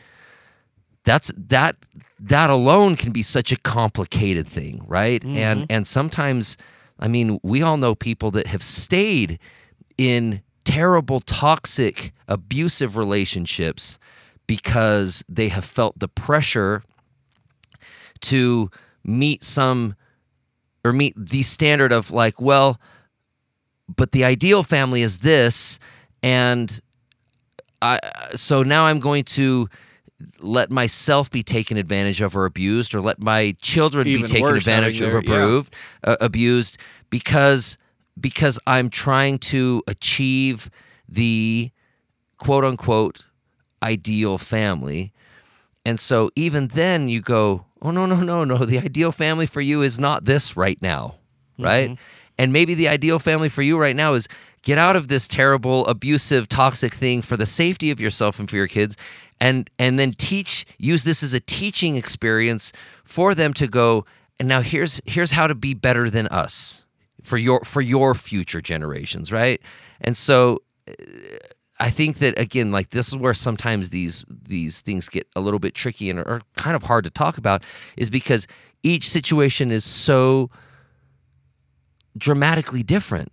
that's 1.05 1.31
that 1.37 1.77
that 2.19 2.51
alone 2.51 2.97
can 2.97 3.13
be 3.13 3.23
such 3.23 3.53
a 3.53 3.59
complicated 3.59 4.47
thing, 4.47 4.83
right? 4.87 5.21
Mm-hmm. 5.21 5.37
And 5.37 5.67
and 5.71 5.87
sometimes 5.87 6.57
I 6.99 7.09
mean, 7.09 7.39
we 7.43 7.63
all 7.63 7.77
know 7.77 7.95
people 7.95 8.31
that 8.33 8.47
have 8.47 8.63
stayed 8.63 9.39
in 9.99 10.43
terrible 10.65 11.21
toxic 11.21 12.13
abusive 12.27 12.97
relationships 12.97 13.99
because 14.47 15.25
they 15.29 15.49
have 15.49 15.65
felt 15.65 15.99
the 15.99 16.09
pressure 16.09 16.83
to 18.21 18.71
meet 19.05 19.45
some 19.45 19.95
or 20.85 20.93
meet 20.93 21.15
the 21.17 21.43
standard 21.43 21.93
of 21.93 22.11
like, 22.11 22.41
well, 22.41 22.81
but 23.89 24.13
the 24.13 24.25
ideal 24.25 24.63
family 24.63 25.03
is 25.03 25.19
this 25.19 25.79
and 26.23 26.81
I 27.83 27.99
so 28.35 28.63
now 28.63 28.87
I'm 28.87 29.01
going 29.01 29.25
to 29.25 29.69
let 30.41 30.71
myself 30.71 31.31
be 31.31 31.43
taken 31.43 31.77
advantage 31.77 32.21
of 32.21 32.37
or 32.37 32.47
abused 32.47 32.95
or 32.95 33.01
let 33.03 33.21
my 33.21 33.55
children 33.61 34.07
Even 34.07 34.23
be 34.23 34.29
taken 34.29 34.43
worse, 34.43 34.59
advantage 34.59 35.01
of 35.01 35.15
or 35.15 35.21
their- 35.21 35.37
yeah. 35.39 35.45
abused, 35.45 35.75
uh, 36.05 36.17
abused 36.21 36.79
because 37.11 37.77
because 38.19 38.59
I'm 38.67 38.89
trying 38.91 39.39
to 39.39 39.83
achieve 39.87 40.71
the 41.09 41.71
quote 42.39 42.65
unquote 42.65 43.25
ideal 43.83 44.39
family. 44.39 45.13
And 45.85 46.01
so 46.01 46.31
even 46.37 46.69
then 46.69 47.09
you 47.09 47.21
go, 47.21 47.67
oh, 47.83 47.91
no, 47.91 48.07
no, 48.07 48.21
no, 48.23 48.45
no. 48.45 48.57
The 48.65 48.79
ideal 48.79 49.13
family 49.13 49.45
for 49.47 49.61
you 49.61 49.83
is 49.83 49.99
not 49.99 50.25
this 50.25 50.57
right 50.57 50.81
now, 50.81 51.17
right? 51.59 51.99
And 52.39 52.53
maybe 52.53 52.75
the 52.75 52.89
ideal 52.89 53.19
family 53.19 53.49
for 53.49 53.63
you 53.63 53.79
right 53.79 53.97
now 53.97 54.15
is 54.15 54.29
get 54.63 54.79
out 54.79 54.97
of 54.97 55.09
this 55.09 55.29
terrible, 55.29 55.87
abusive, 55.87 56.49
toxic 56.49 56.93
thing 56.95 57.23
for 57.23 57.37
the 57.37 57.47
safety 57.47 57.91
of 57.91 58.01
yourself 58.01 58.39
and 58.39 58.49
for 58.49 58.57
your 58.57 58.69
kids. 58.69 58.97
And, 59.41 59.69
and 59.79 59.99
then 59.99 60.13
teach, 60.13 60.65
use 60.79 61.05
this 61.05 61.23
as 61.23 61.35
a 61.35 61.41
teaching 61.41 61.97
experience 61.97 62.73
for 63.05 63.35
them 63.35 63.53
to 63.55 63.69
go, 63.69 64.05
and 64.39 64.49
now 64.49 64.61
here's 64.63 65.01
here's 65.05 65.33
how 65.33 65.47
to 65.47 65.55
be 65.55 65.75
better 65.75 66.11
than 66.11 66.27
us 66.29 66.85
for 67.23 67.39
your 67.39 67.61
for 67.61 67.81
your 67.81 68.15
future 68.15 68.61
generations, 68.61 69.31
right? 69.31 69.61
And 70.01 70.17
so 70.17 70.63
uh, 70.89 70.93
I 71.79 71.91
think 71.91 72.19
that 72.19 72.39
again, 72.39 72.73
like 72.73 72.91
this 72.91 73.09
is 73.09 73.17
where 73.17 73.35
sometimes 73.35 73.91
these 73.91 74.25
these 74.29 74.81
things 74.81 75.09
get 75.09 75.29
a 75.37 75.41
little 75.41 75.61
bit 75.61 75.75
tricky 75.75 76.11
and 76.11 76.19
are 76.19 76.43
kind 76.57 76.77
of 76.77 76.85
hard 76.85 77.05
to 77.05 77.11
talk 77.11 77.39
about, 77.39 77.63
is 77.97 78.11
because 78.11 78.47
each 78.83 79.09
situation 79.09 79.71
is 79.71 79.85
so 79.85 80.51
dramatically 82.17 82.83
different, 82.83 83.33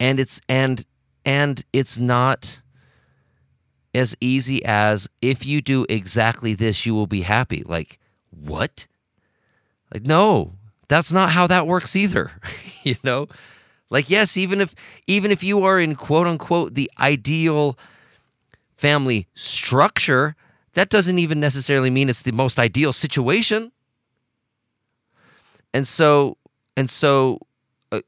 and 0.00 0.20
it's 0.20 0.40
and 0.48 0.84
and 1.24 1.64
it's 1.72 1.98
not 1.98 2.62
as 3.94 4.16
easy 4.20 4.64
as 4.64 5.08
if 5.22 5.46
you 5.46 5.62
do 5.62 5.86
exactly 5.88 6.54
this, 6.54 6.84
you 6.84 6.94
will 6.94 7.06
be 7.06 7.22
happy. 7.22 7.62
Like 7.66 7.98
what? 8.30 8.86
Like 9.92 10.06
no, 10.06 10.52
that's 10.88 11.12
not 11.12 11.30
how 11.30 11.46
that 11.46 11.66
works 11.66 11.96
either. 11.96 12.32
you 12.82 12.96
know 13.02 13.28
like 13.90 14.10
yes, 14.10 14.36
even 14.36 14.60
if 14.60 14.74
even 15.06 15.30
if 15.30 15.44
you 15.44 15.62
are 15.64 15.78
in 15.78 15.94
quote 15.94 16.26
unquote 16.26 16.74
the 16.74 16.90
ideal 16.98 17.78
family 18.76 19.28
structure, 19.34 20.34
that 20.74 20.88
doesn't 20.88 21.18
even 21.18 21.40
necessarily 21.40 21.90
mean 21.90 22.08
it's 22.08 22.22
the 22.22 22.32
most 22.32 22.58
ideal 22.58 22.92
situation. 22.92 23.70
And 25.72 25.86
so 25.86 26.36
and 26.76 26.90
so 26.90 27.40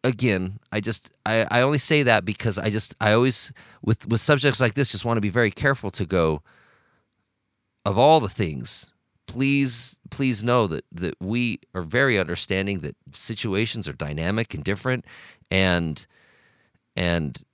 again, 0.04 0.58
I 0.72 0.80
just 0.80 1.10
I, 1.26 1.46
I 1.50 1.60
only 1.62 1.78
say 1.78 2.02
that 2.04 2.24
because 2.24 2.58
I 2.58 2.70
just 2.70 2.94
I 3.00 3.12
always 3.12 3.52
with 3.82 4.06
with 4.08 4.20
subjects 4.20 4.60
like 4.60 4.74
this 4.74 4.92
just 4.92 5.04
want 5.04 5.16
to 5.16 5.22
be 5.22 5.28
very 5.30 5.50
careful 5.50 5.90
to 5.92 6.06
go 6.06 6.42
of 7.84 7.96
all 7.96 8.20
the 8.20 8.28
things 8.28 8.90
please 9.28 9.98
please 10.10 10.42
know 10.42 10.66
that 10.66 10.84
that 10.90 11.14
we 11.20 11.60
are 11.74 11.82
very 11.82 12.18
understanding 12.18 12.80
that 12.80 12.96
situations 13.12 13.86
are 13.86 13.92
dynamic 13.92 14.54
and 14.54 14.64
different 14.64 15.04
and 15.50 16.06
and 16.96 17.44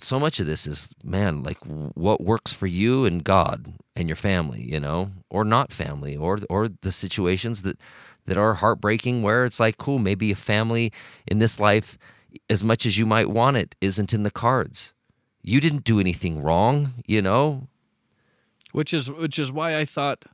so 0.00 0.18
much 0.18 0.40
of 0.40 0.46
this 0.46 0.66
is 0.66 0.92
man 1.04 1.42
like 1.42 1.58
what 1.64 2.20
works 2.20 2.52
for 2.52 2.66
you 2.66 3.04
and 3.04 3.22
god 3.22 3.72
and 3.94 4.08
your 4.08 4.16
family 4.16 4.62
you 4.62 4.80
know 4.80 5.10
or 5.30 5.44
not 5.44 5.70
family 5.70 6.16
or 6.16 6.38
or 6.50 6.68
the 6.68 6.90
situations 6.90 7.62
that 7.62 7.78
that 8.26 8.36
are 8.36 8.54
heartbreaking 8.54 9.22
where 9.22 9.44
it's 9.44 9.60
like 9.60 9.78
cool 9.78 9.98
maybe 9.98 10.30
a 10.30 10.36
family 10.36 10.92
in 11.26 11.38
this 11.38 11.58
life 11.58 11.98
as 12.50 12.62
much 12.62 12.84
as 12.84 12.98
you 12.98 13.06
might 13.06 13.30
want 13.30 13.56
it 13.56 13.74
isn't 13.80 14.12
in 14.12 14.22
the 14.22 14.30
cards. 14.30 14.94
You 15.42 15.60
didn't 15.60 15.84
do 15.84 16.00
anything 16.00 16.42
wrong 16.42 16.94
you 17.06 17.22
know? 17.22 17.68
Which 18.72 18.92
is 18.92 19.10
which 19.10 19.38
is 19.38 19.50
why 19.50 19.78
i 19.78 19.84
thought 19.84 20.24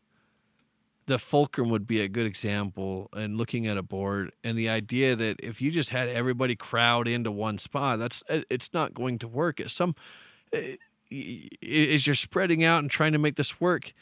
the 1.07 1.18
fulcrum 1.18 1.68
would 1.68 1.86
be 1.86 2.01
a 2.01 2.09
good 2.09 2.26
example 2.26 3.09
and 3.12 3.36
looking 3.36 3.66
at 3.66 3.76
a 3.76 3.82
board 3.82 4.32
and 4.45 4.57
the 4.57 4.68
idea 4.68 5.16
that 5.16 5.40
if 5.40 5.61
you 5.61 5.70
just 5.70 5.90
had 5.90 6.09
everybody 6.09 6.55
crowd 6.55 7.09
into 7.09 7.30
one 7.30 7.59
spot 7.59 7.99
that's 7.99 8.22
it's 8.28 8.72
not 8.72 8.95
going 8.95 9.18
to 9.18 9.28
work. 9.28 9.61
As 9.61 9.72
some 9.72 9.95
eh, 10.53 10.76
as 11.62 12.07
you're 12.07 12.14
spreading 12.14 12.64
out 12.64 12.78
and 12.78 12.90
trying 12.90 13.12
to 13.12 13.18
make 13.18 13.36
this 13.36 13.61
work 13.61 13.93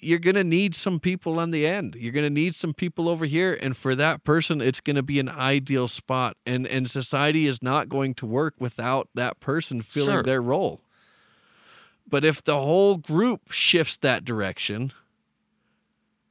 you're 0.00 0.18
going 0.18 0.34
to 0.34 0.44
need 0.44 0.74
some 0.74 1.00
people 1.00 1.38
on 1.38 1.50
the 1.50 1.66
end. 1.66 1.96
You're 1.96 2.12
going 2.12 2.24
to 2.24 2.30
need 2.30 2.54
some 2.54 2.74
people 2.74 3.08
over 3.08 3.24
here 3.24 3.56
and 3.60 3.76
for 3.76 3.94
that 3.94 4.24
person 4.24 4.60
it's 4.60 4.80
going 4.80 4.96
to 4.96 5.02
be 5.02 5.18
an 5.20 5.28
ideal 5.28 5.88
spot. 5.88 6.36
And 6.46 6.66
and 6.66 6.88
society 6.88 7.46
is 7.46 7.62
not 7.62 7.88
going 7.88 8.14
to 8.14 8.26
work 8.26 8.54
without 8.58 9.08
that 9.14 9.40
person 9.40 9.82
filling 9.82 10.16
sure. 10.16 10.22
their 10.22 10.42
role. 10.42 10.82
But 12.08 12.24
if 12.24 12.42
the 12.44 12.58
whole 12.58 12.96
group 12.96 13.52
shifts 13.52 13.96
that 13.98 14.24
direction 14.24 14.92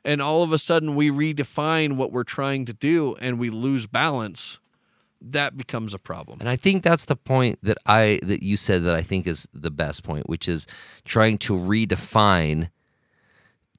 and 0.03 0.21
all 0.21 0.43
of 0.43 0.51
a 0.51 0.59
sudden 0.59 0.95
we 0.95 1.09
redefine 1.09 1.95
what 1.95 2.11
we're 2.11 2.23
trying 2.23 2.65
to 2.65 2.73
do 2.73 3.15
and 3.15 3.39
we 3.39 3.49
lose 3.49 3.87
balance 3.87 4.59
that 5.23 5.55
becomes 5.55 5.93
a 5.93 5.99
problem. 5.99 6.39
And 6.39 6.49
i 6.49 6.55
think 6.55 6.83
that's 6.83 7.05
the 7.05 7.15
point 7.15 7.59
that 7.63 7.77
i 7.85 8.19
that 8.23 8.43
you 8.43 8.57
said 8.57 8.83
that 8.83 8.95
i 8.95 9.01
think 9.01 9.27
is 9.27 9.47
the 9.53 9.71
best 9.71 10.03
point 10.03 10.27
which 10.27 10.49
is 10.49 10.67
trying 11.05 11.37
to 11.39 11.53
redefine 11.53 12.69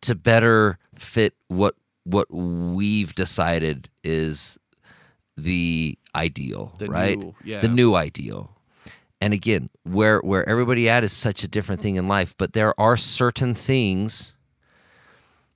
to 0.03 0.15
better 0.15 0.79
fit 0.95 1.35
what 1.49 1.75
what 2.05 2.27
we've 2.33 3.15
decided 3.15 3.89
is 4.03 4.59
the 5.37 5.99
ideal 6.15 6.75
the 6.79 6.89
right 6.89 7.19
new, 7.19 7.35
yeah. 7.45 7.61
the 7.61 7.69
new 7.69 7.95
ideal 7.95 8.57
and 9.21 9.33
again 9.33 9.71
where 9.85 10.21
where 10.21 10.47
everybody 10.49 10.89
at 10.89 11.05
is 11.05 11.13
such 11.13 11.43
a 11.43 11.49
different 11.49 11.81
thing 11.81 11.97
in 11.97 12.07
life 12.07 12.37
but 12.37 12.53
there 12.53 12.79
are 12.79 12.97
certain 12.97 13.55
things 13.55 14.37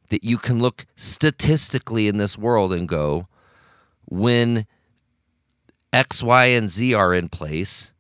that 0.09 0.25
you 0.25 0.39
can 0.39 0.59
look 0.59 0.87
statistically 0.95 2.09
in 2.09 2.17
this 2.17 2.39
world 2.39 2.73
and 2.73 2.89
go, 2.89 3.27
when 4.05 4.67
X, 5.93 6.23
Y, 6.23 6.45
and 6.47 6.71
Z 6.71 6.95
are 6.95 7.15
in 7.15 7.29
place, 7.29 7.93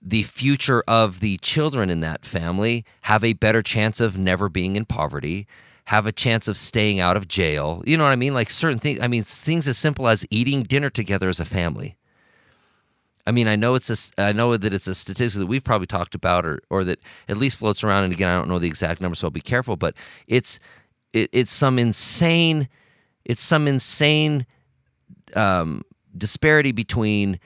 the 0.00 0.24
future 0.24 0.82
of 0.88 1.20
the 1.20 1.38
children 1.38 1.88
in 1.88 2.00
that 2.00 2.24
family 2.24 2.84
have 3.02 3.22
a 3.22 3.34
better 3.34 3.62
chance 3.62 4.00
of 4.00 4.18
never 4.18 4.48
being 4.48 4.74
in 4.76 4.84
poverty, 4.84 5.46
have 5.86 6.06
a 6.06 6.12
chance 6.12 6.48
of 6.48 6.56
staying 6.56 7.00
out 7.00 7.16
of 7.16 7.28
jail. 7.28 7.82
You 7.86 7.96
know 7.96 8.04
what 8.04 8.10
I 8.10 8.16
mean? 8.16 8.34
Like 8.34 8.50
certain 8.50 8.78
things, 8.78 9.00
I 9.00 9.08
mean, 9.08 9.22
things 9.24 9.66
as 9.66 9.78
simple 9.78 10.08
as 10.08 10.26
eating 10.30 10.62
dinner 10.62 10.90
together 10.90 11.28
as 11.28 11.40
a 11.40 11.44
family. 11.44 11.96
I 13.26 13.30
mean, 13.30 13.46
I 13.46 13.56
know 13.56 13.74
it's 13.74 13.90
a, 13.90 14.22
I 14.22 14.32
know 14.32 14.56
that 14.56 14.74
it's 14.74 14.86
a 14.86 14.94
statistic 14.94 15.40
that 15.40 15.46
we've 15.46 15.62
probably 15.62 15.86
talked 15.86 16.14
about, 16.14 16.44
or 16.44 16.60
or 16.70 16.82
that 16.84 16.98
at 17.28 17.36
least 17.36 17.58
floats 17.58 17.84
around. 17.84 18.04
And 18.04 18.12
again, 18.12 18.28
I 18.28 18.34
don't 18.34 18.48
know 18.48 18.58
the 18.58 18.66
exact 18.66 19.00
number, 19.00 19.14
so 19.14 19.28
I'll 19.28 19.30
be 19.30 19.40
careful. 19.40 19.76
But 19.76 19.94
it's 20.26 20.58
it, 21.12 21.30
it's 21.32 21.52
some 21.52 21.78
insane 21.78 22.68
it's 23.24 23.42
some 23.42 23.68
insane 23.68 24.46
um, 25.34 25.82
disparity 26.16 26.72
between 26.72 27.38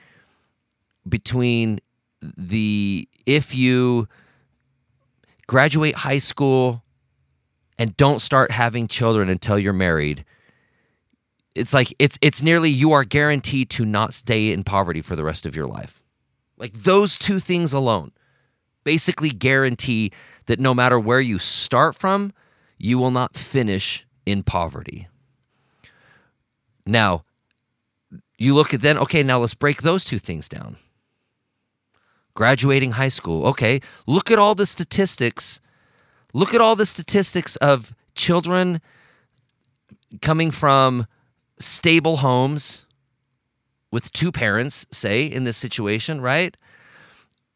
between 1.07 1.79
the 2.21 3.07
if 3.25 3.55
you 3.55 4.07
graduate 5.45 5.95
high 5.95 6.17
school 6.17 6.83
and 7.77 7.95
don't 7.97 8.21
start 8.21 8.51
having 8.51 8.87
children 8.87 9.29
until 9.29 9.57
you're 9.57 9.73
married 9.73 10.25
it's 11.55 11.73
like 11.73 11.93
it's 11.99 12.17
it's 12.21 12.43
nearly 12.43 12.69
you 12.69 12.91
are 12.91 13.03
guaranteed 13.03 13.69
to 13.69 13.85
not 13.85 14.13
stay 14.13 14.51
in 14.51 14.63
poverty 14.63 15.01
for 15.01 15.15
the 15.15 15.23
rest 15.23 15.45
of 15.45 15.55
your 15.55 15.67
life 15.67 16.03
like 16.57 16.73
those 16.73 17.17
two 17.17 17.39
things 17.39 17.73
alone 17.73 18.11
basically 18.83 19.29
guarantee 19.29 20.11
that 20.45 20.59
no 20.59 20.73
matter 20.73 20.99
where 20.99 21.21
you 21.21 21.37
start 21.39 21.95
from 21.95 22.31
you 22.77 22.97
will 22.97 23.11
not 23.11 23.35
finish 23.35 24.05
in 24.25 24.43
poverty. 24.43 25.07
Now, 26.85 27.23
you 28.37 28.53
look 28.53 28.73
at 28.73 28.81
then, 28.81 28.97
okay, 28.97 29.23
now 29.23 29.39
let's 29.39 29.55
break 29.55 29.81
those 29.81 30.05
two 30.05 30.19
things 30.19 30.47
down. 30.47 30.77
Graduating 32.35 32.91
high 32.91 33.07
school, 33.09 33.47
okay, 33.47 33.81
look 34.05 34.29
at 34.29 34.37
all 34.37 34.53
the 34.53 34.65
statistics. 34.65 35.59
Look 36.33 36.53
at 36.53 36.61
all 36.61 36.75
the 36.75 36.85
statistics 36.85 37.55
of 37.57 37.93
children 38.15 38.81
coming 40.21 40.51
from 40.51 41.07
stable 41.59 42.17
homes 42.17 42.85
with 43.91 44.11
two 44.11 44.31
parents, 44.31 44.85
say, 44.91 45.25
in 45.25 45.43
this 45.43 45.57
situation, 45.57 46.21
right? 46.21 46.55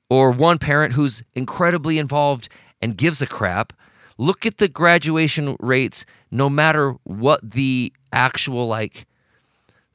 Or 0.09 0.31
one 0.31 0.57
parent 0.57 0.93
who's 0.93 1.23
incredibly 1.33 1.97
involved 1.97 2.49
and 2.81 2.97
gives 2.97 3.21
a 3.21 3.27
crap 3.27 3.73
look 4.17 4.45
at 4.45 4.57
the 4.57 4.67
graduation 4.67 5.55
rates 5.59 6.05
no 6.29 6.49
matter 6.49 6.91
what 7.03 7.39
the 7.49 7.91
actual 8.13 8.67
like 8.67 9.07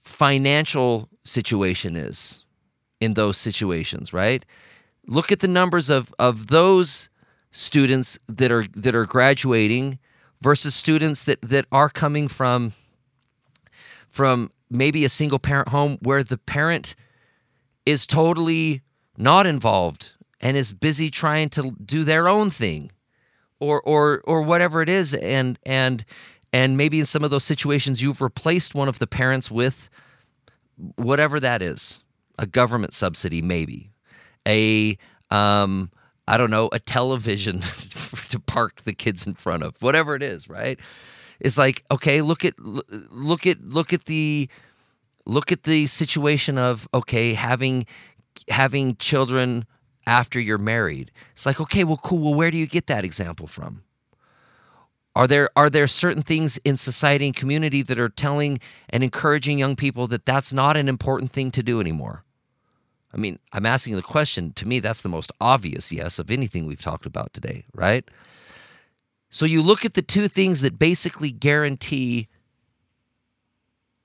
financial 0.00 1.08
situation 1.24 1.96
is 1.96 2.44
in 3.00 3.14
those 3.14 3.36
situations 3.36 4.12
right 4.12 4.44
look 5.06 5.30
at 5.30 5.40
the 5.40 5.48
numbers 5.48 5.90
of 5.90 6.12
of 6.18 6.48
those 6.48 7.08
students 7.56 8.18
that 8.28 8.52
are 8.52 8.66
that 8.74 8.94
are 8.94 9.06
graduating 9.06 9.98
versus 10.42 10.74
students 10.74 11.24
that 11.24 11.40
that 11.40 11.64
are 11.72 11.88
coming 11.88 12.28
from 12.28 12.72
from 14.08 14.50
maybe 14.70 15.04
a 15.04 15.08
single 15.08 15.38
parent 15.38 15.68
home 15.68 15.96
where 16.02 16.22
the 16.22 16.36
parent 16.36 16.94
is 17.86 18.06
totally 18.06 18.82
not 19.16 19.46
involved 19.46 20.12
and 20.40 20.56
is 20.56 20.74
busy 20.74 21.08
trying 21.08 21.48
to 21.48 21.74
do 21.82 22.04
their 22.04 22.28
own 22.28 22.50
thing 22.50 22.90
or 23.58 23.80
or 23.82 24.20
or 24.26 24.42
whatever 24.42 24.82
it 24.82 24.88
is. 24.90 25.14
And 25.14 25.58
and 25.64 26.04
and 26.52 26.76
maybe 26.76 27.00
in 27.00 27.06
some 27.06 27.24
of 27.24 27.30
those 27.30 27.44
situations 27.44 28.02
you've 28.02 28.20
replaced 28.20 28.74
one 28.74 28.88
of 28.88 28.98
the 28.98 29.06
parents 29.06 29.50
with 29.50 29.88
whatever 30.96 31.40
that 31.40 31.62
is 31.62 32.04
a 32.38 32.46
government 32.46 32.92
subsidy 32.92 33.40
maybe. 33.40 33.92
A 34.46 34.98
um 35.30 35.90
i 36.28 36.36
don't 36.36 36.50
know 36.50 36.68
a 36.72 36.78
television 36.78 37.60
to 38.30 38.40
park 38.40 38.82
the 38.82 38.92
kids 38.92 39.26
in 39.26 39.34
front 39.34 39.62
of 39.62 39.80
whatever 39.82 40.14
it 40.14 40.22
is 40.22 40.48
right 40.48 40.78
it's 41.40 41.58
like 41.58 41.84
okay 41.90 42.22
look 42.22 42.44
at 42.44 42.58
look 42.60 43.46
at 43.46 43.60
look 43.62 43.92
at 43.92 44.04
the 44.06 44.48
look 45.26 45.52
at 45.52 45.64
the 45.64 45.86
situation 45.86 46.56
of 46.58 46.88
okay 46.94 47.34
having 47.34 47.86
having 48.48 48.96
children 48.96 49.66
after 50.06 50.38
you're 50.38 50.58
married. 50.58 51.10
It's 51.32 51.46
like, 51.46 51.60
okay, 51.60 51.84
well, 51.84 51.96
cool. 51.96 52.18
Well, 52.18 52.34
where 52.34 52.50
do 52.50 52.58
you 52.58 52.66
get 52.66 52.86
that 52.86 53.04
example 53.04 53.46
from? 53.46 53.82
Are 55.14 55.26
there 55.26 55.48
are 55.56 55.70
there 55.70 55.86
certain 55.86 56.22
things 56.22 56.58
in 56.58 56.76
society 56.76 57.24
and 57.24 57.34
community 57.34 57.82
that 57.82 57.98
are 57.98 58.10
telling 58.10 58.60
and 58.90 59.02
encouraging 59.02 59.58
young 59.58 59.74
people 59.74 60.06
that 60.08 60.26
that's 60.26 60.52
not 60.52 60.76
an 60.76 60.88
important 60.88 61.30
thing 61.30 61.50
to 61.52 61.62
do 61.62 61.80
anymore? 61.80 62.22
I 63.16 63.18
mean, 63.18 63.38
I'm 63.52 63.64
asking 63.64 63.96
the 63.96 64.02
question. 64.02 64.52
To 64.52 64.68
me, 64.68 64.78
that's 64.78 65.00
the 65.00 65.08
most 65.08 65.32
obvious 65.40 65.90
yes 65.90 66.18
of 66.18 66.30
anything 66.30 66.66
we've 66.66 66.82
talked 66.82 67.06
about 67.06 67.32
today, 67.32 67.64
right? 67.72 68.04
So 69.30 69.46
you 69.46 69.62
look 69.62 69.86
at 69.86 69.94
the 69.94 70.02
two 70.02 70.28
things 70.28 70.60
that 70.60 70.78
basically 70.78 71.32
guarantee 71.32 72.28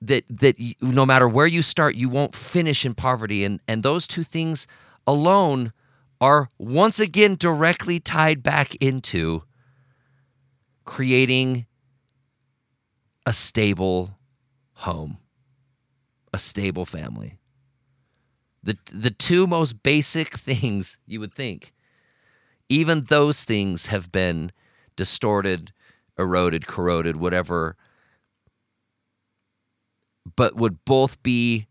that 0.00 0.24
that 0.28 0.58
you, 0.58 0.74
no 0.80 1.04
matter 1.04 1.28
where 1.28 1.46
you 1.46 1.60
start, 1.60 1.94
you 1.94 2.08
won't 2.08 2.34
finish 2.34 2.86
in 2.86 2.94
poverty, 2.94 3.44
and 3.44 3.60
and 3.68 3.82
those 3.82 4.06
two 4.06 4.22
things 4.24 4.66
alone 5.06 5.72
are 6.20 6.48
once 6.58 6.98
again 6.98 7.36
directly 7.36 8.00
tied 8.00 8.42
back 8.42 8.74
into 8.76 9.42
creating 10.84 11.66
a 13.26 13.32
stable 13.32 14.18
home, 14.72 15.18
a 16.32 16.38
stable 16.38 16.86
family. 16.86 17.38
The, 18.62 18.78
the 18.92 19.10
two 19.10 19.46
most 19.46 19.82
basic 19.82 20.36
things 20.36 20.98
you 21.06 21.20
would 21.20 21.34
think, 21.34 21.72
even 22.68 23.04
those 23.04 23.44
things 23.44 23.86
have 23.86 24.10
been 24.12 24.52
distorted, 24.96 25.72
eroded, 26.18 26.66
corroded, 26.66 27.16
whatever, 27.16 27.76
but 30.36 30.56
would 30.56 30.84
both 30.84 31.22
be 31.22 31.66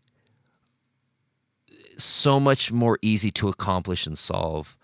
so 1.96 2.40
much 2.40 2.72
more 2.72 2.98
easy 3.02 3.30
to 3.30 3.48
accomplish 3.48 4.06
and 4.06 4.18
solve 4.18 4.76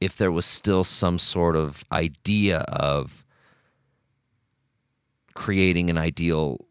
if 0.00 0.16
there 0.16 0.32
was 0.32 0.44
still 0.44 0.84
some 0.84 1.18
sort 1.18 1.56
of 1.56 1.84
idea 1.92 2.58
of 2.58 3.24
creating 5.34 5.90
an 5.90 5.98
ideal 5.98 6.66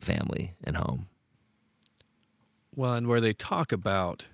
family 0.00 0.54
and 0.64 0.76
home. 0.76 1.06
Well, 2.76 2.94
and 2.94 3.06
where 3.06 3.20
they 3.20 3.32
talk 3.32 3.72
about 3.72 4.26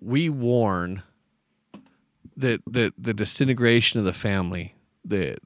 we 0.00 0.28
warn 0.28 1.02
that 2.36 2.60
that 2.66 2.94
the 2.96 3.14
disintegration 3.14 3.98
of 3.98 4.04
the 4.04 4.12
family, 4.12 4.74
that 5.04 5.38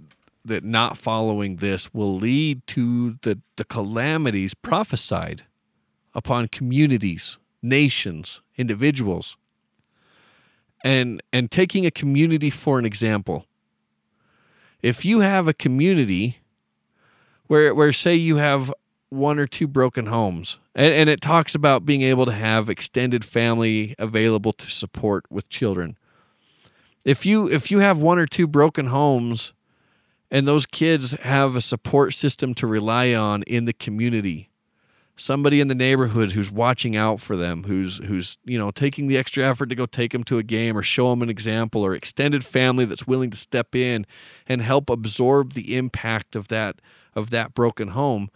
that 0.45 0.65
not 0.65 0.97
following 0.97 1.57
this 1.57 1.93
will 1.95 2.17
lead 2.17 2.67
to 2.67 3.19
the, 3.23 3.39
the 3.57 3.65
calamities 3.65 4.55
prophesied 4.55 5.43
upon 6.15 6.49
communities, 6.49 7.39
nations, 7.63 8.43
individuals. 8.57 9.37
And 10.85 11.23
and 11.33 11.51
taking 11.51 11.87
a 11.87 11.91
community 11.91 12.51
for 12.51 12.79
an 12.79 12.85
example. 12.85 13.47
If 14.83 15.05
you 15.05 15.21
have 15.21 15.47
a 15.47 15.55
community 15.55 16.39
where 17.47 17.75
where 17.75 17.93
say 17.93 18.17
you 18.17 18.37
have 18.37 18.73
one 19.13 19.39
or 19.39 19.47
two 19.47 19.69
broken 19.69 20.07
homes. 20.07 20.59
And, 20.75 20.95
and 20.95 21.11
it 21.11 21.21
talks 21.21 21.55
about 21.55 21.85
being 21.85 22.03
able 22.03 22.25
to 22.25 22.33
have 22.33 22.71
extended 22.71 23.25
family 23.25 23.95
available 23.99 24.53
to 24.55 24.71
support 24.71 25.25
with 25.31 25.49
children. 25.49 25.99
If 27.05 27.27
you 27.27 27.49
if 27.49 27.71
you 27.71 27.81
have 27.81 28.01
one 28.01 28.19
or 28.19 28.27
two 28.27 28.47
broken 28.47 28.87
homes 28.87 29.53
and 30.31 30.49
those 30.49 30.67
kids 30.67 31.13
have 31.21 31.57
a 31.57 31.61
support 31.61 32.15
system 32.15 32.55
to 32.55 32.67
rely 32.67 33.13
on 33.13 33.43
in 33.43 33.67
the 33.67 33.73
community 33.73 34.49
somebody 35.17 35.61
in 35.61 35.69
the 35.69 35.75
neighborhood 35.75 36.33
who's 36.33 36.51
watching 36.51 36.97
out 36.97 37.21
for 37.21 37.37
them 37.37 37.65
who's 37.65 37.99
who's 37.99 38.39
you 38.45 38.59
know 38.59 38.71
taking 38.71 39.09
the 39.09 39.19
extra 39.19 39.45
effort 39.45 39.69
to 39.69 39.75
go 39.75 39.85
take 39.85 40.13
them 40.13 40.25
to 40.25 40.39
a 40.39 40.43
game 40.43 40.77
or 40.77 40.83
show 40.83 41.11
them 41.11 41.23
an 41.23 41.29
example 41.29 41.85
or 41.85 41.95
extended 41.95 42.45
family 42.45 42.85
that's 42.85 43.07
willing 43.07 43.31
to 43.31 43.37
step 43.37 43.75
in 43.75 44.07
and 44.47 44.63
help 44.63 44.89
absorb 44.89 45.53
the 45.53 45.77
impact 45.77 46.35
of 46.35 46.49
that 46.49 46.81
of 47.15 47.31
that 47.31 47.53
broken 47.53 47.89
home 47.89 48.31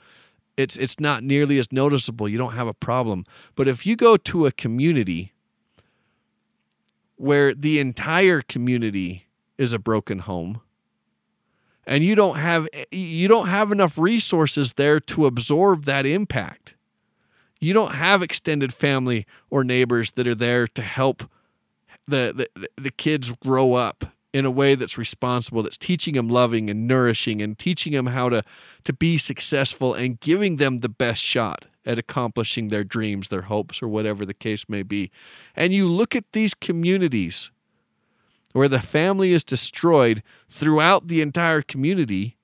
it's 0.57 0.77
it's 0.77 0.99
not 0.99 1.23
nearly 1.23 1.59
as 1.59 1.71
noticeable. 1.71 2.29
You 2.29 2.39
don't 2.39 2.55
have 2.55 2.67
a 2.67 2.75
problem. 2.75 3.25
But 3.55 3.69
if 3.69 3.87
you 3.87 3.97
go 3.97 4.17
to 4.17 4.47
a 4.47 4.53
community 4.53 5.33
where 7.17 7.55
the 7.55 7.81
entire 7.81 8.43
community 8.43 9.27
is 9.59 9.73
a 9.73 9.79
broken 9.79 10.21
home 10.21 10.61
and 11.87 12.05
you 12.05 12.15
don't 12.15 12.37
have 12.37 12.69
you 12.91 13.29
don't 13.29 13.49
have 13.49 13.73
enough 13.73 13.97
resources 13.97 14.75
there 14.75 15.01
to 15.01 15.27
absorb 15.27 15.85
that 15.85 16.05
impact 16.05 16.75
you 17.59 17.73
don't 17.73 17.95
have 17.95 18.23
extended 18.23 18.73
family 18.73 19.27
or 19.49 19.65
neighbors 19.65 20.11
that 20.13 20.27
are 20.27 20.35
there 20.35 20.67
to 20.67 20.83
help 20.83 21.23
the 22.07 22.49
the, 22.55 22.69
the 22.77 22.91
kids 22.91 23.33
grow 23.43 23.75
up 23.75 24.05
in 24.37 24.45
a 24.45 24.51
way 24.51 24.75
that's 24.75 24.99
responsible 24.99 25.63
that's 25.63 25.79
teaching 25.79 26.13
them 26.13 26.29
loving 26.29 26.69
and 26.69 26.87
nourishing 26.87 27.41
and 27.41 27.59
teaching 27.59 27.95
them 27.95 28.09
how 28.09 28.29
to 28.29 28.43
to 28.85 28.93
be 28.93 29.17
successful 29.17 29.95
and 29.95 30.21
giving 30.21 30.57
them 30.57 30.79
the 30.79 30.91
best 30.91 31.23
shot 31.23 31.65
at 31.87 31.99
accomplishing 31.99 32.69
their 32.69 32.85
dreams 32.85 33.29
their 33.31 33.43
hopes 33.43 33.83
or 33.83 33.89
whatever 33.89 34.27
the 34.27 34.35
case 34.35 34.69
may 34.69 34.83
be. 34.83 35.11
And 35.55 35.73
you 35.73 35.89
look 35.89 36.15
at 36.15 36.25
these 36.35 36.53
communities 36.53 37.51
where 38.53 38.69
the 38.69 38.81
family 38.81 39.33
is 39.33 39.43
destroyed 39.43 40.23
throughout 40.51 41.09
the 41.09 41.23
entire 41.23 41.63
community 41.63 42.37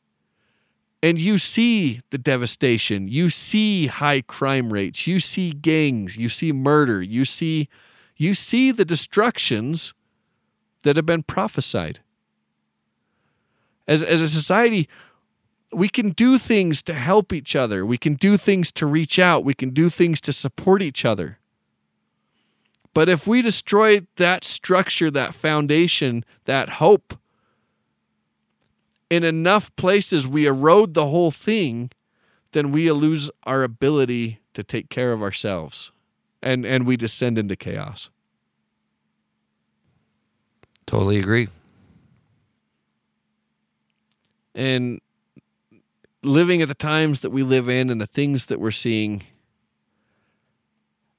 and 1.02 1.18
you 1.18 1.36
see 1.36 2.00
the 2.08 2.16
devastation. 2.16 3.06
You 3.06 3.28
see 3.28 3.88
high 3.88 4.22
crime 4.22 4.72
rates. 4.72 5.06
You 5.06 5.18
see 5.18 5.50
gangs. 5.50 6.16
You 6.16 6.30
see 6.30 6.52
murder. 6.52 7.02
You 7.02 7.26
see 7.26 7.68
you 8.16 8.32
see 8.32 8.70
the 8.70 8.86
destructions 8.86 9.92
that 10.82 10.96
have 10.96 11.06
been 11.06 11.22
prophesied. 11.22 12.00
As, 13.86 14.02
as 14.02 14.20
a 14.20 14.28
society, 14.28 14.88
we 15.72 15.88
can 15.88 16.10
do 16.10 16.38
things 16.38 16.82
to 16.82 16.94
help 16.94 17.32
each 17.32 17.56
other. 17.56 17.84
We 17.84 17.98
can 17.98 18.14
do 18.14 18.36
things 18.36 18.70
to 18.72 18.86
reach 18.86 19.18
out. 19.18 19.44
We 19.44 19.54
can 19.54 19.70
do 19.70 19.88
things 19.88 20.20
to 20.22 20.32
support 20.32 20.82
each 20.82 21.04
other. 21.04 21.38
But 22.94 23.08
if 23.08 23.26
we 23.26 23.40
destroy 23.40 24.00
that 24.16 24.44
structure, 24.44 25.10
that 25.10 25.34
foundation, 25.34 26.24
that 26.44 26.68
hope, 26.68 27.18
in 29.08 29.24
enough 29.24 29.74
places 29.76 30.28
we 30.28 30.46
erode 30.46 30.94
the 30.94 31.06
whole 31.06 31.30
thing, 31.30 31.90
then 32.52 32.72
we 32.72 32.90
lose 32.92 33.30
our 33.44 33.62
ability 33.62 34.40
to 34.54 34.62
take 34.62 34.90
care 34.90 35.12
of 35.12 35.22
ourselves 35.22 35.92
and, 36.42 36.66
and 36.66 36.86
we 36.86 36.96
descend 36.96 37.38
into 37.38 37.56
chaos. 37.56 38.10
Totally 40.92 41.20
agree. 41.20 41.48
And 44.54 45.00
living 46.22 46.60
at 46.60 46.68
the 46.68 46.74
times 46.74 47.20
that 47.20 47.30
we 47.30 47.42
live 47.42 47.66
in 47.66 47.88
and 47.88 47.98
the 47.98 48.06
things 48.06 48.44
that 48.46 48.60
we're 48.60 48.72
seeing, 48.72 49.22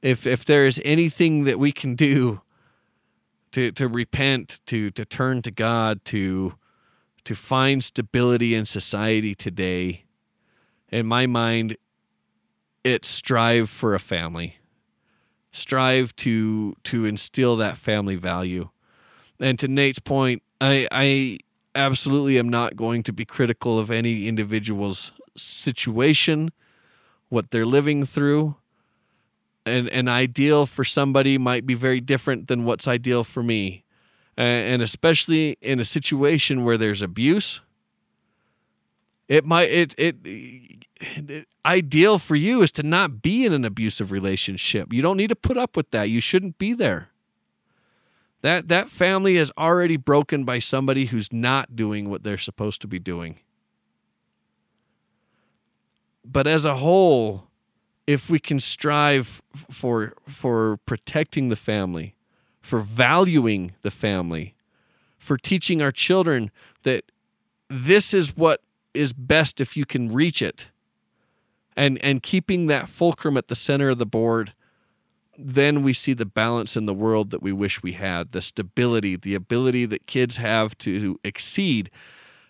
if 0.04 0.28
if 0.28 0.46
there 0.46 0.68
is 0.68 0.80
anything 0.86 1.46
that 1.46 1.58
we 1.58 1.72
can 1.72 1.96
do 1.96 2.42
to 3.54 3.72
to 3.72 3.88
repent, 3.88 4.60
to 4.68 4.92
to 4.92 5.06
turn 5.06 5.42
to 5.42 5.50
God, 5.50 6.06
to 6.06 6.54
to 7.24 7.34
find 7.34 7.84
stability 7.84 8.54
in 8.54 8.66
society 8.66 9.34
today, 9.34 10.04
in 10.92 11.08
my 11.08 11.26
mind, 11.26 11.78
it's 12.84 13.08
strive 13.08 13.72
for 13.72 13.96
a 13.96 14.00
family. 14.00 14.58
Strive 15.52 16.16
to 16.18 16.76
to 16.84 17.06
instill 17.06 17.56
that 17.56 17.76
family 17.76 18.18
value 18.18 18.70
and 19.44 19.60
to 19.60 19.68
Nate's 19.68 20.00
point, 20.00 20.42
I 20.62 20.88
I 20.92 21.38
absolutely 21.76 22.40
am 22.40 22.50
not 22.50 22.76
going 22.76 23.04
to 23.04 23.14
be 23.14 23.26
critical 23.26 23.78
of 23.78 23.92
any 23.92 24.28
individual's 24.28 25.12
situation, 25.36 26.52
what 27.30 27.52
they're 27.52 27.66
living 27.66 28.06
through. 28.06 28.56
And 29.66 29.88
an 29.90 30.08
ideal 30.08 30.66
for 30.66 30.84
somebody 30.84 31.38
might 31.38 31.66
be 31.66 31.74
very 31.74 32.02
different 32.02 32.48
than 32.48 32.66
what's 32.66 32.88
ideal 32.88 33.24
for 33.24 33.42
me. 33.42 33.86
And 34.36 34.82
especially 34.82 35.58
in 35.62 35.80
a 35.80 35.86
situation 35.86 36.66
where 36.66 36.78
there's 36.78 37.02
abuse, 37.02 37.62
it 39.28 39.46
might 39.46 39.70
it 39.70 39.96
it, 39.98 40.18
it 40.26 41.48
ideal 41.66 42.18
for 42.18 42.36
you 42.36 42.62
is 42.62 42.72
to 42.74 42.84
not 42.84 43.22
be 43.22 43.46
in 43.46 43.54
an 43.54 43.64
abusive 43.64 44.12
relationship. 44.12 44.92
You 44.92 45.02
don't 45.02 45.18
need 45.18 45.30
to 45.30 45.36
put 45.36 45.58
up 45.58 45.78
with 45.78 45.92
that. 45.92 46.10
You 46.10 46.20
shouldn't 46.20 46.58
be 46.58 46.74
there. 46.74 47.13
That 48.44 48.68
that 48.68 48.90
family 48.90 49.38
is 49.38 49.52
already 49.58 49.96
broken 49.96 50.44
by 50.44 50.60
somebody 50.60 51.06
who's 51.06 51.32
not 51.32 51.78
doing 51.78 52.10
what 52.10 52.24
they're 52.24 52.38
supposed 52.38 52.82
to 52.82 52.88
be 52.88 53.00
doing. 53.00 53.40
But 56.26 56.46
as 56.46 56.66
a 56.66 56.76
whole, 56.76 57.48
if 58.06 58.30
we 58.30 58.40
can 58.40 58.60
strive 58.60 59.42
for 59.54 60.14
for 60.28 60.78
protecting 60.86 61.48
the 61.48 61.56
family, 61.56 62.16
for 62.62 62.82
valuing 62.82 63.76
the 63.82 63.92
family, 63.92 64.56
for 65.18 65.38
teaching 65.38 65.82
our 65.82 65.92
children 65.92 66.52
that 66.84 67.06
this 67.70 68.14
is 68.14 68.36
what 68.36 68.60
is 68.94 69.14
best 69.14 69.62
if 69.62 69.78
you 69.78 69.86
can 69.86 70.12
reach 70.12 70.42
it. 70.42 70.68
And 71.78 71.98
and 72.04 72.22
keeping 72.22 72.68
that 72.68 72.90
fulcrum 72.90 73.38
at 73.38 73.48
the 73.48 73.56
center 73.56 73.92
of 73.92 74.00
the 74.00 74.06
board 74.06 74.54
then 75.38 75.84
we 75.84 75.94
see 75.94 76.14
the 76.14 76.26
balance 76.26 76.78
in 76.78 76.86
the 76.86 76.94
world 76.94 77.32
that 77.32 77.42
we 77.42 77.52
wish 77.52 77.82
we 77.82 77.94
had 77.94 78.32
the 78.32 78.42
stability, 78.42 79.16
the 79.16 79.36
ability 79.36 79.86
that 79.88 80.06
kids 80.06 80.38
have 80.38 80.78
to 80.80 81.20
exceed. 81.24 81.90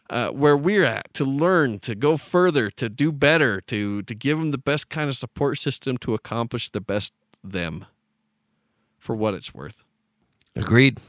uh, 0.10 0.30
where 0.30 0.56
we're 0.56 0.86
at, 0.86 1.12
to 1.16 1.26
learn, 1.26 1.80
to 1.80 1.96
go 1.96 2.18
further, 2.18 2.70
to 2.70 2.90
do 2.90 3.12
better, 3.12 3.62
to 3.62 4.04
to 4.04 4.14
give 4.16 4.38
them 4.38 4.52
the 4.52 4.58
best 4.58 4.90
kind 4.90 5.10
of 5.10 5.16
support 5.16 5.58
system 5.58 5.98
to 5.98 6.14
accomplish 6.14 6.70
the 6.70 6.82
best 6.82 7.14
them, 7.44 7.86
for 9.00 9.16
what 9.16 9.34
it's 9.34 9.54
worth. 9.54 9.84
Agreed. 10.56 11.00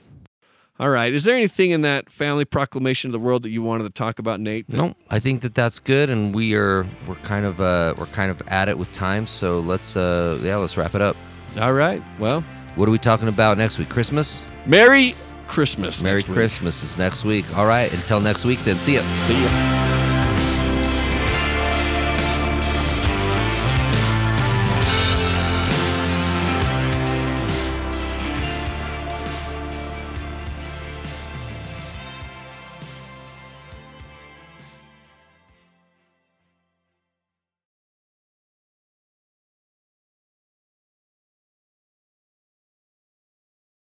All 0.81 0.89
right. 0.89 1.13
Is 1.13 1.23
there 1.25 1.37
anything 1.37 1.71
in 1.71 1.83
that 1.83 2.11
family 2.11 2.45
proclamation 2.45 3.09
of 3.09 3.13
the 3.13 3.21
world 3.21 3.45
that 3.45 3.51
you 3.51 3.63
wanted 3.63 3.85
to 3.85 3.91
talk 3.91 4.19
about, 4.19 4.41
Nate? 4.41 4.69
No, 4.69 4.95
I 5.09 5.21
think 5.21 5.43
that 5.43 5.55
that's 5.55 5.79
good, 5.79 6.11
and 6.11 6.35
we 6.35 6.55
are 6.55 6.87
we're 7.07 7.15
kind 7.17 7.45
of 7.45 7.61
uh, 7.61 7.95
we're 7.99 8.07
kind 8.07 8.31
of 8.31 8.43
at 8.49 8.69
it 8.69 8.79
with 8.79 8.91
time. 8.93 9.27
So 9.27 9.61
let's 9.61 9.97
uh, 9.97 10.39
yeah, 10.43 10.57
let's 10.57 10.77
wrap 10.77 10.95
it 10.95 11.03
up. 11.03 11.17
All 11.61 11.73
right. 11.73 12.03
Well, 12.19 12.43
What 12.77 12.89
are 12.89 12.93
we 12.93 12.99
talking 12.99 13.29
about 13.29 13.57
next 13.59 13.79
week? 13.79 13.89
Christmas. 13.89 14.45
Merry 14.67 15.15
Christmas. 15.47 16.03
Merry. 16.03 16.23
Christmas 16.23 16.83
is 16.83 16.99
next 16.99 17.25
week. 17.25 17.45
All 17.57 17.67
right. 17.67 17.93
Until 17.93 18.19
next 18.21 18.45
week, 18.45 18.59
then. 18.61 18.79
See 18.81 18.95
ya. 18.97 19.05
See 19.27 19.35
ya. 19.35 20.14